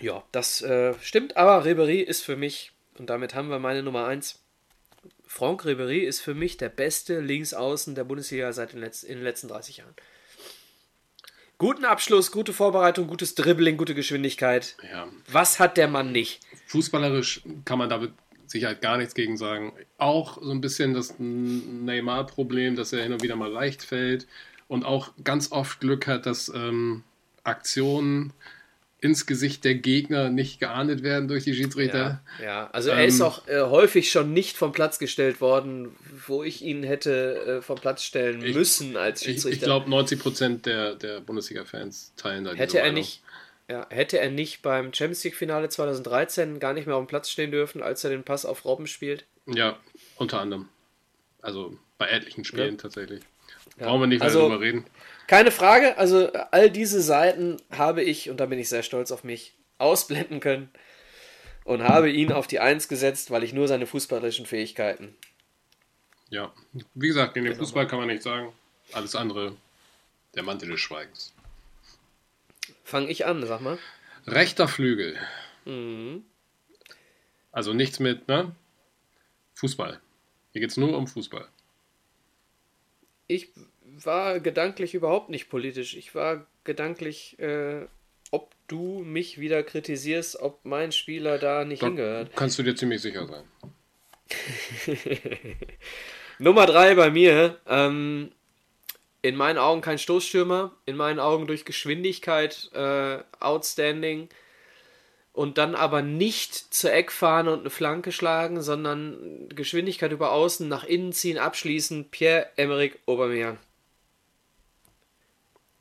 [0.00, 4.06] Ja, das äh, stimmt, aber Ribery ist für mich, und damit haben wir meine Nummer
[4.06, 4.38] 1,
[5.26, 9.24] Franck Ribéry ist für mich der beste Linksaußen der Bundesliga seit den, Letz in den
[9.24, 9.94] letzten 30 Jahren.
[11.58, 14.76] Guten Abschluss, gute Vorbereitung, gutes Dribbling, gute Geschwindigkeit.
[14.90, 15.08] Ja.
[15.28, 16.40] Was hat der Mann nicht?
[16.66, 18.12] Fußballerisch kann man da mit
[18.46, 19.72] Sicherheit gar nichts gegen sagen.
[19.98, 24.26] Auch so ein bisschen das Neymar-Problem, dass er hin und wieder mal leicht fällt
[24.68, 27.04] und auch ganz oft Glück hat, dass ähm,
[27.44, 28.32] Aktionen
[29.00, 32.22] ins Gesicht der Gegner nicht geahndet werden durch die Schiedsrichter.
[32.38, 32.70] Ja, ja.
[32.70, 35.96] also er ist ähm, auch äh, häufig schon nicht vom Platz gestellt worden,
[36.26, 39.48] wo ich ihn hätte äh, vom Platz stellen ich, müssen als Schiedsrichter.
[39.48, 43.22] Ich, ich glaube, 90 Prozent der, der Bundesliga-Fans teilen da hätte er nicht
[43.70, 47.52] ja, Hätte er nicht beim Champions League-Finale 2013 gar nicht mehr auf dem Platz stehen
[47.52, 49.26] dürfen, als er den Pass auf Robben spielt?
[49.46, 49.78] Ja,
[50.16, 50.68] unter anderem.
[51.40, 52.82] Also bei etlichen Spielen ja.
[52.82, 53.22] tatsächlich.
[53.78, 54.86] Brauchen wir nicht mehr also, darüber reden.
[55.30, 59.22] Keine Frage, also all diese Seiten habe ich, und da bin ich sehr stolz auf
[59.22, 60.72] mich, ausblenden können
[61.62, 65.16] und habe ihn auf die Eins gesetzt, weil ich nur seine fußballerischen Fähigkeiten.
[66.30, 66.52] Ja,
[66.94, 67.62] wie gesagt, in dem genau.
[67.62, 68.52] Fußball kann man nicht sagen.
[68.90, 69.56] Alles andere,
[70.34, 71.32] der Mantel des Schweigens.
[72.82, 73.78] Fange ich an, sag mal.
[74.26, 75.16] Rechter Flügel.
[75.64, 76.24] Mhm.
[77.52, 78.50] Also nichts mit, ne?
[79.54, 80.00] Fußball.
[80.50, 81.46] Hier geht es nur um Fußball.
[83.28, 83.50] Ich
[84.06, 85.96] war gedanklich überhaupt nicht politisch.
[85.96, 87.86] Ich war gedanklich, äh,
[88.30, 92.30] ob du mich wieder kritisierst, ob mein Spieler da nicht da hingehört.
[92.36, 93.44] Kannst du dir ziemlich sicher sein.
[96.38, 97.58] Nummer drei bei mir.
[97.66, 98.32] Ähm,
[99.22, 104.28] in meinen Augen kein Stoßstürmer, in meinen Augen durch Geschwindigkeit äh, outstanding
[105.32, 110.84] und dann aber nicht zur Eckfahne und eine Flanke schlagen, sondern Geschwindigkeit über außen, nach
[110.84, 113.58] innen ziehen, abschließen, Pierre-Emerick Aubameyang.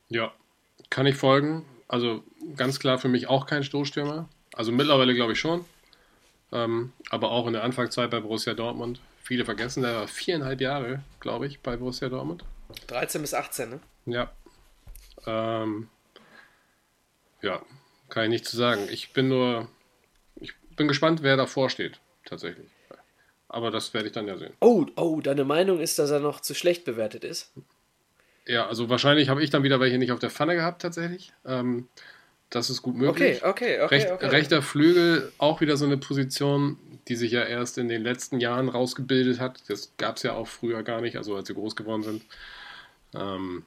[0.09, 0.33] Ja,
[0.89, 1.65] kann ich folgen.
[1.87, 2.23] Also
[2.55, 4.27] ganz klar für mich auch kein Stoßstürmer.
[4.53, 5.65] Also mittlerweile glaube ich schon.
[6.51, 8.99] Ähm, aber auch in der Anfangszeit bei Borussia Dortmund.
[9.21, 12.43] Viele vergessen, der war viereinhalb Jahre, glaube ich, bei Borussia Dortmund.
[12.87, 13.79] 13 bis 18, ne?
[14.05, 14.31] Ja.
[15.25, 15.89] Ähm,
[17.41, 17.61] ja,
[18.09, 18.87] kann ich nicht zu sagen.
[18.89, 19.67] Ich bin nur,
[20.35, 22.67] ich bin gespannt, wer davor steht, tatsächlich.
[23.47, 24.53] Aber das werde ich dann ja sehen.
[24.59, 27.51] Oh, oh, deine Meinung ist, dass er noch zu schlecht bewertet ist?
[28.49, 31.31] Ja, also wahrscheinlich habe ich dann wieder welche nicht auf der Pfanne gehabt, tatsächlich.
[31.45, 31.87] Ähm,
[32.49, 33.43] das ist gut möglich.
[33.43, 34.25] Okay, okay, okay, Recht, okay.
[34.25, 38.67] Rechter Flügel, auch wieder so eine Position, die sich ja erst in den letzten Jahren
[38.67, 39.61] rausgebildet hat.
[39.67, 42.25] Das gab es ja auch früher gar nicht, also als sie groß geworden sind.
[43.13, 43.65] Ähm,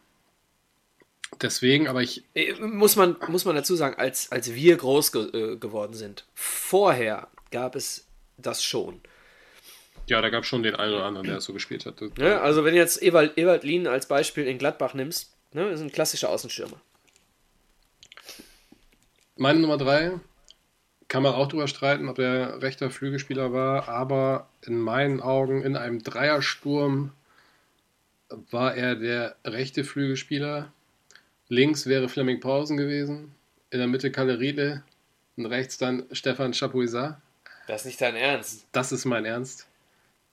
[1.40, 2.24] deswegen, aber ich.
[2.34, 6.24] Äh, Muss man, muss man dazu sagen, als, als wir groß ge äh, geworden sind,
[6.34, 9.00] vorher gab es das schon.
[10.08, 12.00] Ja, da gab es schon den einen oder anderen, der es so gespielt hat.
[12.18, 12.40] Ne?
[12.40, 15.92] Also wenn du jetzt Ewald, Ewald Lien als Beispiel in Gladbach nimmst, ne, ist ein
[15.92, 16.80] klassischer Außenstürmer.
[19.36, 20.20] Meine Nummer drei
[21.08, 25.76] kann man auch drüber streiten, ob der rechter Flügelspieler war, aber in meinen Augen in
[25.76, 27.12] einem Dreiersturm
[28.50, 30.72] war er der rechte Flügelspieler.
[31.48, 33.34] Links wäre Fleming Pausen gewesen,
[33.70, 34.82] in der Mitte Kalle Riedle
[35.36, 37.20] und rechts dann Stefan Chapuisat.
[37.66, 38.66] Das ist nicht dein Ernst.
[38.72, 39.66] Das ist mein Ernst.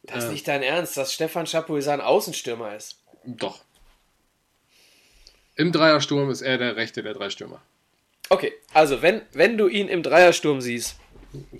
[0.03, 0.33] Das ist Äh.
[0.33, 2.97] nicht dein Ernst, dass Stefan Chapuisat ein Außenstürmer ist.
[3.25, 3.59] Doch.
[5.55, 7.61] Im Dreiersturm ist er der rechte der drei Stürmer.
[8.29, 10.95] Okay, also wenn, wenn du ihn im Dreiersturm siehst,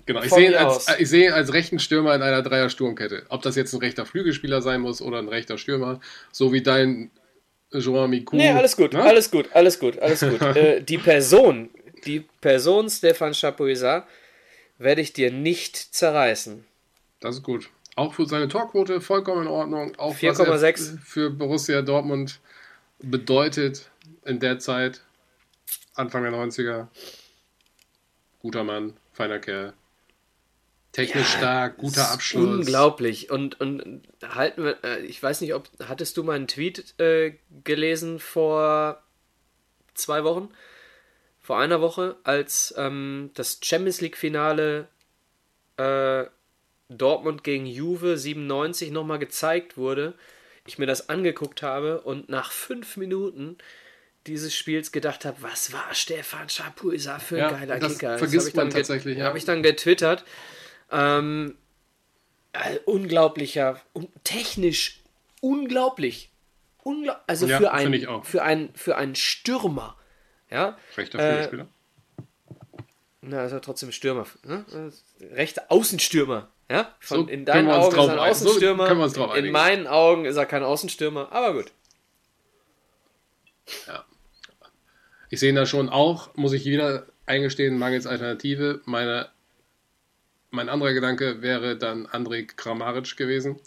[0.04, 0.98] Genau, ich sehe, ihn als, aus.
[0.98, 3.26] ich sehe ihn als rechten Stürmer in einer Dreier-Sturmkette.
[3.28, 6.00] Ob das jetzt ein rechter Flügelspieler sein muss oder ein rechter Stürmer,
[6.32, 7.12] so wie dein
[7.72, 8.34] Joan Miku.
[8.34, 9.02] Nee, alles gut, ne?
[9.02, 10.40] alles gut, alles gut, alles gut.
[10.56, 11.70] äh, die Person,
[12.04, 14.08] die Person Stefan Chapuisat
[14.78, 16.64] werde ich dir nicht zerreißen.
[17.20, 17.70] Das ist gut.
[18.00, 19.92] Auch für seine Torquote vollkommen in Ordnung.
[19.98, 20.92] Auch was 4,6.
[20.92, 22.40] er für Borussia Dortmund
[22.98, 23.90] bedeutet
[24.24, 25.02] in der Zeit,
[25.92, 26.86] Anfang der 90er.
[28.38, 29.74] Guter Mann, feiner Kerl.
[30.92, 32.60] Technisch stark, guter Abschluss.
[32.60, 33.30] Unglaublich.
[33.30, 38.18] Und, und halten wir, äh, ich weiß nicht, ob, hattest du meinen Tweet äh, gelesen
[38.18, 39.02] vor
[39.92, 40.48] zwei Wochen?
[41.38, 44.88] Vor einer Woche, als ähm, das Champions League-Finale
[45.76, 46.24] äh,
[46.90, 50.14] Dortmund gegen Juve 97 nochmal gezeigt wurde,
[50.66, 53.56] ich mir das angeguckt habe und nach fünf Minuten
[54.26, 58.18] dieses Spiels gedacht habe, was war Stefan Chapuisat für ein Ja, geiler das Kicker.
[58.18, 59.24] vergisst hab ich man tatsächlich, ja.
[59.24, 60.24] Habe ich dann getwittert.
[60.90, 61.56] Ähm,
[62.52, 65.00] äh, unglaublicher, un technisch
[65.40, 66.30] unglaublich.
[66.82, 69.96] Ungla also Ja, für, einen, für, einen, für einen Stürmer.
[70.50, 71.68] Ja, Rechter Äh, Flügelspieler.
[73.22, 74.26] na, ist er trotzdem Stürmer.
[74.44, 74.64] Ne?
[75.32, 76.48] Rechter Außenstürmer.
[76.70, 76.94] Ja?
[77.00, 78.86] Von, So in deinen Augen ist er ein so Außenstürmer.
[78.86, 79.52] drauf in einigen.
[79.52, 81.32] meinen Augen ist er kein Außenstürmer.
[81.32, 81.72] Aber gut.
[85.30, 88.80] Ich sehe ihn da schon auch, muss ich wieder eingestehen, mangels Alternative.
[88.84, 89.28] Meine,
[90.50, 93.60] mein anderer Gedanke wäre dann Andrej Kramaric gewesen.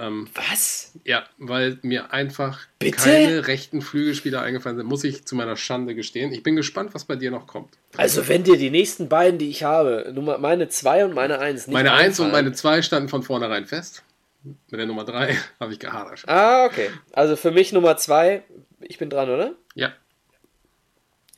[0.00, 0.92] Was?
[1.04, 2.96] Ja, weil mir einfach Bitte?
[2.96, 6.32] keine rechten Flügelspieler eingefallen sind, muss ich zu meiner Schande gestehen.
[6.32, 7.76] Ich bin gespannt, was bei dir noch kommt.
[7.96, 11.66] Also, wenn dir die nächsten beiden, die ich habe, Nummer, meine 2 und meine 1
[11.66, 14.04] nicht Meine 1 und meine 2 standen von vornherein fest.
[14.44, 16.22] Mit der Nummer 3 habe ich gehadert.
[16.28, 16.90] Ah, okay.
[17.12, 18.44] Also für mich Nummer 2,
[18.82, 19.54] ich bin dran, oder?
[19.74, 19.92] Ja,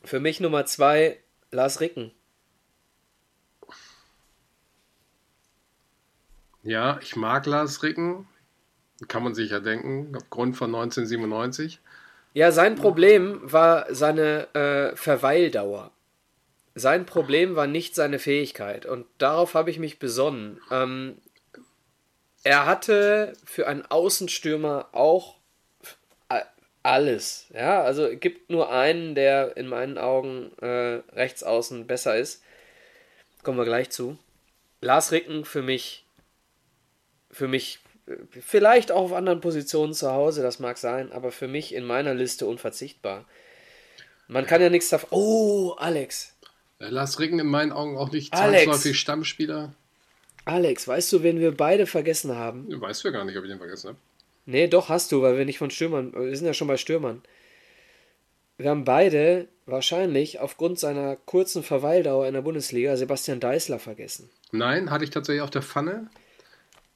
[0.04, 1.18] Für mich Nummer 2,
[1.50, 2.12] Lars Ricken.
[6.62, 8.26] ja, ich mag Lars Ricken.
[9.08, 11.80] Kann man sich ja denken, aufgrund von 1997.
[12.34, 15.90] Ja, sein Problem war seine äh, Verweildauer.
[16.74, 18.86] Sein Problem war nicht seine Fähigkeit.
[18.86, 20.60] Und darauf habe ich mich besonnen.
[20.70, 21.16] Ähm,
[22.44, 25.36] er hatte für einen Außenstürmer auch
[26.28, 26.42] a-
[26.82, 27.46] alles.
[27.52, 32.42] Ja, also es gibt nur einen, der in meinen Augen äh, rechts außen besser ist.
[33.42, 34.18] Kommen wir gleich zu.
[34.80, 36.06] Lars Ricken für mich,
[37.30, 37.89] für mich, äh,
[38.40, 42.14] vielleicht auch auf anderen Positionen zu Hause, das mag sein, aber für mich in meiner
[42.14, 43.24] Liste unverzichtbar.
[44.28, 45.08] Man kann ja nichts davon.
[45.12, 46.34] Oh, Alex.
[46.78, 48.64] Lars Ricken in meinen Augen auch nicht Alex.
[48.64, 49.74] zwangsläufig Stammspieler.
[50.44, 52.66] Alex, weißt du, wen wir beide vergessen haben?
[52.80, 53.98] Weißt du gar nicht, ob ich den vergessen habe.
[54.46, 57.22] Nee, doch hast du, weil wir nicht von Stürmern, wir sind ja schon bei Stürmern.
[58.56, 64.28] Wir haben beide wahrscheinlich aufgrund seiner kurzen Verweildauer in der Bundesliga Sebastian Deißler vergessen.
[64.52, 66.10] Nein, hatte ich tatsächlich auf der Pfanne.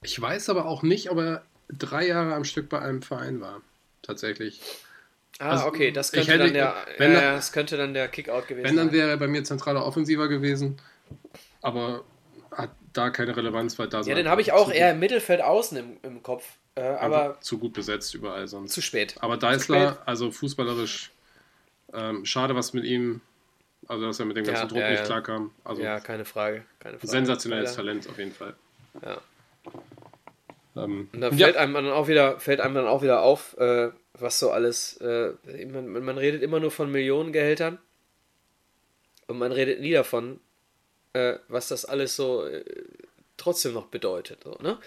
[0.05, 3.63] Ich weiß aber auch nicht, ob er drei Jahre am Stück bei einem Verein war.
[4.03, 4.61] tatsächlich.
[5.39, 8.47] Ah, Also, okay, das könnte, hätte- dann der, wenn ja, das könnte dann der Kickout
[8.47, 8.95] gewesen Wenn, dann sein.
[8.95, 10.77] wäre er bei mir zentraler Offensiver gewesen,
[11.63, 12.05] aber
[12.53, 15.79] hat da keine Relevanz, weil da Ja, den habe ich auch eher im Mittelfeld außen
[15.79, 16.45] im, im Kopf.
[16.77, 18.73] Äh, aber zu gut besetzt überall sonst.
[18.75, 19.17] zu spät.
[19.21, 21.11] Aber Deißler, also fußballerisch,
[21.95, 23.21] ähm, schade, was mit ihm,
[23.89, 25.07] also dass er mit dem ganzen Ja, Druck ja, nicht ja.
[25.07, 25.51] klarkam.
[25.65, 26.65] Also Ja, keine Frage.
[26.79, 27.09] Keine Frage.
[27.11, 27.75] sensationelles.
[27.75, 28.55] Talent auf jeden Fall.
[29.03, 29.19] Ja.
[30.77, 33.57] Ähm, Und da ja, fällt einem dann auch wieder, fällt einem dann auch wieder auf,
[33.59, 34.97] äh, was so alles.
[34.99, 35.33] Äh,
[35.67, 37.79] man, man redet immer nur von Millionengehältern
[39.27, 40.41] und man redet nie davon,
[41.13, 42.65] äh, was das alles so äh,
[43.37, 44.43] trotzdem noch bedeutet.
[44.45, 44.79] So, ne?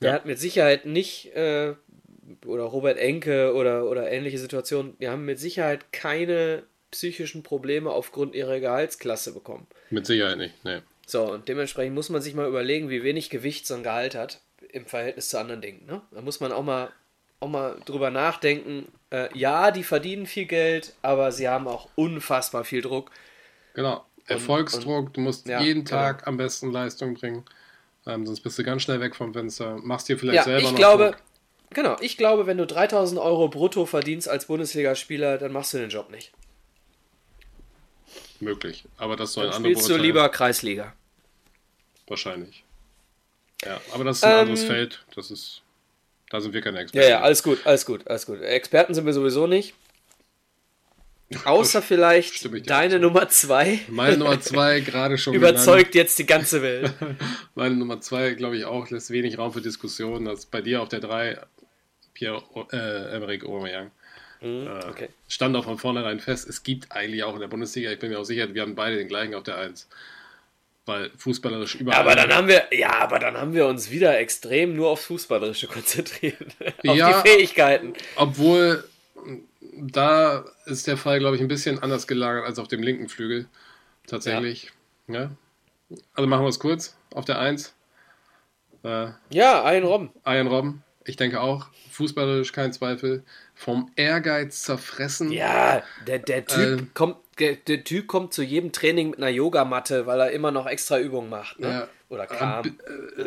[0.00, 0.14] Der Ja.
[0.14, 1.74] hat mit Sicherheit nicht, äh,
[2.46, 8.34] oder Robert Enke oder, oder ähnliche Situationen, die haben mit Sicherheit keine psychischen Probleme aufgrund
[8.34, 9.66] ihrer Gehaltsklasse bekommen.
[9.90, 10.64] mit Sicherheit nicht.
[10.64, 10.78] Nee.
[11.06, 14.40] So, und dementsprechend muss man sich mal überlegen, wie wenig Gewicht so ein Gehalt hat
[14.72, 15.84] im Verhältnis zu anderen Dingen.
[15.86, 16.00] Ne?
[16.10, 16.90] Da muss man auch mal,
[17.40, 18.86] auch mal drüber nachdenken.
[19.10, 23.10] Äh, ja, die verdienen viel Geld, aber sie haben auch unfassbar viel Druck.
[23.74, 24.04] Genau.
[24.26, 25.96] Erfolgsdruck, du musst Ja, jeden genau.
[25.96, 27.44] Tag am besten Leistung bringen.
[28.06, 29.78] Ähm, sonst bist du ganz schnell weg vom Fenster.
[29.82, 31.22] Machst dir vielleicht Ja, selber ich noch glaube, Druck.
[31.70, 35.90] genau, ich glaube, wenn du 3000 Euro brutto verdienst als Bundesligaspieler, dann machst du den
[35.90, 36.32] Job nicht.
[38.40, 38.84] Möglich.
[38.96, 40.94] Aber das soll ein Dann anderer spielst du lieber Kreisliga.
[42.06, 42.64] Wahrscheinlich.
[43.64, 45.04] Ja, aber das ist ein Ähm, anderes Feld.
[45.14, 45.62] Das ist.
[46.30, 47.08] Da sind wir keine Ja, Experten.
[47.10, 48.42] ja, alles gut, alles gut, alles gut.
[48.42, 49.74] Experten sind wir sowieso nicht.
[51.44, 56.98] Außer vielleicht deine Nummer zwei Meine Nummer zwei gerade schon überzeugt jetzt die ganze Welt.
[56.98, 57.20] genannt.
[57.54, 60.24] Meine Nummer zwei, glaube ich, auch lässt wenig Raum für Diskussionen.
[60.26, 61.38] Das ist bei dir auf der drei
[62.14, 63.90] Pierre äh, Emerick Aubameyang.
[64.40, 65.08] Mhm, Äh, okay.
[65.28, 66.48] Stand auch von vornherein fest.
[66.48, 68.96] Es gibt eigentlich auch in der Bundesliga, ich bin mir auch sicher, wir haben beide
[68.96, 69.88] den gleichen auf der Eins.
[70.88, 72.00] Weil fußballerisch überall.
[72.00, 75.66] Aber dann haben wir, ja, aber dann haben wir uns wieder extrem nur aufs Fußballerische
[75.76, 76.38] konzentriert.
[76.86, 77.20] auf Ja.
[77.22, 77.92] die Fähigkeiten.
[78.16, 78.84] Obwohl,
[79.76, 83.46] da ist der Fall, glaube ich, ein bisschen anders gelagert als auf dem linken Flügel.
[84.06, 84.72] Tatsächlich.
[85.08, 85.30] Ja.
[86.14, 86.96] Also machen wir es kurz.
[87.14, 87.74] Auf der 1.
[88.84, 90.10] Äh, Ja, ein Robben.
[90.26, 90.82] Ian Robben.
[91.04, 91.66] Ich denke auch.
[91.90, 93.24] Fußballerisch kein Zweifel.
[93.54, 95.32] Vom Ehrgeiz zerfressen.
[95.32, 96.90] Ja, der, der Typ Ähm.
[96.94, 100.98] kommt, der, Typ kommt zu jedem Training mit einer Yogamatte, weil er immer noch extra
[100.98, 101.58] Übungen macht.
[101.60, 101.68] Ne?
[101.68, 101.88] Ja.
[102.10, 102.64] Oder Äh, kam.
[102.66, 102.70] äh,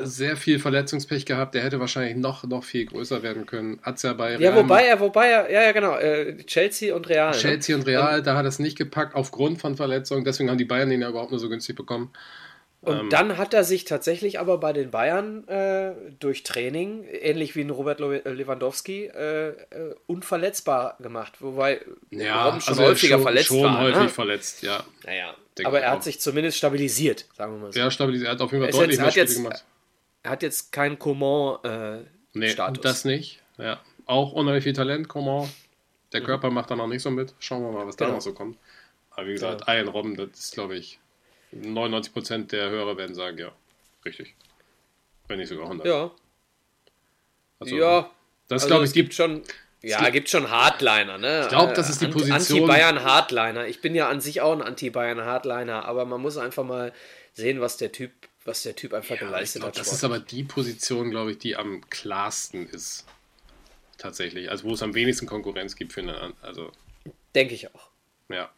[0.06, 1.54] Sehr viel Verletzungspech gehabt.
[1.56, 3.80] Der hätte wahrscheinlich noch, noch viel größer werden können.
[3.84, 7.08] Hat's ja bei Ja, Real wobei er, wobei er, ja, ja, genau, äh, Chelsea und
[7.08, 7.32] Real.
[7.34, 7.82] Chelsea ne?
[7.82, 10.24] und Real, da hat er es nicht gepackt aufgrund von Verletzungen.
[10.26, 12.12] Deswegen haben die Bayern den ja überhaupt nur so günstig bekommen.
[12.84, 13.10] Und Ähm.
[13.12, 17.70] dann hat er sich tatsächlich aber bei den Bayern äh, durch Training, ähnlich wie ein
[17.70, 21.34] Robert Lew- Lewandowski, äh, äh, unverletzbar gemacht.
[21.42, 23.82] Wobei Robben schon er ist häufiger schon, verletzt schon war.
[23.82, 24.10] häufig ne?
[24.10, 24.84] verletzt, ja.
[25.06, 27.74] Naja, aber er hat sich zumindest stabilisiert, sagen wir mal so.
[27.74, 28.30] Sehr stabilisiert.
[28.30, 29.66] Er hat auf jeden Fall deutlich jetzt- mehr Spiele jetzt- gemacht.
[30.24, 32.04] Er hat jetzt keinen Coman-Status.
[32.04, 32.82] Äh, Nee, Status.
[32.82, 33.42] das nicht.
[33.60, 33.80] Ja.
[34.08, 35.50] Auch unheimlich viel Talent, Coman.
[36.14, 37.34] Der Körper macht da noch nicht so mit.
[37.40, 38.08] Schauen wir mal, was da Mhm.
[38.08, 38.16] Genau.
[38.18, 38.58] noch so kommt.
[39.12, 41.00] Aber wie gesagt, Ian Robben, das ist, glaube ich,
[41.54, 43.52] 99% der Hörer werden sagen, ja,
[44.06, 44.36] richtig.
[45.28, 45.86] Wenn nicht sogar 100.
[45.88, 46.12] Ja,
[47.60, 48.10] Also, ja.
[48.48, 49.44] Das, also glaube ich, gibt schon.
[49.84, 51.42] Ja, gibt- gibt schon Hardliner, ne?
[51.44, 52.36] Ich glaub, das ist die Position-
[52.70, 53.66] Anti-Bayern-Hardliner.
[53.68, 56.94] Ich bin ja an sich auch ein Anti-Bayern-Hardliner, aber man muss einfach mal
[57.34, 58.12] sehen, was der Typ,
[58.46, 59.80] was der Typ einfach Ja, ich geleistet glaub, hat.
[59.80, 63.06] das ist aber die Position, glaube ich, die am klarsten ist.
[63.98, 64.50] Tatsächlich.
[64.52, 66.34] Also wo es am wenigsten Konkurrenz gibt für eine.
[66.42, 66.72] Also,
[67.34, 67.90] Denke ich auch.
[68.30, 68.52] ja.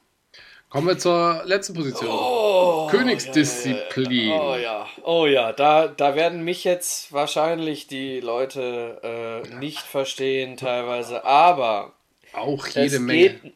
[0.73, 2.09] Kommen wir zur letzten Position.
[2.09, 4.31] Oh, Königsdisziplin.
[4.31, 10.57] Oh ja, oh ja, da, da werden mich jetzt wahrscheinlich die Leute äh, nicht verstehen
[10.57, 11.93] teilweise, aber
[12.33, 13.29] Auch es jede Menge.
[13.29, 13.53] geht.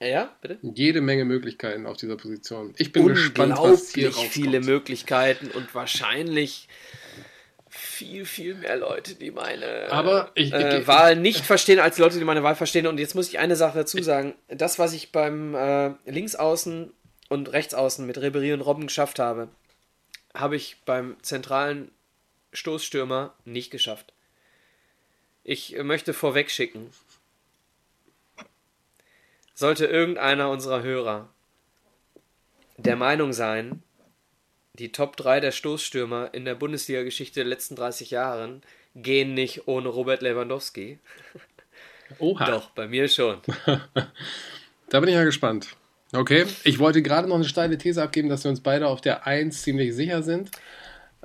[0.00, 0.58] Ja, bitte?
[0.62, 2.72] Jede Menge Möglichkeiten auf dieser Position.
[2.78, 4.28] Ich bin gespannt, was hier rauskommt.
[4.28, 6.68] viele Möglichkeiten und wahrscheinlich
[7.92, 12.24] viel, viel mehr Leute, die meine Aber ich- äh, Wahl nicht verstehen, als Leute, die
[12.24, 12.86] meine Wahl verstehen.
[12.86, 14.34] Und jetzt muss ich eine Sache dazu sagen.
[14.48, 16.92] Das, was ich beim äh, Linksaußen
[17.28, 19.48] und Rechtsaußen mit Ribery und Robben geschafft habe,
[20.34, 21.90] habe ich beim zentralen
[22.54, 24.12] Stoßstürmer nicht geschafft.
[25.44, 26.90] Ich äh, möchte vorweg schicken,
[29.54, 31.28] sollte irgendeiner unserer Hörer
[32.78, 33.82] der Meinung sein,
[34.78, 38.62] die Top 3 der Stoßstürmer in der Bundesliga-Geschichte der letzten 30 Jahren
[38.94, 40.98] gehen nicht ohne Robert Lewandowski.
[42.18, 42.44] Oha.
[42.44, 43.40] Doch, bei mir schon.
[44.88, 45.68] Da bin ich ja gespannt.
[46.12, 49.26] Okay, ich wollte gerade noch eine steile These abgeben, dass wir uns beide auf der
[49.26, 50.50] 1 ziemlich sicher sind.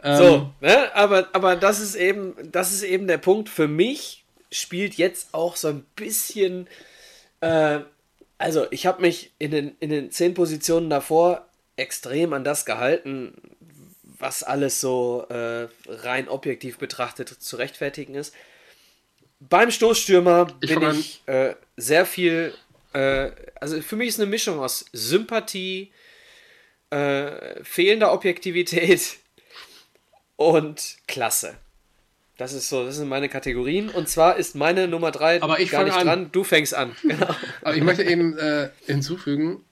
[0.01, 0.95] Ähm, So, ne?
[0.95, 3.49] aber, aber das ist eben, das ist eben der Punkt.
[3.49, 6.69] Für mich spielt jetzt auch so ein bisschen.
[7.41, 7.79] Äh,
[8.37, 11.45] also, ich habe mich in den, in den zehn Positionen davor
[11.77, 13.33] extrem an das gehalten,
[14.19, 18.33] was alles so äh, rein objektiv betrachtet zu rechtfertigen ist.
[19.39, 22.53] beim Stoßstürmer Ich bin ich äh, sehr viel.
[22.93, 25.91] Äh, also für mich ist eine Mischung aus Sympathie,
[26.89, 29.17] äh, fehlender Objektivität
[30.35, 31.55] und Klasse.
[32.37, 33.89] Das ist so, das sind meine Kategorien.
[33.89, 36.05] Und zwar ist meine Nummer 3 Aber ich gar nicht an.
[36.05, 36.29] dran.
[36.31, 36.95] Du fängst an.
[37.01, 37.35] Genau.
[37.61, 39.63] Aber ich möchte eben äh, hinzufügen,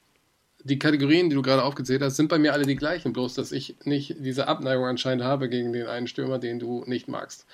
[0.66, 3.52] die Kategorien, die du gerade aufgezählt hast, sind bei mir alle die gleichen, bloß dass
[3.52, 7.46] ich nicht diese Abneigung anscheinend habe gegen den einen Stürmer, den du nicht magst.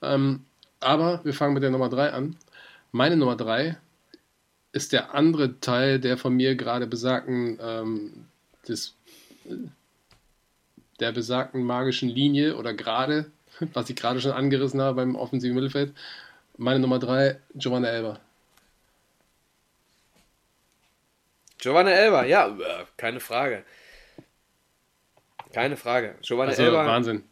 [0.00, 0.44] Ähm,
[0.80, 2.36] aber wir fangen mit der Nummer 3 an.
[2.90, 3.76] Meine Nummer 3
[4.72, 8.24] ist der andere Teil der von mir gerade besagten, ähm,
[8.66, 8.94] des,
[9.44, 9.56] äh,
[11.00, 13.30] der besagten magischen Linie oder gerade,
[13.74, 15.92] was ich gerade schon angerissen habe beim offensiven Mittelfeld.
[16.56, 18.20] Meine Nummer 3, Giovanna Elber.
[21.58, 23.64] Giovanna Elba, ja, äh, keine Frage.
[25.52, 26.16] Keine Frage.
[26.22, 26.86] Giovanna Also Elba.
[26.86, 27.24] Wahnsinn.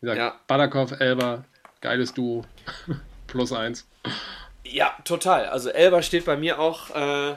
[0.00, 0.40] Wie gesagt, Ja.
[0.46, 1.44] Badakow, Elber,
[1.80, 2.44] geiles Duo.
[3.26, 3.88] Plus eins.
[4.64, 5.46] Ja, total.
[5.46, 7.36] Also Elba steht bei mir auch äh,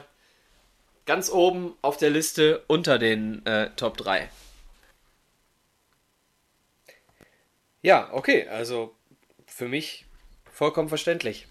[1.06, 4.28] ganz oben auf der Liste unter den äh, Top 3.
[7.82, 8.94] Ja, okay, also
[9.46, 10.04] für mich
[10.52, 11.48] vollkommen verständlich.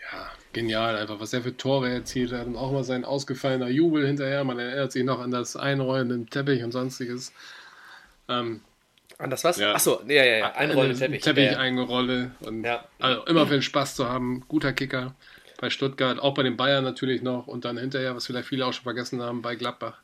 [0.00, 4.06] Ja, genial, einfach was er für Tore erzielt hat und auch mal sein ausgefallener Jubel
[4.06, 4.44] hinterher.
[4.44, 7.32] Man erinnert sich noch an das Einrollen im Teppich und sonstiges.
[8.28, 8.60] Ähm,
[9.18, 9.56] An das was?
[9.58, 9.74] Ja.
[9.74, 10.52] Achso, ja, ja, ja.
[10.54, 11.22] Einrollen Ein Teppich.
[11.22, 11.58] Teppich ja, ja.
[11.58, 12.84] eingerolle und Ja.
[12.98, 14.44] also immer für den Spaß zu haben.
[14.48, 15.14] Guter Kicker
[15.60, 18.72] bei Stuttgart, auch bei den Bayern natürlich noch und dann hinterher, was vielleicht viele auch
[18.72, 19.98] schon vergessen haben, bei Gladbach.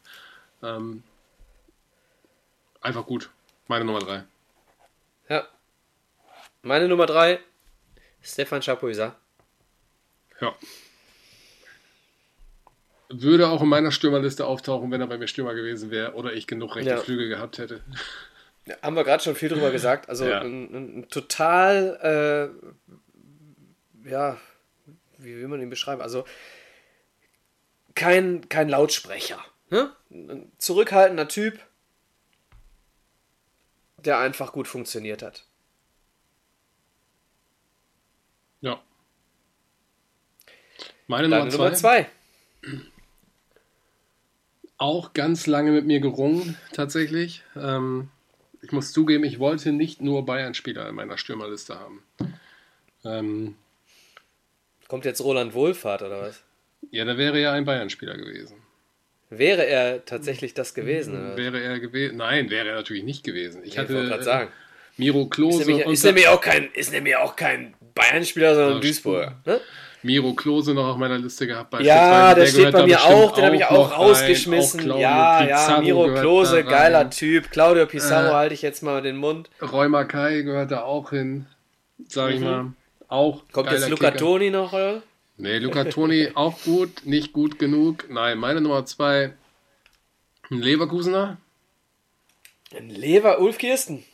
[0.63, 1.03] Ähm,
[2.81, 3.31] einfach gut.
[3.67, 4.25] Meine Nummer drei.
[5.29, 5.47] ja.
[6.63, 7.39] Meine Nummer 3,
[8.21, 9.17] Stefan Chapuisat.
[10.41, 10.55] Ja.
[13.11, 16.47] Würde auch in meiner Stürmerliste auftauchen, wenn er bei mir Stürmer gewesen wäre oder ich
[16.47, 16.99] genug rechte Ja.
[16.99, 17.81] Flügel gehabt hätte.
[18.83, 20.11] Haben wir gerade schon viel drüber gesagt.
[20.11, 20.41] Also Ja.
[20.43, 22.53] ein, ein, ein total,
[24.05, 24.37] äh, ja,
[25.17, 26.03] wie will man ihn beschreiben?
[26.03, 26.27] Also
[27.95, 29.43] kein, kein Lautsprecher.
[29.71, 29.91] Ne?
[30.11, 31.59] Ein zurückhaltender Typ,
[33.97, 35.47] der einfach gut funktioniert hat.
[41.09, 42.81] Meine Deine Nummer Nummer zwei, zwei.
[44.77, 47.43] auch ganz lange mit mir gerungen, tatsächlich.
[47.57, 48.09] Ähm,
[48.63, 52.03] ich muss zugeben, ich wollte nicht nur Bayern-Spieler in meiner Stürmerliste haben.
[53.05, 53.57] Ähm,
[54.87, 56.43] Kommt jetzt Roland Wohlfahrt oder was?
[56.91, 58.57] ja, da wäre ja ein Bayern-Spieler gewesen.
[59.31, 61.15] Wäre er tatsächlich das gewesen?
[61.15, 61.37] Oder?
[61.37, 62.17] Wäre er gewesen?
[62.17, 63.63] Nein, wäre er natürlich nicht gewesen.
[63.63, 64.51] Ich Ich hatte wollte gerade sagen.
[64.97, 68.81] Miro Ist Klose nämlich, und ist, nämlich auch kein, ist nämlich auch kein Bayern-Spieler, sondern
[68.81, 69.37] Duisburger.
[69.45, 69.61] Ne?
[70.03, 71.73] Miro Klose noch auf meiner Liste gehabt.
[71.81, 72.41] Ja, beispielsweise.
[72.41, 73.99] der, steht bei mir auch, den habe ich auch rein.
[73.99, 74.91] rausgeschmissen.
[74.93, 77.51] Auch ja, ja, Pizarro Miro gehört Klose, geiler Typ.
[77.51, 79.51] Claudio Pizarro Äh, halte ich jetzt mal den Mund.
[79.61, 81.47] Roy Mackay gehört da auch hin,
[82.07, 82.73] sag ich mal.
[83.09, 83.53] Auch Mhm.
[83.53, 84.19] Kommt jetzt Luca Kicker.
[84.19, 85.03] Toni noch, oder?
[85.37, 88.07] Nee, Luca Toni auch gut, nicht gut genug.
[88.11, 89.33] Nein, meine Nummer zwei,
[90.51, 91.39] ein Leverkusener.
[92.77, 94.05] Ein Lever Ulf Kirsten.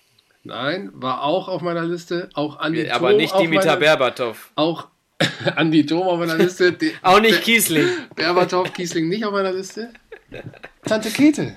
[0.44, 2.28] Nein, war auch auf meiner Liste.
[2.34, 4.50] Auch Andi Aber Thom nicht Dimitar meiner- Berbatov.
[4.56, 4.88] Auch
[5.56, 6.76] Andi Thom auf meiner Liste.
[7.02, 7.88] Auch nicht Kiesling.
[8.14, 9.92] Berbatov, Kiesling nicht auf meiner Liste.
[10.84, 11.56] Tante Kete.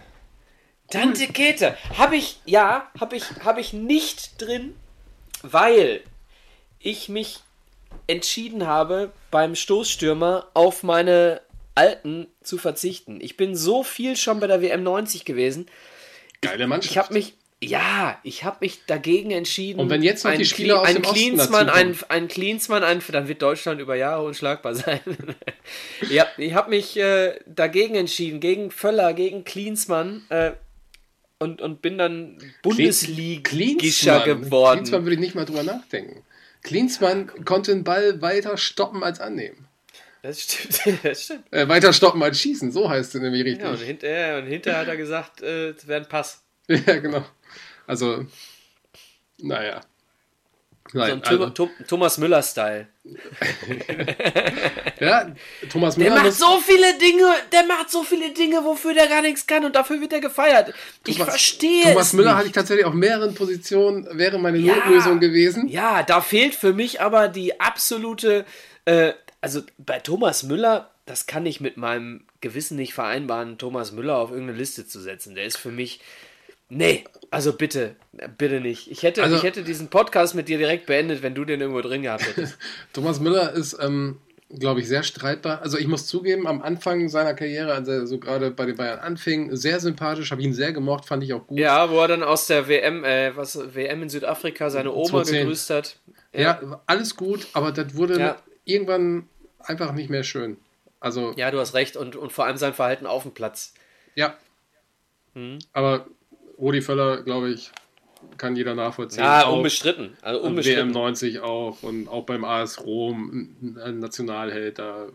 [0.89, 1.75] Tante Kete.
[1.97, 4.75] Habe ich, ja, habe ich, habe ich nicht drin,
[5.41, 6.01] weil
[6.79, 7.39] ich mich
[8.07, 11.41] entschieden habe, beim Stoßstürmer auf meine
[11.75, 13.19] Alten zu verzichten.
[13.21, 15.67] Ich bin so viel schon bei der WM 90 gewesen.
[16.41, 16.91] Geile Mannschaft.
[16.91, 19.79] Ich habe mich, ja, ich habe mich dagegen entschieden.
[19.79, 21.69] Und wenn jetzt noch die Spieler Kli- aus dem Osten Klinsmann,
[22.89, 24.99] ein, ein dann wird Deutschland über Jahre unschlagbar sein.
[26.09, 30.51] ja, ich habe mich äh, dagegen entschieden, gegen Völler, gegen Klinsmann äh,
[31.39, 34.77] und, und bin dann Bundesligischer geworden.
[34.77, 36.23] Klinsmann würde ich nicht mal drüber nachdenken.
[36.61, 39.67] Klinsmann konnte den Ball weiter stoppen als annehmen.
[40.21, 41.51] Das stimmt, das stimmt.
[41.51, 43.63] Äh, weiter stoppen als schießen, so heißt es nämlich richtig.
[43.63, 46.43] Ja, und hinterher, und hinterher hat er gesagt, äh, es wäre ein Pass.
[46.85, 47.23] Ja, genau.
[47.85, 48.25] Also,
[49.37, 49.81] naja.
[50.89, 52.87] So Nein, ein also, Thom- Thom- Thomas Müller-Style.
[54.99, 55.31] ja,
[55.69, 59.07] Thomas Der Müller macht muss, so viele Dinge, der macht so viele Dinge, wofür der
[59.07, 60.73] gar nichts kann und dafür wird er gefeiert.
[61.05, 62.37] Ich Thomas- verstehe Thomas Müller nicht.
[62.37, 64.75] hatte ich tatsächlich auf mehreren Positionen, wäre meine Ja.
[64.75, 65.67] Notlösung gewesen.
[65.67, 68.45] Ja, da fehlt für mich aber die absolute,
[68.85, 74.15] äh, also bei Thomas Müller, das kann ich mit meinem Gewissen nicht vereinbaren, Thomas Müller
[74.17, 75.35] auf irgendeine Liste zu setzen.
[75.35, 75.99] Der ist für mich,
[76.69, 77.95] nee, also bitte,
[78.37, 78.89] bitte nicht.
[78.89, 81.81] Ich hätte, Also- ich hätte diesen Podcast mit dir direkt beendet, wenn du den irgendwo
[81.81, 82.57] drin gehabt hättest.
[82.93, 84.19] Thomas Müller ist, ähm,
[84.49, 85.61] glaube ich, sehr streitbar.
[85.61, 88.99] Also ich muss zugeben, am Anfang seiner Karriere, als er so gerade bei den Bayern
[88.99, 91.59] anfing, sehr sympathisch, habe ihn sehr gemocht, fand ich auch gut.
[91.59, 95.39] ja, wo er dann aus der WM, äh, was, WM in Südafrika seine Oma 2010.
[95.39, 95.97] gegrüßt hat.
[96.33, 98.37] Ja, ja alles gut, aber das wurde ja.
[98.63, 99.27] irgendwann
[99.59, 100.57] einfach nicht mehr schön.
[100.99, 103.73] Also, ja, du hast recht und, und vor allem sein Verhalten auf dem Platz.
[104.15, 104.35] Ja.
[105.33, 105.59] Hm.
[105.73, 106.07] Aber
[106.57, 107.71] Rudi Völler, glaube ich,
[108.37, 109.23] kann jeder nachvollziehen.
[109.23, 110.17] Ja, auch unbestritten.
[110.21, 110.87] Also unbestritten.
[110.87, 115.07] WM 90 auch und auch beim AS Rom, ein Nationalheld da.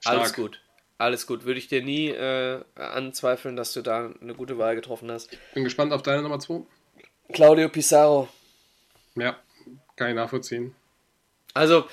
[0.00, 0.18] Stark.
[0.18, 0.60] Alles gut.
[0.98, 1.44] Alles gut.
[1.44, 5.36] Würde ich dir nie äh, anzweifeln, dass du da eine gute Wahl getroffen hast.
[5.54, 6.62] Bin gespannt auf deine Nummer 2.
[7.32, 8.28] Claudio Pizarro.
[9.14, 9.36] Ja,
[9.96, 10.74] kann ich nachvollziehen.
[11.54, 11.86] Also,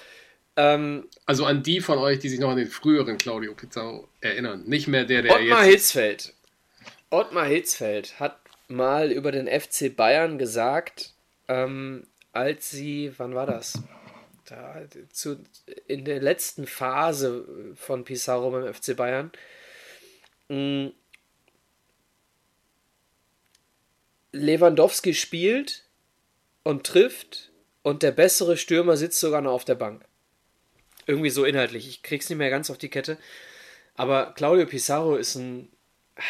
[0.55, 4.63] ähm, also an die von euch, die sich noch an den früheren Claudio Pizarro erinnern.
[4.65, 5.91] Nicht mehr der, der Ottmar jetzt.
[5.91, 6.33] Hitzfeld.
[7.09, 11.13] Ottmar Hitzfeld hat mal über den FC Bayern gesagt,
[11.47, 13.81] ähm, als sie, wann war das?
[14.45, 14.81] Da,
[15.11, 15.43] zu,
[15.87, 19.31] in der letzten Phase von Pizarro beim FC Bayern.
[20.47, 20.87] Mm,
[24.31, 25.83] Lewandowski spielt
[26.63, 30.05] und trifft und der bessere Stürmer sitzt sogar noch auf der Bank.
[31.07, 31.87] Irgendwie so inhaltlich.
[31.87, 33.17] Ich krieg's nicht mehr ganz auf die Kette.
[33.95, 35.71] Aber Claudio Pizarro ist ein.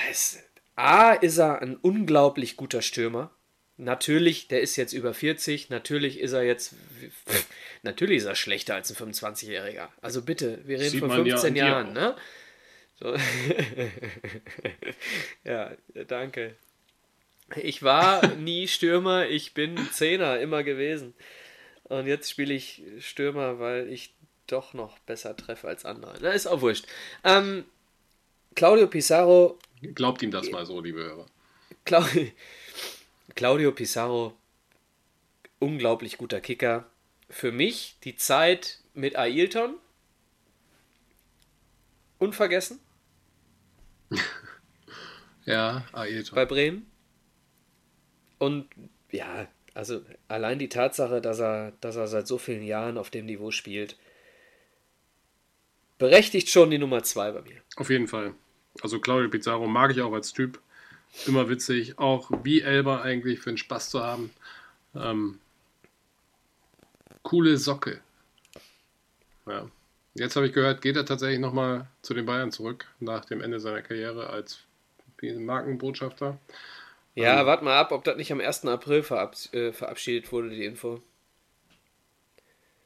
[0.10, 0.40] Ist,
[0.80, 3.32] A, ist er ein unglaublich guter Stürmer.
[3.76, 5.70] Natürlich, der ist jetzt über 40.
[5.70, 6.76] Natürlich ist er jetzt.
[7.84, 9.90] Natürlich ist er schlechter als ein 25-Jähriger.
[10.02, 12.16] Also bitte, wir reden Sieht von 15 ja Jahren, ne?
[13.00, 13.16] So.
[15.44, 15.72] ja,
[16.08, 16.56] danke.
[17.56, 21.14] Ich war nie Stürmer, ich bin Zehner immer gewesen.
[21.84, 24.14] Und jetzt spiele ich Stürmer, weil ich
[24.48, 26.16] doch noch besser treffe als andere.
[26.22, 26.86] Na, ist auch wurscht.
[27.24, 27.66] Ähm,
[28.56, 29.58] Claudio Pizarro.
[29.82, 31.26] Glaubt ihm das mal so, liebe Hörer.
[31.86, 32.28] Claudio,
[33.36, 34.38] Claudio Pizarro,
[35.60, 36.90] unglaublich guter Kicker.
[37.30, 39.76] Für mich die Zeit mit Ailton.
[42.18, 42.80] Unvergessen.
[45.46, 46.36] ja, Ailton.
[46.36, 46.90] Bei Bremen.
[48.40, 48.68] Und
[49.12, 53.26] ja, also allein die Tatsache, dass er, dass er seit so vielen Jahren auf dem
[53.26, 53.98] Niveau spielt,
[55.98, 57.62] berechtigt schon die Nummer 2 bei mir.
[57.76, 58.34] Auf jeden Fall.
[58.82, 60.60] Also Claudio Pizarro mag ich auch als Typ.
[61.26, 61.98] Immer witzig.
[61.98, 64.32] Auch wie Elba eigentlich für den Spaß zu haben.
[64.96, 65.40] Ähm,
[67.24, 68.02] coole Socke.
[69.46, 69.68] Ja.
[70.14, 73.60] Jetzt habe ich gehört, geht er tatsächlich nochmal zu den Bayern zurück nach dem Ende
[73.60, 74.60] seiner Karriere als
[75.22, 76.38] Markenbotschafter.
[77.16, 78.66] Ja, ähm, warte mal ab, ob das nicht am 1.
[78.66, 81.02] April verab äh, verabschiedet wurde, die Info.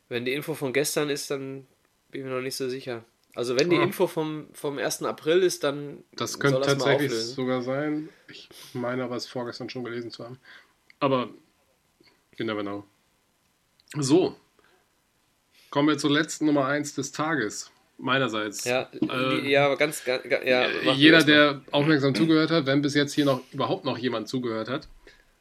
[0.09, 1.67] Wenn die Info von gestern ist, dann
[2.11, 3.03] bin ich mir noch nicht so sicher.
[3.35, 3.83] Also wenn die ah.
[3.83, 5.03] Info vom, vom 1.
[5.03, 6.03] April ist, dann.
[6.15, 8.09] Das könnte das tatsächlich sogar sein.
[8.27, 10.39] Ich meine aber es vorgestern schon gelesen zu haben.
[10.99, 11.29] Aber
[12.37, 12.83] you never know.
[13.97, 14.35] So.
[15.71, 18.65] Kommen wir zur letzten Nummer 1 des Tages meinerseits.
[18.65, 23.25] Ja, äh, ja ganz, ganz ja, jeder, der aufmerksam zugehört hat, wenn bis jetzt hier
[23.25, 24.87] noch überhaupt noch jemand zugehört hat.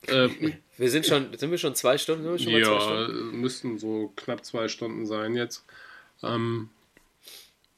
[0.06, 0.28] Äh,
[0.78, 2.39] wir sind schon, sind wir schon zwei Stunden?
[2.39, 3.40] Schon ja, Stunden?
[3.40, 5.64] müssten so knapp zwei Stunden sein jetzt.
[6.23, 6.70] Ähm,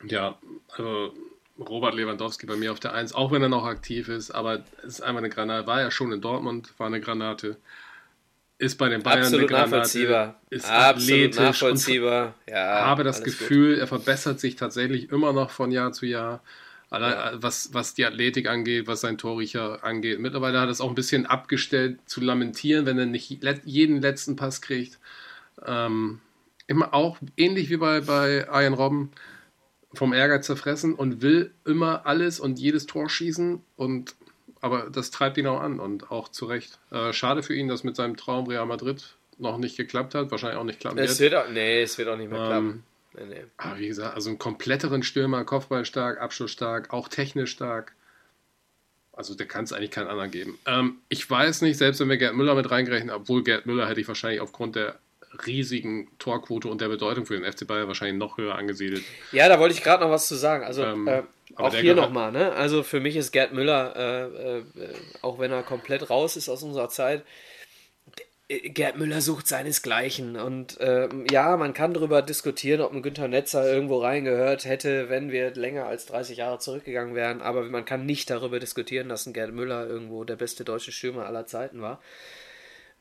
[0.09, 0.39] ja,
[0.77, 1.13] also
[1.59, 4.95] Robert Lewandowski bei mir auf der 1, auch wenn er noch aktiv ist, aber es
[4.95, 5.67] ist einfach eine Granate.
[5.67, 7.57] War ja schon in Dortmund, war eine Granate
[8.59, 10.41] ist bei den Bayern Absolut nachvollziehbar.
[10.51, 12.35] Ist Absolut nachvollziehbar.
[12.49, 13.81] Ja, habe das Gefühl, gut.
[13.81, 16.43] er verbessert sich tatsächlich immer noch von Jahr zu Jahr.
[16.91, 17.33] Ja.
[17.35, 20.21] Was, was die Athletik angeht, was sein Torriecher angeht.
[20.21, 24.37] Mittlerweile hat er es auch ein bisschen abgestellt zu lamentieren, wenn er nicht jeden letzten
[24.37, 25.01] Pass kriegt.
[25.67, 26.21] Ähm,
[26.69, 29.11] immer auch ähnlich wie bei, bei Ian Robben
[29.99, 34.15] vom Ehrgeiz zerfressen und will immer alles und jedes Tor schießen und
[34.61, 36.79] aber das treibt ihn auch an und auch zu Recht.
[36.91, 40.59] Äh, schade für ihn, dass mit seinem Traum Real Madrid noch nicht geklappt hat, wahrscheinlich
[40.59, 41.35] auch nicht klappen es wird.
[41.35, 42.83] Auch, nee, es wird auch nicht mehr ähm, klappen.
[43.15, 43.45] Nee, nee.
[43.59, 47.93] Aber wie gesagt, also einen kompletteren Stürmer, Kopfball stark, stark, auch technisch stark.
[49.13, 50.59] Also der kann es eigentlich keinen anderen geben.
[50.67, 54.01] Ähm, ich weiß nicht, selbst wenn wir Gerd Müller mit reingerechnet, obwohl Gerd Müller hätte
[54.01, 54.99] ich wahrscheinlich aufgrund der
[55.47, 59.03] riesigen Torquote und der Bedeutung für den FC Bayern wahrscheinlich noch höher angesiedelt.
[59.33, 60.65] Ja, da wollte ich gerade noch was zu sagen.
[60.65, 61.23] Also ähm, äh,
[61.57, 62.53] auch hier nochmal, ne?
[62.53, 64.63] Also für mich ist Gerd Müller, äh, äh,
[65.23, 67.25] auch wenn er komplett raus ist aus unserer Zeit,
[68.49, 70.37] Gerd Müller sucht seinesgleichen.
[70.37, 75.31] Und äh, ja, man kann darüber diskutieren, ob ein Günther Netzer irgendwo reingehört hätte, wenn
[75.31, 77.41] wir länger als 30 Jahre zurückgegangen wären.
[77.41, 81.27] Aber man kann nicht darüber diskutieren, dass ein Gerd Müller irgendwo der beste deutsche Stürmer
[81.27, 82.01] aller Zeiten war.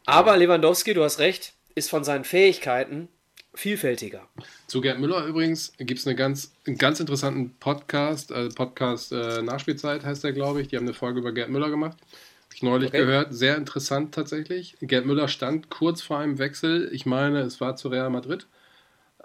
[0.06, 3.10] Aber Lewandowski, du hast recht, ist von seinen Fähigkeiten
[3.54, 4.28] vielfältiger.
[4.68, 9.42] Zu Gerd Müller übrigens gibt es eine ganz, einen ganz interessanten Podcast, äh, Podcast äh,
[9.42, 10.70] Nachspielzeit heißt der, glaube ich.
[10.70, 11.98] Die haben eine Folge über Gerd Müller gemacht.
[12.00, 13.00] Habe ich neulich okay.
[13.00, 13.34] gehört.
[13.34, 14.76] Sehr interessant tatsächlich.
[14.82, 16.90] Gerd Müller stand kurz vor einem Wechsel.
[16.92, 18.48] Ich meine, es war zu Real Madrid.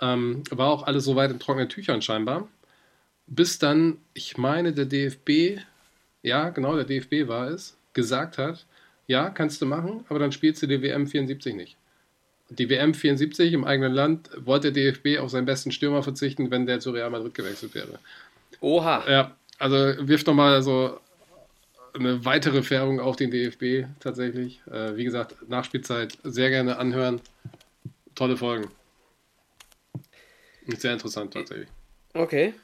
[0.01, 2.49] Ähm, war auch alles soweit in trockenen Tüchern scheinbar.
[3.27, 5.61] Bis dann, ich meine, der DFB,
[6.23, 8.66] ja, genau, der DFB war es, gesagt hat,
[9.07, 11.78] ja, kannst du machen, aber dann spielst du die WM 74 nicht.
[12.51, 16.66] Die WM 74 im eigenen Land wollte der DFB auf seinen besten Stürmer verzichten, wenn
[16.66, 17.99] der zu Real Madrid gewechselt wäre.
[18.61, 19.05] Oha.
[19.09, 20.99] Ja, also wirft nochmal so
[21.95, 24.61] eine weitere Färbung auf den DFB tatsächlich.
[24.70, 27.20] Äh, wie gesagt, Nachspielzeit sehr gerne anhören.
[28.15, 28.69] Tolle Folgen.
[30.66, 31.69] Sehr interessant tatsächlich.
[32.15, 32.55] Okay.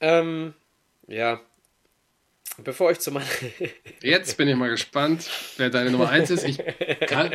[0.00, 0.54] Ähm,
[1.06, 1.40] ja.
[2.58, 3.26] Bevor ich zu meiner.
[4.02, 6.44] Jetzt bin ich mal gespannt, wer deine Nummer 1 ist.
[6.44, 6.58] Ich
[7.06, 7.32] kann,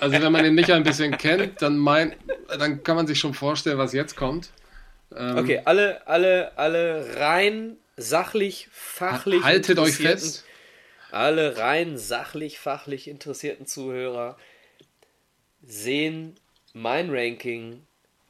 [0.00, 2.14] also, wenn man den Micha ein bisschen kennt, dann, mein,
[2.58, 4.50] dann kann man sich schon vorstellen, was jetzt kommt.
[5.14, 9.42] Ähm, okay, alle, alle, alle rein sachlich, fachlich.
[9.42, 10.44] Haltet euch fest.
[11.10, 14.36] Alle rein sachlich, fachlich interessierten Zuhörer
[15.62, 16.34] sehen
[16.74, 17.86] mein Ranking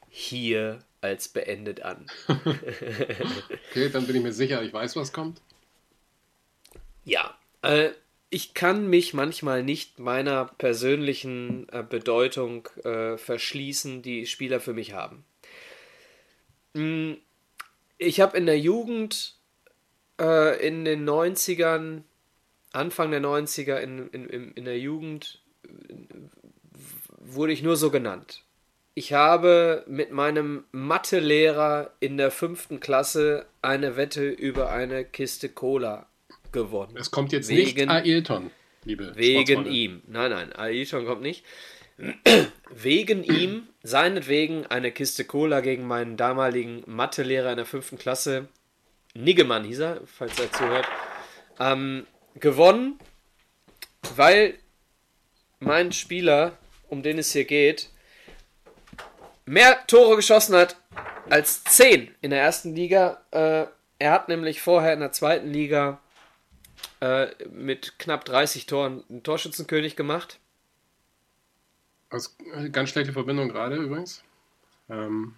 [0.09, 2.07] hier als beendet an.
[2.27, 5.41] okay, dann bin ich mir sicher, ich weiß, was kommt.
[7.05, 7.89] Ja, äh,
[8.29, 14.93] ich kann mich manchmal nicht meiner persönlichen äh, Bedeutung äh, verschließen, die Spieler für mich
[14.93, 15.23] haben.
[16.75, 17.17] Hm,
[17.97, 19.35] ich habe in der Jugend
[20.19, 22.03] äh, in den 90ern,
[22.71, 25.41] Anfang der 90er in, in, in der Jugend,
[27.17, 28.43] wurde ich nur so genannt.
[28.93, 36.08] Ich habe mit meinem Mathelehrer in der fünften Klasse eine Wette über eine Kiste Cola
[36.51, 36.95] gewonnen.
[36.97, 38.51] Es kommt jetzt wegen, nicht Ailton,
[38.85, 40.01] liebe Wegen ihm.
[40.07, 41.43] Nein, nein, Ailton kommt nicht.
[42.69, 48.47] wegen ihm, seinetwegen, eine Kiste Cola gegen meinen damaligen Mathelehrer in der fünften Klasse,
[49.13, 50.87] Niggemann hieß er, falls er zuhört,
[51.59, 52.05] ähm,
[52.35, 52.99] gewonnen,
[54.15, 54.55] weil
[55.59, 56.57] mein Spieler,
[56.87, 57.89] um den es hier geht,
[59.45, 60.77] mehr Tore geschossen hat
[61.29, 63.21] als 10 in der ersten Liga.
[63.31, 63.65] Äh,
[63.99, 65.99] er hat nämlich vorher in der zweiten Liga
[67.01, 70.39] äh, mit knapp 30 Toren einen Torschützenkönig gemacht.
[72.09, 72.31] Also,
[72.71, 74.23] ganz schlechte Verbindung gerade übrigens.
[74.89, 75.35] Ähm,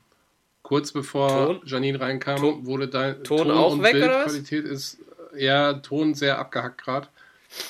[0.64, 1.62] kurz bevor Ton?
[1.66, 2.66] Janine reinkam, Ton?
[2.66, 5.00] wurde dein Ton, Ton auch und weg, Bildqualität ist
[5.36, 7.08] ja Ton sehr abgehackt gerade.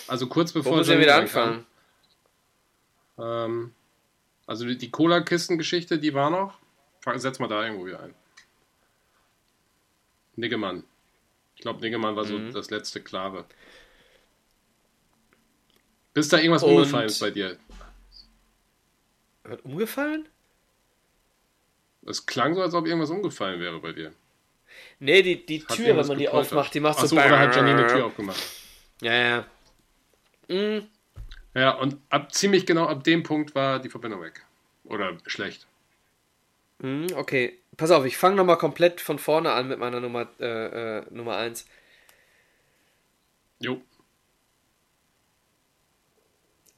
[0.08, 1.66] Also kurz bevor Wo muss Janine wieder anfangen.
[3.18, 3.74] Ähm,
[4.46, 6.60] also die, die Cola-Kisten-Geschichte, die war noch.
[7.16, 8.14] Setz mal da irgendwo wieder ein.
[10.36, 10.84] Niggemann.
[11.56, 12.54] Ich glaube, Niggemann war so mhm.
[12.54, 13.46] das letzte Klare.
[16.14, 17.58] Bis da irgendwas Und umgefallen ist bei dir.
[19.48, 20.28] Hat umgefallen?
[22.06, 24.12] Es klang so, als ob irgendwas umgefallen wäre bei dir.
[25.00, 27.18] Nee, die, die Tür, wenn man die aufmacht, die macht Ach so.
[27.18, 28.40] Achso, oder hat Janine die Tür aufgemacht.
[29.02, 29.46] Ja, ja.
[30.48, 30.88] Mhm.
[31.54, 34.46] Ja, und ab ziemlich genau ab dem Punkt war die Verbindung weg.
[34.86, 35.68] Oder schlecht.
[36.80, 37.58] Mhm, okay.
[37.78, 41.38] Pass auf, ich fange nochmal komplett von vorne an mit meiner Nummer, äh, äh, Nummer
[41.38, 41.66] 1.
[43.60, 43.82] Jo.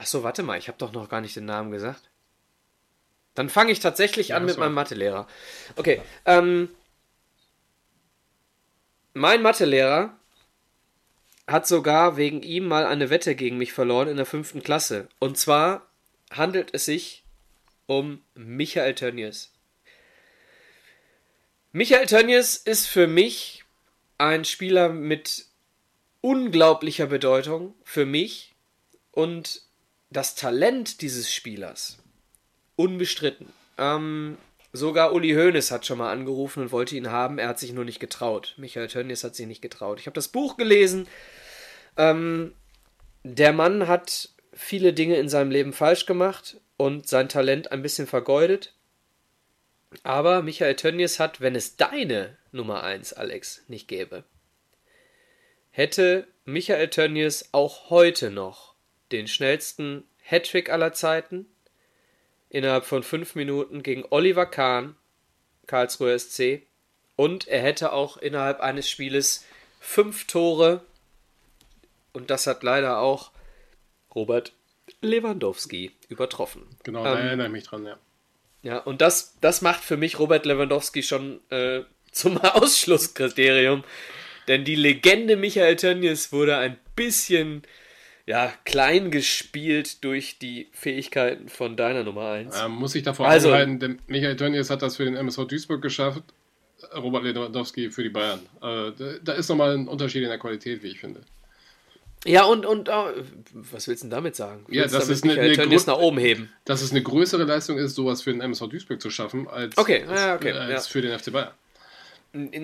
[0.04, 2.10] Achso, warte mal, ich habe doch noch gar nicht den Namen gesagt.
[3.34, 5.26] Dann fange ich tatsächlich ja, an mit meinem Mathelehrer.
[5.76, 6.68] Okay, ähm,
[9.14, 10.14] mein Mathelehrer
[11.46, 15.08] hat sogar wegen ihm mal eine Wette gegen mich verloren in der fünften Klasse.
[15.20, 15.86] Und zwar
[16.30, 17.24] handelt es sich
[17.86, 19.54] um Michael Tönnies.
[21.72, 23.64] Michael Tönnies ist für mich
[24.18, 25.46] ein Spieler mit
[26.20, 28.54] unglaublicher Bedeutung für mich
[29.10, 29.64] und
[30.10, 31.98] das Talent dieses Spielers
[32.76, 33.52] unbestritten.
[33.78, 34.38] Ähm,
[34.72, 37.38] sogar Uli Hoeneß hat schon mal angerufen und wollte ihn haben.
[37.38, 38.54] Er hat sich nur nicht getraut.
[38.56, 40.00] Michael Tönnies hat sich nicht getraut.
[40.00, 41.06] Ich habe das Buch gelesen.
[41.96, 42.54] Ähm,
[43.22, 48.06] der Mann hat viele Dinge in seinem Leben falsch gemacht und sein Talent ein bisschen
[48.06, 48.74] vergeudet.
[50.02, 54.24] Aber Michael Tönnies hat, wenn es deine Nummer 1, Alex, nicht gäbe,
[55.70, 58.73] hätte Michael Tönnies auch heute noch
[59.12, 61.46] den schnellsten Hattrick aller Zeiten
[62.48, 64.96] innerhalb von fünf Minuten gegen Oliver Kahn,
[65.66, 66.62] Karlsruher SC,
[67.16, 69.44] und er hätte auch innerhalb eines Spieles
[69.80, 70.84] fünf Tore
[72.12, 73.32] und das hat leider auch
[74.14, 74.52] Robert
[75.00, 76.62] Lewandowski übertroffen.
[76.84, 77.98] Genau, da ähm, erinnere ich mich dran, ja.
[78.62, 81.82] Ja, und das, das macht für mich Robert Lewandowski schon äh,
[82.12, 83.84] zum Ausschlusskriterium.
[84.48, 87.62] Denn die Legende Michael Tönnies wurde ein bisschen
[88.26, 92.56] ja, klein gespielt durch die Fähigkeiten von deiner Nummer 1.
[92.64, 95.82] Ähm, muss ich davor also, anhalten, denn Michael Tönnies hat das für den MSV Duisburg
[95.82, 96.22] geschafft,
[96.96, 98.40] Robert Lewandowski für die Bayern.
[98.62, 98.92] Äh,
[99.22, 101.20] da ist nochmal ein Unterschied in der Qualität, wie ich finde.
[102.26, 103.10] Ja, und, und oh,
[103.52, 104.64] was willst du denn damit sagen?
[104.70, 106.50] Ja, das ist eine, eine nach oben heben.
[106.64, 110.04] Dass es eine größere Leistung ist, sowas für den MSV Duisburg zu schaffen, als, okay.
[110.08, 110.52] Ja, okay.
[110.52, 110.90] als ja.
[110.90, 111.52] für den FC Bayern.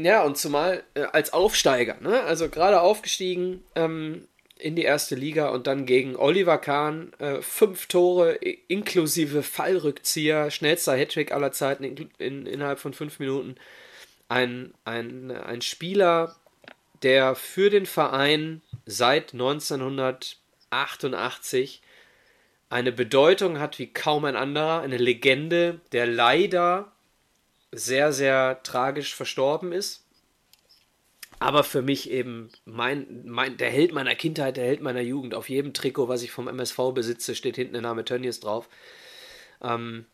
[0.03, 2.23] Ja, und zumal äh, als Aufsteiger, ne?
[2.23, 4.27] also gerade aufgestiegen, ähm,
[4.61, 8.35] in die erste Liga und dann gegen Oliver Kahn äh, fünf Tore
[8.69, 13.57] inklusive Fallrückzieher, schnellster Hattrick aller Zeiten in, in, innerhalb von fünf Minuten.
[14.29, 16.37] Ein, ein, ein Spieler,
[17.03, 21.81] der für den Verein seit 1988
[22.69, 26.93] eine Bedeutung hat wie kaum ein anderer, eine Legende, der leider
[27.73, 30.05] sehr, sehr tragisch verstorben ist
[31.41, 35.35] aber für mich eben mein, mein, der Held meiner Kindheit, der Held meiner Jugend.
[35.35, 38.69] Auf jedem Trikot, was ich vom MSV besitze, steht hinten der Name Tönnies drauf.
[39.63, 40.05] Ähm,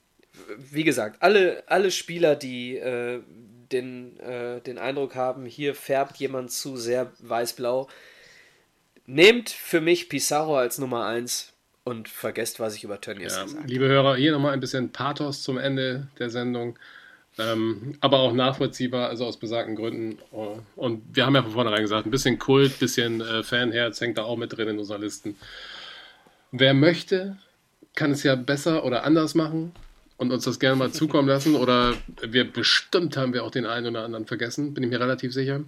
[0.56, 3.20] wie gesagt, alle, alle Spieler, die äh,
[3.72, 7.88] den, äh, den Eindruck haben, hier färbt jemand zu sehr weiß-blau,
[9.06, 13.62] nehmt für mich Pizarro als Nummer 1 und vergesst, was ich über Tönnies ja, gesagt
[13.62, 13.72] habe.
[13.72, 16.78] Liebe Hörer, hier nochmal ein bisschen Pathos zum Ende der Sendung.
[17.38, 20.18] Ähm, aber auch nachvollziehbar, also aus besagten Gründen.
[20.74, 24.16] Und wir haben ja von vornherein gesagt, ein bisschen Kult, ein bisschen äh, Fanherz hängt
[24.18, 25.36] da auch mit drin in unseren Listen.
[26.50, 27.36] Wer möchte,
[27.94, 29.72] kann es ja besser oder anders machen
[30.16, 31.56] und uns das gerne mal zukommen lassen.
[31.56, 35.32] Oder wir bestimmt haben wir auch den einen oder anderen vergessen, bin ich mir relativ
[35.32, 35.60] sicher.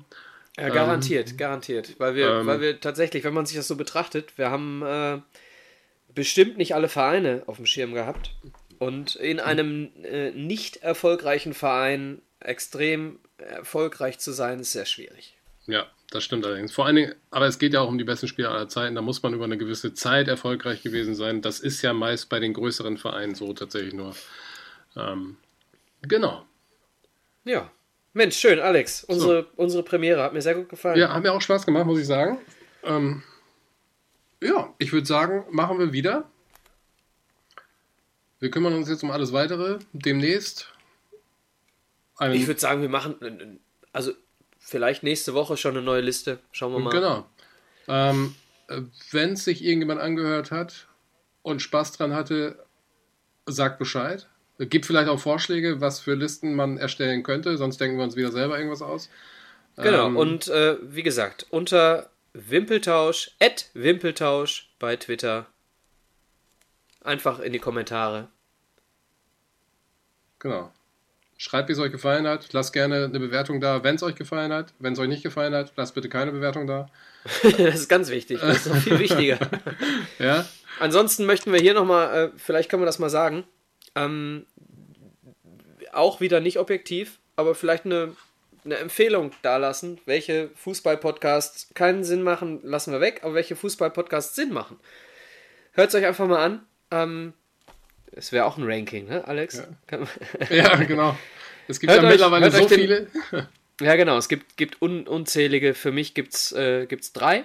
[0.57, 1.95] Ja, garantiert, ähm, garantiert.
[1.99, 5.19] Weil wir, ähm, weil wir tatsächlich, wenn man sich das so betrachtet, wir haben äh,
[6.15, 8.33] bestimmt nicht alle Vereine auf dem Schirm gehabt.
[8.79, 15.37] Und in einem äh, nicht erfolgreichen Verein extrem erfolgreich zu sein, ist sehr schwierig.
[15.67, 16.73] Ja, das stimmt allerdings.
[16.73, 18.95] Vor allen Dingen, aber es geht ja auch um die besten Spieler aller Zeiten.
[18.95, 21.43] Da muss man über eine gewisse Zeit erfolgreich gewesen sein.
[21.43, 24.15] Das ist ja meist bei den größeren Vereinen so tatsächlich nur.
[24.97, 25.37] Ähm,
[26.03, 26.47] genau.
[27.45, 27.71] Ja.
[28.15, 29.05] Mensch, schön, Alex.
[29.05, 29.49] Unsere, so.
[29.63, 30.99] unsere Premiere hat mir sehr gut gefallen.
[30.99, 32.39] Ja, hat mir auch Spaß gemacht, muss ich sagen.
[32.85, 33.23] Ähm,
[34.43, 36.31] ja, ich würde sagen, machen wir wieder.
[38.41, 40.73] Wir kümmern uns jetzt um alles weitere demnächst.
[42.17, 43.61] Einen ich würde sagen, wir machen
[43.93, 44.13] also
[44.59, 46.39] vielleicht nächste Woche schon eine neue Liste.
[46.53, 46.91] Schauen wir mal.
[46.91, 47.27] Genau.
[47.89, 48.35] Ähm,
[49.11, 50.87] Wenn sich irgendjemand angehört hat
[51.43, 52.65] und Spaß dran hatte,
[53.47, 54.29] sagt Bescheid.
[54.59, 58.33] Gibt vielleicht auch Vorschläge, was für Listen man erstellen könnte, sonst denken wir uns wieder
[58.33, 59.09] selber irgendwas aus.
[59.77, 65.47] Genau, ähm, und äh, wie gesagt, unter Wimpeltausch, at Wimpeltausch bei Twitter
[67.09, 68.29] Einfach in die Kommentare.
[70.41, 70.71] Genau.
[71.39, 72.53] Schreibt, wie es euch gefallen hat.
[72.53, 74.75] Lasst gerne eine Bewertung da, wenn es euch gefallen hat.
[74.79, 76.91] Wenn es euch nicht gefallen hat, lasst bitte keine Bewertung da.
[77.43, 78.41] das ist ganz wichtig.
[78.43, 79.39] Das ist viel wichtiger.
[80.19, 80.45] ja.
[80.81, 83.45] Ansonsten möchten wir hier nochmal, äh, vielleicht können wir das mal sagen,
[83.95, 84.45] ähm,
[85.93, 88.15] auch wieder nicht objektiv, aber vielleicht eine,
[88.67, 94.53] eine Empfehlung dalassen, welche Fußball-Podcasts keinen Sinn machen, lassen wir weg, aber welche Fußball-Podcasts Sinn
[94.53, 94.79] machen.
[95.73, 96.68] Hört es euch einfach mal an.
[96.91, 97.33] Ähm,
[98.13, 99.63] es wäre auch ein Ranking, ne, Alex?
[99.91, 99.99] Ja,
[100.51, 101.17] ja genau.
[101.69, 103.07] Es gibt hört ja euch, mittlerweile so den, viele.
[103.81, 104.17] ja, genau.
[104.17, 105.75] Es gibt, gibt un, unzählige.
[105.75, 107.45] Für mich gibt es äh, gibt's drei,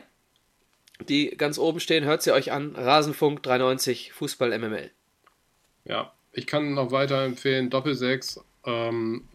[1.09, 2.05] die ganz oben stehen.
[2.05, 2.75] Hört sie euch an.
[2.75, 4.89] Rasenfunk 390, Fußball MML.
[5.85, 7.69] Ja, ich kann noch weiter empfehlen.
[7.69, 9.27] Doppel 6, ähm,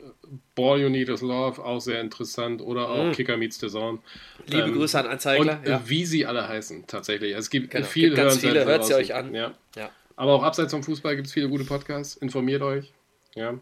[0.55, 2.61] Ball You Need Is Love, auch sehr interessant.
[2.63, 3.13] Oder auch mm.
[3.13, 3.99] Kicker Meets the Zone.
[4.47, 5.59] Liebe ähm, Grüße an Anzeigler.
[5.59, 5.83] Und ja.
[5.87, 7.35] wie sie alle heißen, tatsächlich.
[7.35, 7.87] Es gibt genau.
[7.87, 9.35] viel gibt ganz viele, hört sie euch an.
[9.35, 9.55] Ja.
[9.77, 9.91] ja.
[10.17, 12.17] Aber auch abseits vom Fußball gibt es viele gute Podcasts.
[12.17, 12.93] Informiert euch.
[13.35, 13.59] Ja.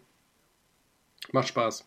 [1.32, 1.86] Macht Spaß.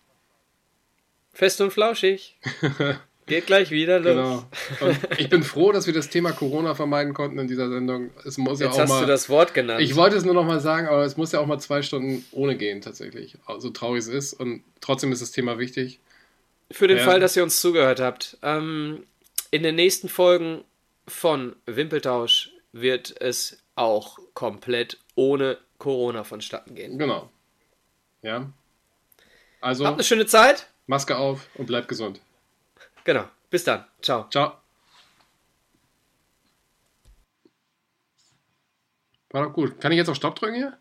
[1.34, 2.38] Fest und flauschig.
[3.30, 4.43] Geht gleich wieder los.
[4.80, 4.89] Genau.
[4.89, 8.10] Und ich bin froh, dass wir das Thema Corona vermeiden konnten in dieser Sendung.
[8.26, 9.81] Es muss Jetzt ja auch hast mal, du das Wort genannt.
[9.81, 12.26] Ich wollte es nur noch mal sagen, aber es muss ja auch mal zwei Stunden
[12.31, 13.38] ohne gehen, tatsächlich.
[13.60, 14.34] So traurig es ist.
[14.34, 15.99] Und trotzdem ist das Thema wichtig.
[16.72, 17.03] Für den ja.
[17.03, 18.38] Fall, dass ihr uns zugehört habt.
[18.43, 19.03] Ähm,
[19.51, 20.64] in den nächsten Folgen
[21.07, 26.99] von Wimpeltausch wird es auch komplett ohne Corona vonstatten gehen.
[26.99, 27.30] Genau.
[28.22, 28.51] Ja.
[29.61, 29.85] Also.
[29.85, 30.68] Habt eine schöne Zeit.
[30.88, 32.19] Maske auf und bleibt gesund.
[33.10, 33.26] Genau.
[33.49, 33.86] Bis dann.
[34.03, 34.30] Ciao.
[34.30, 34.53] Ciao.
[39.31, 39.81] War doch gut.
[39.81, 40.77] Kann ich jetzt auf Stopp drücken hier?